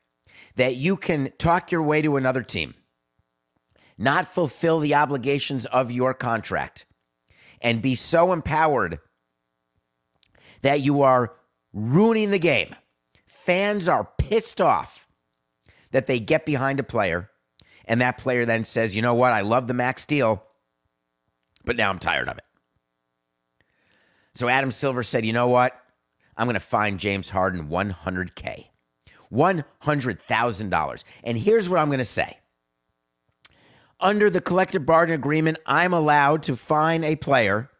that 0.57 0.77
you 0.77 0.97
can 0.97 1.33
talk 1.39 1.71
your 1.71 1.83
way 1.83 2.01
to 2.03 2.17
another 2.17 2.43
team, 2.43 2.75
not 3.99 4.27
fulfill 4.27 4.81
the 4.81 4.95
obligations 4.95 5.67
of 5.67 5.93
your 5.93 6.15
contract, 6.15 6.87
and 7.61 7.83
be 7.83 7.95
so 7.95 8.33
empowered 8.33 8.99
that 10.63 10.81
you 10.81 11.03
are 11.03 11.35
ruining 11.77 12.31
the 12.31 12.39
game. 12.39 12.75
Fans 13.27 13.87
are 13.87 14.09
pissed 14.19 14.61
off 14.61 15.07
that 15.93 16.07
they 16.07 16.19
get 16.19 16.47
behind 16.47 16.81
a 16.81 16.83
player 16.83 17.31
and 17.85 18.01
that 18.01 18.19
player 18.19 18.45
then 18.45 18.65
says, 18.65 18.97
you 18.97 19.03
know 19.03 19.15
what, 19.15 19.33
I 19.33 19.43
love 19.43 19.69
the 19.69 19.75
max 19.75 20.05
deal, 20.05 20.43
but 21.65 21.77
now 21.77 21.91
I'm 21.91 21.99
tired 21.99 22.29
of 22.29 22.39
it. 22.39 22.45
So 24.35 24.49
Adam 24.49 24.73
Silver 24.73 25.03
said, 25.03 25.25
you 25.25 25.33
know 25.33 25.49
what? 25.49 25.79
I'm 26.37 26.47
going 26.47 26.55
to 26.55 26.61
fine 26.61 26.99
James 26.99 27.31
Harden 27.31 27.69
100K, 27.69 28.67
$100,000. 29.33 31.05
And 31.25 31.39
here's 31.39 31.69
what 31.69 31.79
I'm 31.79 31.89
going 31.89 31.99
to 31.99 32.05
say. 32.05 32.39
Under 34.01 34.29
the 34.29 34.41
collective 34.43 34.85
bargain 34.85 35.15
agreement, 35.15 35.59
I'm 35.65 35.95
allowed 35.95 36.43
to 36.45 36.57
fine 36.57 37.05
a 37.05 37.17
player 37.17 37.71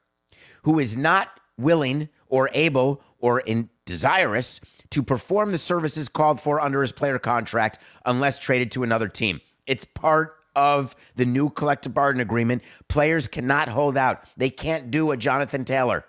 who 0.63 0.79
is 0.79 0.97
not 0.97 1.29
willing 1.59 2.09
or 2.29 2.49
able 2.55 3.03
or 3.19 3.41
in 3.41 3.69
desirous 3.87 4.61
to 4.91 5.03
perform 5.03 5.53
the 5.53 5.59
services 5.59 6.09
called 6.09 6.41
for 6.41 6.61
under 6.61 6.83
his 6.83 6.93
player 6.93 7.19
contract 7.19 7.79
unless 8.05 8.39
traded 8.39 8.71
to 8.73 8.83
another 8.83 9.09
team. 9.09 9.41
It's 9.67 9.85
part 9.85 10.37
of 10.55 10.95
the 11.15 11.25
new 11.25 11.51
collective 11.51 11.95
bargaining 11.95 12.27
agreement. 12.27 12.63
Players 12.89 13.29
cannot 13.29 13.69
hold 13.69 13.97
out. 13.97 14.23
They 14.37 14.51
can't 14.51 14.91
do 14.91 15.11
a 15.11 15.17
Jonathan 15.17 15.65
Taylor. 15.65 16.05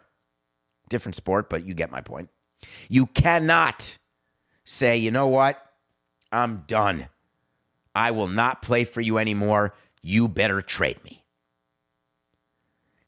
Different 0.90 1.16
sport, 1.16 1.50
but 1.50 1.66
you 1.66 1.74
get 1.74 1.92
my 1.92 2.02
point. 2.02 2.30
You 2.90 3.08
cannot 3.08 3.98
say, 4.64 4.98
you 4.98 5.12
know 5.12 5.28
what? 5.28 5.62
I'm 6.32 6.64
done. 6.68 7.08
I 7.94 8.12
will 8.12 8.28
not 8.28 8.62
play 8.62 8.84
for 8.84 9.02
you 9.02 9.18
anymore. 9.18 9.74
You 10.02 10.28
better 10.28 10.62
trade 10.62 11.04
me. 11.04 11.24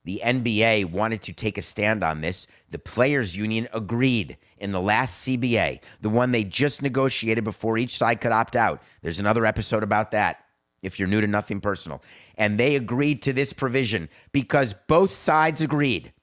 The 0.06 0.22
NBA 0.24 0.92
wanted 0.92 1.22
to 1.24 1.34
take 1.34 1.58
a 1.58 1.62
stand 1.62 2.04
on 2.04 2.22
this. 2.22 2.48
The 2.70 2.80
players' 2.80 3.36
union 3.36 3.68
agreed 3.74 4.38
in 4.58 4.72
the 4.72 4.82
last 4.82 5.26
CBA, 5.26 5.82
the 6.02 6.10
one 6.10 6.32
they 6.32 6.44
just 6.44 6.82
negotiated 6.82 7.44
before 7.44 7.78
each 7.78 7.98
side 7.98 8.22
could 8.22 8.32
opt 8.32 8.56
out. 8.56 8.82
There's 9.02 9.20
another 9.20 9.46
episode 9.46 9.84
about 9.84 10.12
that 10.12 10.44
if 10.82 10.98
you're 10.98 11.08
new 11.08 11.22
to 11.22 11.28
nothing 11.28 11.62
personal. 11.62 12.02
And 12.36 12.58
they 12.58 12.76
agreed 12.76 13.22
to 13.24 13.34
this 13.34 13.54
provision 13.54 14.10
because 14.32 14.74
both 14.88 15.12
sides 15.12 15.62
agreed. 15.62 16.14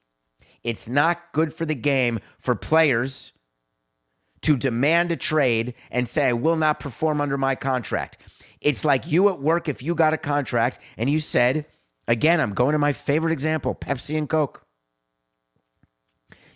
It's 0.64 0.88
not 0.88 1.32
good 1.32 1.52
for 1.52 1.66
the 1.66 1.74
game 1.74 2.18
for 2.38 2.54
players 2.54 3.32
to 4.42 4.56
demand 4.56 5.12
a 5.12 5.16
trade 5.16 5.74
and 5.90 6.08
say, 6.08 6.26
I 6.28 6.32
will 6.32 6.56
not 6.56 6.80
perform 6.80 7.20
under 7.20 7.38
my 7.38 7.54
contract. 7.54 8.18
It's 8.60 8.84
like 8.84 9.06
you 9.06 9.28
at 9.28 9.40
work, 9.40 9.68
if 9.68 9.82
you 9.82 9.94
got 9.94 10.14
a 10.14 10.18
contract 10.18 10.78
and 10.96 11.10
you 11.10 11.20
said, 11.20 11.66
again, 12.08 12.40
I'm 12.40 12.54
going 12.54 12.72
to 12.72 12.78
my 12.78 12.92
favorite 12.92 13.32
example 13.32 13.74
Pepsi 13.74 14.16
and 14.16 14.28
Coke. 14.28 14.66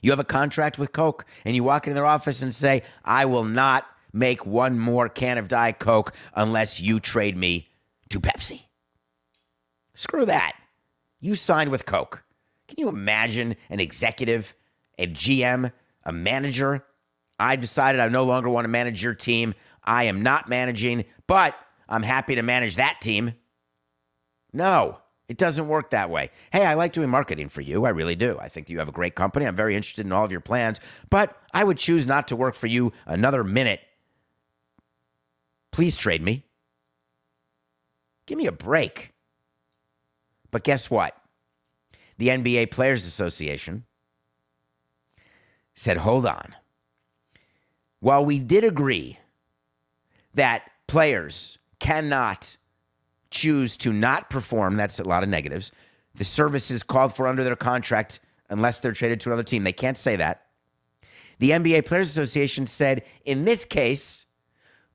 You 0.03 0.11
have 0.11 0.21
a 0.21 0.25
contract 0.25 0.79
with 0.79 0.93
Coke 0.93 1.27
and 1.45 1.55
you 1.55 1.63
walk 1.63 1.87
into 1.87 1.95
their 1.95 2.07
office 2.07 2.43
and 2.43 2.55
say, 2.55 2.83
I 3.05 3.27
will 3.27 3.45
not 3.45 3.87
make 4.13 4.47
one 4.47 4.79
more 4.79 5.09
can 5.09 5.39
of 5.39 5.49
Diet 5.49 5.79
Coke 5.79 6.15
unless 6.35 6.81
you 6.81 7.01
trade 7.01 7.37
me 7.37 7.69
to 8.09 8.21
Pepsi. 8.21 8.63
Screw 9.95 10.25
that. 10.25 10.55
You 11.21 11.35
signed 11.35 11.71
with 11.71 11.85
Coke. 11.85 12.25
Can 12.67 12.77
you 12.79 12.89
imagine 12.89 13.57
an 13.69 13.81
executive, 13.81 14.55
a 14.99 15.07
GM, 15.07 15.71
a 16.05 16.13
manager? 16.13 16.85
I've 17.39 17.61
decided 17.61 18.01
I 18.01 18.09
no 18.09 18.25
longer 18.25 18.49
want 18.49 18.65
to 18.65 18.69
manage 18.69 19.03
your 19.03 19.15
team. 19.15 19.55
I 19.85 20.05
am 20.05 20.23
not 20.23 20.49
managing, 20.49 21.05
but 21.27 21.55
I'm 21.89 22.03
happy 22.03 22.37
to 22.37 22.43
manage 22.43 22.77
that 22.77 23.01
team. 23.01 23.35
No, 24.53 24.99
it 25.31 25.37
doesn't 25.37 25.69
work 25.69 25.91
that 25.91 26.11
way. 26.11 26.29
Hey, 26.53 26.67
I 26.67 26.75
like 26.75 26.93
doing 26.93 27.09
marketing 27.09 27.51
for 27.51 27.61
you. 27.61 27.85
I 27.85 27.91
really 27.91 28.17
do. 28.17 28.37
I 28.41 28.49
think 28.49 28.69
you 28.69 28.81
have 28.81 28.89
a 28.89 28.93
great 28.93 29.15
company. 29.15 29.47
I'm 29.47 29.55
very 29.55 29.77
interested 29.77 30.05
in 30.05 30.11
all 30.11 30.25
of 30.25 30.33
your 30.33 30.41
plans, 30.41 30.81
but 31.09 31.41
I 31.55 31.63
would 31.63 31.79
choose 31.79 32.05
not 32.05 32.27
to 32.29 32.37
work 32.37 32.57
for 32.57 32.67
you 32.67 32.93
another 33.07 33.45
minute. 33.45 33.81
Please 35.71 35.97
trade 35.97 36.21
me. 36.21 36.47
Give 38.27 38.39
me 38.39 38.47
a 38.47 38.53
break. 38.53 39.13
But 40.51 40.65
guess 40.65 40.91
what? 40.91 41.17
The 42.19 42.27
NBA 42.27 42.73
Players 42.73 43.07
Association 43.07 43.85
said, 45.75 45.99
hold 45.99 46.27
on. 46.27 46.57
While 48.01 48.25
we 48.25 48.41
did 48.41 48.65
agree 48.65 49.21
that 50.35 50.69
players 50.89 51.59
cannot 51.79 52.57
choose 53.31 53.77
to 53.79 53.93
not 53.93 54.31
perform, 54.31 54.77
that's 54.77 54.99
a 54.99 55.05
lot 55.05 55.23
of 55.23 55.29
negatives, 55.29 55.73
the 56.15 56.25
services 56.25 56.83
called 56.83 57.15
for 57.15 57.27
under 57.27 57.45
their 57.45 57.57
contract 57.57 58.21
unless 58.49 58.81
they're 58.81 58.93
traded 58.93 59.21
to 59.21 59.29
another 59.29 59.45
team. 59.45 59.65
They 59.65 59.73
can't 59.73 59.97
say 59.97 60.17
that. 60.17 60.47
The 61.39 61.51
NBA 61.51 61.87
Players 61.87 62.11
Association 62.11 62.67
said, 62.67 63.05
in 63.25 63.45
this 63.45 63.65
case, 63.65 64.27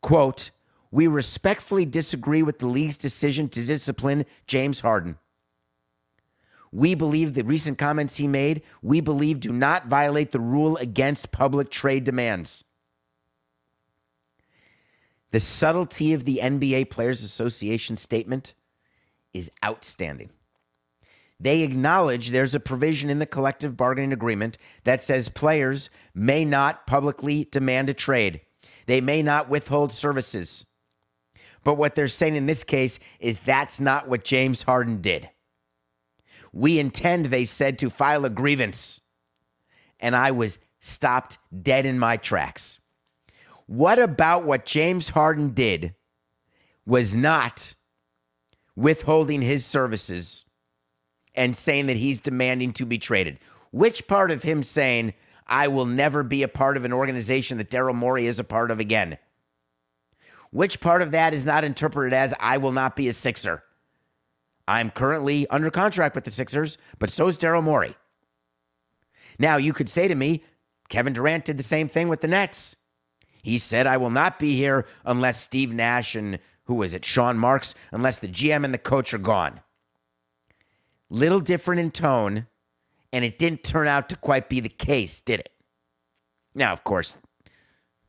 quote, 0.01 0.51
we 0.91 1.07
respectfully 1.07 1.85
disagree 1.85 2.43
with 2.43 2.59
the 2.59 2.67
league's 2.67 2.97
decision 2.97 3.49
to 3.49 3.65
discipline 3.65 4.25
James 4.45 4.81
Harden. 4.81 5.17
We 6.71 6.93
believe 6.93 7.33
the 7.33 7.43
recent 7.43 7.77
comments 7.77 8.17
he 8.17 8.27
made, 8.27 8.61
we 8.81 8.99
believe 8.99 9.39
do 9.39 9.53
not 9.53 9.87
violate 9.87 10.31
the 10.31 10.41
rule 10.41 10.75
against 10.77 11.31
public 11.31 11.71
trade 11.71 12.03
demands. 12.03 12.64
The 15.35 15.41
subtlety 15.41 16.13
of 16.13 16.23
the 16.23 16.39
NBA 16.41 16.89
Players 16.89 17.21
Association 17.21 17.97
statement 17.97 18.53
is 19.33 19.51
outstanding. 19.65 20.29
They 21.41 21.63
acknowledge 21.63 22.29
there's 22.29 22.55
a 22.55 22.59
provision 22.61 23.09
in 23.09 23.19
the 23.19 23.25
collective 23.25 23.75
bargaining 23.75 24.13
agreement 24.13 24.57
that 24.85 25.01
says 25.01 25.27
players 25.27 25.89
may 26.13 26.45
not 26.45 26.87
publicly 26.87 27.49
demand 27.51 27.89
a 27.89 27.93
trade. 27.93 28.39
They 28.85 29.01
may 29.01 29.21
not 29.21 29.49
withhold 29.49 29.91
services. 29.91 30.65
But 31.65 31.75
what 31.75 31.95
they're 31.95 32.07
saying 32.07 32.37
in 32.37 32.45
this 32.45 32.63
case 32.63 32.97
is 33.19 33.41
that's 33.41 33.81
not 33.81 34.07
what 34.07 34.23
James 34.23 34.63
Harden 34.63 35.01
did. 35.01 35.29
We 36.53 36.79
intend, 36.79 37.25
they 37.25 37.43
said, 37.43 37.77
to 37.79 37.89
file 37.89 38.23
a 38.23 38.29
grievance. 38.29 39.01
And 39.99 40.15
I 40.15 40.31
was 40.31 40.59
stopped 40.79 41.39
dead 41.61 41.85
in 41.85 41.99
my 41.99 42.15
tracks. 42.15 42.79
What 43.67 43.97
about 43.99 44.45
what 44.45 44.65
James 44.65 45.09
Harden 45.09 45.49
did 45.49 45.95
was 46.85 47.15
not 47.15 47.75
withholding 48.75 49.41
his 49.41 49.65
services 49.65 50.45
and 51.33 51.55
saying 51.55 51.87
that 51.87 51.97
he's 51.97 52.21
demanding 52.21 52.73
to 52.73 52.85
be 52.85 52.97
traded? 52.97 53.39
Which 53.71 54.07
part 54.07 54.31
of 54.31 54.43
him 54.43 54.63
saying, 54.63 55.13
I 55.47 55.67
will 55.67 55.85
never 55.85 56.23
be 56.23 56.43
a 56.43 56.47
part 56.47 56.77
of 56.77 56.85
an 56.85 56.93
organization 56.93 57.57
that 57.57 57.69
Daryl 57.69 57.95
Morey 57.95 58.27
is 58.27 58.39
a 58.39 58.43
part 58.43 58.71
of 58.71 58.79
again? 58.79 59.17
Which 60.51 60.79
part 60.79 61.01
of 61.01 61.11
that 61.11 61.33
is 61.33 61.45
not 61.45 61.63
interpreted 61.63 62.13
as, 62.13 62.33
I 62.39 62.57
will 62.57 62.71
not 62.71 62.95
be 62.95 63.09
a 63.09 63.13
Sixer? 63.13 63.63
I'm 64.67 64.89
currently 64.89 65.47
under 65.49 65.69
contract 65.69 66.15
with 66.15 66.23
the 66.23 66.31
Sixers, 66.31 66.77
but 66.97 67.09
so 67.09 67.27
is 67.27 67.37
Daryl 67.37 67.63
Morey. 67.63 67.95
Now, 69.37 69.57
you 69.57 69.73
could 69.73 69.89
say 69.89 70.07
to 70.07 70.15
me, 70.15 70.43
Kevin 70.87 71.13
Durant 71.13 71.45
did 71.45 71.57
the 71.57 71.63
same 71.63 71.89
thing 71.89 72.07
with 72.07 72.21
the 72.21 72.27
Nets. 72.27 72.75
He 73.45 73.59
said, 73.59 73.85
I 73.85 73.97
will 73.97 74.09
not 74.09 74.39
be 74.39 74.55
here 74.55 74.87
unless 75.05 75.39
Steve 75.39 75.71
Nash 75.71 76.15
and 76.15 76.39
who 76.63 76.81
is 76.81 76.95
it, 76.95 77.05
Sean 77.05 77.37
Marks, 77.37 77.75
unless 77.91 78.17
the 78.17 78.27
GM 78.27 78.65
and 78.65 78.73
the 78.73 78.79
coach 78.79 79.13
are 79.13 79.19
gone. 79.19 79.59
Little 81.11 81.39
different 81.39 81.79
in 81.79 81.91
tone, 81.91 82.47
and 83.13 83.23
it 83.23 83.37
didn't 83.37 83.63
turn 83.63 83.87
out 83.87 84.09
to 84.09 84.15
quite 84.15 84.49
be 84.49 84.61
the 84.61 84.67
case, 84.67 85.21
did 85.21 85.41
it? 85.41 85.49
Now, 86.55 86.73
of 86.73 86.83
course, 86.83 87.19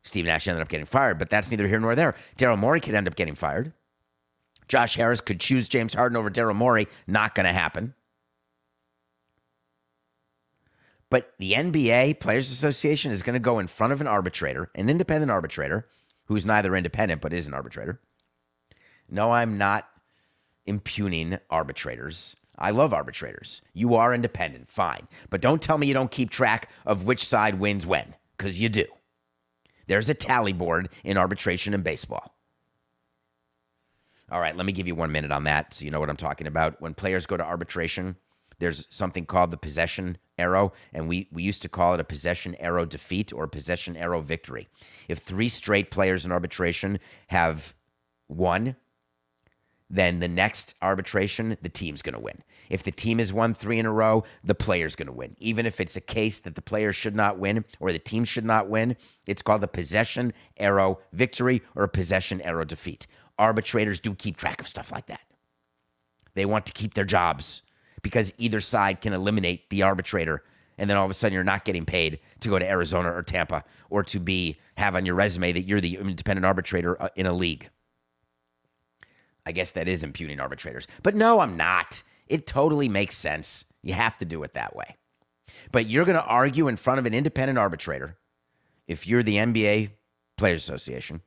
Steve 0.03 0.25
Nash 0.25 0.49
ended 0.49 0.63
up 0.63 0.69
getting 0.69 0.87
fired, 0.87 1.19
but 1.19 1.29
that's 1.29 1.51
neither 1.51 1.69
here 1.69 1.81
nor 1.81 1.95
there. 1.95 2.15
Daryl 2.39 2.57
Morey 2.57 2.81
could 2.81 2.95
end 2.95 3.07
up 3.07 3.15
getting 3.15 3.35
fired. 3.35 3.75
Josh 4.69 4.97
Harris 4.97 5.21
could 5.21 5.39
choose 5.39 5.69
James 5.69 5.93
Harden 5.93 6.17
over 6.17 6.31
Daryl 6.31 6.57
Morey. 6.57 6.89
Not 7.07 7.35
going 7.35 7.45
to 7.45 7.53
happen. 7.53 7.93
But 11.11 11.33
the 11.39 11.53
NBA 11.53 12.19
Players 12.21 12.51
Association 12.51 13.13
is 13.13 13.23
going 13.23 13.35
to 13.35 13.41
go 13.41 13.59
in 13.59 13.69
front 13.69 13.93
of 13.93 14.01
an 14.01 14.09
arbitrator, 14.09 14.71
an 14.75 14.89
independent 14.89 15.31
arbitrator, 15.31 15.87
who's 16.25 16.45
neither 16.45 16.75
independent 16.75 17.23
but 17.23 17.33
is 17.33 17.47
an 17.47 17.55
arbitrator. 17.55 18.01
No, 19.09 19.31
I'm 19.33 19.57
not 19.57 19.89
impugning 20.67 21.39
arbitrators. 21.49 22.37
I 22.59 22.71
love 22.71 22.93
arbitrators. 22.93 23.63
You 23.73 23.95
are 23.95 24.15
independent, 24.15 24.69
fine. 24.69 25.07
But 25.31 25.41
don't 25.41 25.63
tell 25.63 25.79
me 25.79 25.87
you 25.87 25.95
don't 25.95 26.11
keep 26.11 26.31
track 26.31 26.71
of 26.85 27.05
which 27.05 27.25
side 27.25 27.61
wins 27.61 27.87
when, 27.87 28.17
because 28.37 28.61
you 28.61 28.69
do. 28.69 28.87
There's 29.87 30.09
a 30.09 30.15
tally 30.15 30.53
board 30.53 30.89
in 31.05 31.17
arbitration 31.17 31.75
and 31.75 31.85
baseball. 31.85 32.35
All 34.31 34.41
right, 34.41 34.57
let 34.57 34.67
me 34.67 34.73
give 34.73 34.89
you 34.89 34.97
one 34.97 35.13
minute 35.13 35.31
on 35.31 35.45
that 35.45 35.73
so 35.75 35.85
you 35.85 35.93
know 35.93 36.01
what 36.01 36.11
I'm 36.11 36.17
talking 36.17 36.49
about. 36.49 36.81
When 36.81 36.95
players 36.95 37.27
go 37.27 37.37
to 37.37 37.45
arbitration, 37.45 38.17
there's 38.59 38.87
something 38.91 39.27
called 39.27 39.51
the 39.51 39.57
possession 39.57 40.19
arrow, 40.39 40.73
and 40.93 41.09
we, 41.09 41.29
we 41.33 41.43
used 41.43 41.63
to 41.63 41.69
call 41.69 41.95
it 41.95 42.01
a 42.01 42.05
possession 42.05 42.55
arrow 42.57 42.85
defeat 42.85 43.33
or 43.33 43.47
possession 43.47 43.97
arrow 43.97 44.21
victory. 44.21 44.69
If 45.09 45.19
three 45.19 45.49
straight 45.49 45.91
players 45.91 46.25
in 46.25 46.33
arbitration 46.33 46.99
have 47.29 47.75
won, 48.29 48.77
then 49.89 50.19
the 50.19 50.29
next 50.29 50.75
arbitration, 50.83 51.57
the 51.63 51.69
team's 51.69 52.03
going 52.03 52.15
to 52.15 52.21
win. 52.21 52.43
If 52.69 52.83
the 52.83 52.91
team 52.91 53.19
has 53.19 53.33
won 53.33 53.55
three 53.55 53.79
in 53.79 53.87
a 53.87 53.93
row, 53.93 54.25
the 54.43 54.55
player's 54.55 54.97
going 54.97 55.07
to 55.07 55.13
win. 55.13 55.37
Even 55.39 55.65
if 55.65 55.81
it's 55.81 55.97
a 55.97 56.01
case 56.01 56.41
that 56.41 56.57
the 56.57 56.63
player 56.63 56.93
should 56.93 57.15
not 57.15 57.39
win 57.39 57.65
or 57.79 57.93
the 57.93 57.99
team 57.99 58.25
should 58.25 58.45
not 58.45 58.69
win, 58.69 58.97
it's 59.27 59.43
called 59.43 59.63
a 59.63 59.69
possession 59.69 60.33
arrow 60.57 60.99
victory 61.13 61.63
or 61.77 61.87
possession 61.87 62.41
arrow 62.41 62.65
defeat. 62.65 63.07
Arbitrators 63.39 64.01
do 64.01 64.15
keep 64.15 64.37
track 64.37 64.61
of 64.61 64.67
stuff 64.67 64.91
like 64.91 65.07
that. 65.07 65.21
They 66.35 66.45
want 66.45 66.67
to 66.67 66.73
keep 66.73 66.95
their 66.95 67.05
jobs 67.05 67.63
because 68.07 68.33
either 68.39 68.61
side 68.61 69.01
can 69.01 69.13
eliminate 69.13 69.69
the 69.69 69.83
arbitrator 69.83 70.45
and 70.79 70.89
then 70.89 70.97
all 70.97 71.05
of 71.05 71.11
a 71.11 71.15
sudden 71.15 71.35
you're 71.35 71.43
not 71.43 71.65
getting 71.65 71.85
paid 71.85 72.21
to 72.39 72.49
go 72.49 72.57
to 72.57 72.65
Arizona 72.65 73.13
or 73.13 73.21
Tampa 73.25 73.65
or 73.91 74.05
to 74.05 74.21
be 74.21 74.61
have 74.77 74.95
on 74.95 75.05
your 75.05 75.17
resume 75.17 75.51
that 75.51 75.63
you're 75.63 75.81
the 75.81 75.97
independent 75.97 76.47
arbitrator 76.47 77.03
uh, 77.03 77.09
in 77.17 77.27
a 77.27 77.33
league. 77.33 77.69
I 79.45 79.51
guess 79.51 79.73
that 79.73 79.89
is 79.89 80.05
impugning 80.05 80.39
arbitrators. 80.39 80.87
But 81.03 81.17
no, 81.17 81.41
I'm 81.41 81.57
not. 81.57 82.05
It 82.29 82.47
totally 82.47 82.89
makes 82.89 83.17
sense. 83.17 83.65
You 83.83 83.95
have 83.95 84.17
to 84.19 84.25
do 84.25 84.45
it 84.45 84.53
that 84.53 84.77
way. 84.77 84.95
But 85.73 85.89
you're 85.89 86.05
going 86.05 86.15
to 86.15 86.25
argue 86.25 86.69
in 86.69 86.77
front 86.77 87.01
of 87.01 87.07
an 87.07 87.15
independent 87.15 87.59
arbitrator 87.59 88.19
if 88.87 89.05
you're 89.05 89.25
the 89.25 89.35
NBA 89.35 89.91
Players 90.37 90.63
Association 90.63 91.23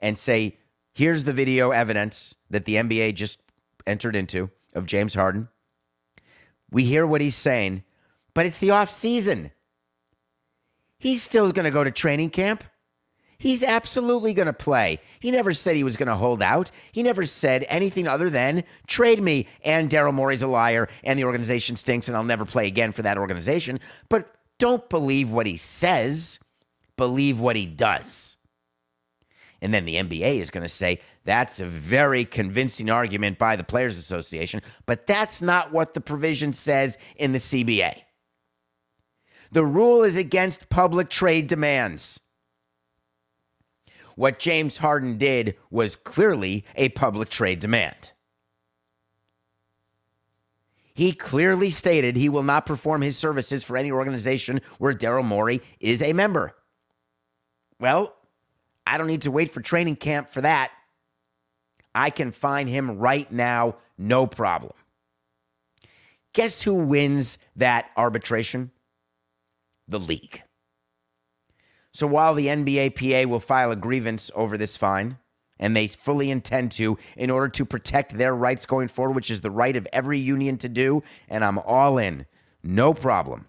and 0.00 0.18
say, 0.18 0.58
here's 0.92 1.22
the 1.22 1.32
video 1.32 1.70
evidence 1.70 2.34
that 2.50 2.64
the 2.64 2.74
NBA 2.74 3.14
just 3.14 3.38
entered 3.86 4.16
into 4.16 4.50
of 4.74 4.86
James 4.86 5.14
Harden. 5.14 5.48
We 6.70 6.84
hear 6.84 7.06
what 7.06 7.20
he's 7.20 7.36
saying, 7.36 7.84
but 8.34 8.46
it's 8.46 8.58
the 8.58 8.70
off 8.70 8.90
season. 8.90 9.50
He's 10.98 11.22
still 11.22 11.52
going 11.52 11.64
to 11.64 11.70
go 11.70 11.84
to 11.84 11.90
training 11.90 12.30
camp. 12.30 12.64
He's 13.38 13.62
absolutely 13.62 14.34
going 14.34 14.46
to 14.46 14.52
play. 14.52 15.00
He 15.20 15.30
never 15.30 15.54
said 15.54 15.76
he 15.76 15.84
was 15.84 15.96
going 15.96 16.08
to 16.08 16.16
hold 16.16 16.42
out. 16.42 16.72
He 16.90 17.04
never 17.04 17.24
said 17.24 17.64
anything 17.68 18.08
other 18.08 18.28
than 18.28 18.64
trade 18.88 19.22
me 19.22 19.46
and 19.64 19.88
Daryl 19.88 20.12
Morey's 20.12 20.42
a 20.42 20.48
liar 20.48 20.88
and 21.04 21.16
the 21.16 21.24
organization 21.24 21.76
stinks 21.76 22.08
and 22.08 22.16
I'll 22.16 22.24
never 22.24 22.44
play 22.44 22.66
again 22.66 22.90
for 22.90 23.02
that 23.02 23.16
organization. 23.16 23.78
But 24.08 24.34
don't 24.58 24.88
believe 24.88 25.30
what 25.30 25.46
he 25.46 25.56
says, 25.56 26.40
believe 26.96 27.38
what 27.38 27.54
he 27.54 27.64
does. 27.64 28.37
And 29.60 29.74
then 29.74 29.84
the 29.84 29.96
NBA 29.96 30.36
is 30.36 30.50
going 30.50 30.62
to 30.62 30.68
say 30.68 31.00
that's 31.24 31.58
a 31.58 31.66
very 31.66 32.24
convincing 32.24 32.88
argument 32.88 33.38
by 33.38 33.56
the 33.56 33.64
Players 33.64 33.98
Association, 33.98 34.60
but 34.86 35.06
that's 35.06 35.42
not 35.42 35.72
what 35.72 35.94
the 35.94 36.00
provision 36.00 36.52
says 36.52 36.96
in 37.16 37.32
the 37.32 37.38
CBA. 37.38 38.02
The 39.50 39.64
rule 39.64 40.02
is 40.02 40.16
against 40.16 40.68
public 40.68 41.08
trade 41.08 41.46
demands. 41.46 42.20
What 44.14 44.38
James 44.38 44.78
Harden 44.78 45.16
did 45.16 45.56
was 45.70 45.96
clearly 45.96 46.64
a 46.74 46.90
public 46.90 47.28
trade 47.28 47.60
demand. 47.60 48.12
He 50.92 51.12
clearly 51.12 51.70
stated 51.70 52.16
he 52.16 52.28
will 52.28 52.42
not 52.42 52.66
perform 52.66 53.02
his 53.02 53.16
services 53.16 53.62
for 53.62 53.76
any 53.76 53.92
organization 53.92 54.60
where 54.78 54.92
Daryl 54.92 55.24
Morey 55.24 55.62
is 55.78 56.02
a 56.02 56.12
member. 56.12 56.56
Well, 57.78 58.17
I 58.88 58.96
don't 58.96 59.06
need 59.06 59.22
to 59.22 59.30
wait 59.30 59.50
for 59.50 59.60
training 59.60 59.96
camp 59.96 60.30
for 60.30 60.40
that. 60.40 60.70
I 61.94 62.10
can 62.10 62.32
find 62.32 62.68
him 62.68 62.98
right 62.98 63.30
now, 63.30 63.76
no 63.98 64.26
problem. 64.26 64.72
Guess 66.32 66.62
who 66.62 66.74
wins 66.74 67.38
that 67.56 67.90
arbitration? 67.96 68.70
The 69.86 69.98
league. 69.98 70.42
So 71.92 72.06
while 72.06 72.34
the 72.34 72.46
NBAPA 72.46 73.26
will 73.26 73.40
file 73.40 73.70
a 73.70 73.76
grievance 73.76 74.30
over 74.34 74.56
this 74.56 74.76
fine, 74.76 75.18
and 75.58 75.76
they 75.76 75.88
fully 75.88 76.30
intend 76.30 76.70
to 76.72 76.96
in 77.16 77.30
order 77.30 77.48
to 77.48 77.64
protect 77.64 78.16
their 78.16 78.34
rights 78.34 78.64
going 78.64 78.88
forward, 78.88 79.16
which 79.16 79.30
is 79.30 79.40
the 79.40 79.50
right 79.50 79.76
of 79.76 79.88
every 79.92 80.18
union 80.18 80.56
to 80.58 80.68
do, 80.68 81.02
and 81.28 81.44
I'm 81.44 81.58
all 81.58 81.98
in, 81.98 82.26
no 82.62 82.94
problem. 82.94 83.48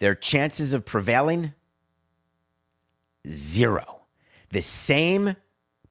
Their 0.00 0.16
chances 0.16 0.74
of 0.74 0.84
prevailing, 0.84 1.54
zero. 3.28 4.06
The 4.50 4.62
same 4.62 5.36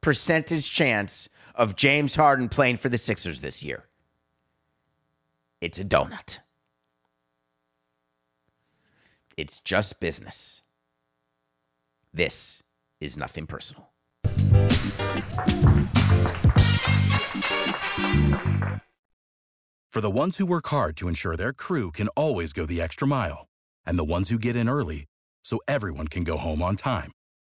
percentage 0.02 0.72
chance 0.72 1.30
of 1.56 1.76
James 1.76 2.16
Harden 2.16 2.50
playing 2.50 2.78
for 2.78 2.90
the 2.90 2.98
Sixers 2.98 3.42
this 3.42 3.64
year. 3.64 3.86
It's 5.60 5.78
a 5.78 5.86
donut. 5.86 6.40
It's 9.38 9.60
just 9.60 10.00
business. 10.00 10.62
This 12.14 12.62
is 13.00 13.16
nothing 13.18 13.48
personal. 13.48 13.90
For 19.90 20.00
the 20.00 20.10
ones 20.10 20.38
who 20.38 20.46
work 20.46 20.68
hard 20.68 20.96
to 20.98 21.08
ensure 21.10 21.36
their 21.36 21.54
crew 21.54 21.92
can 21.92 22.08
always 22.10 22.54
go 22.54 22.66
the 22.66 22.82
extra 22.82 23.08
mile, 23.08 23.48
and 23.86 24.00
the 24.00 24.06
ones 24.06 24.30
who 24.30 24.40
get 24.40 24.56
in 24.56 24.70
early 24.70 25.06
so 25.44 25.60
everyone 25.68 26.08
can 26.08 26.24
go 26.24 26.38
home 26.38 26.62
on 26.62 26.76
time, 26.76 27.12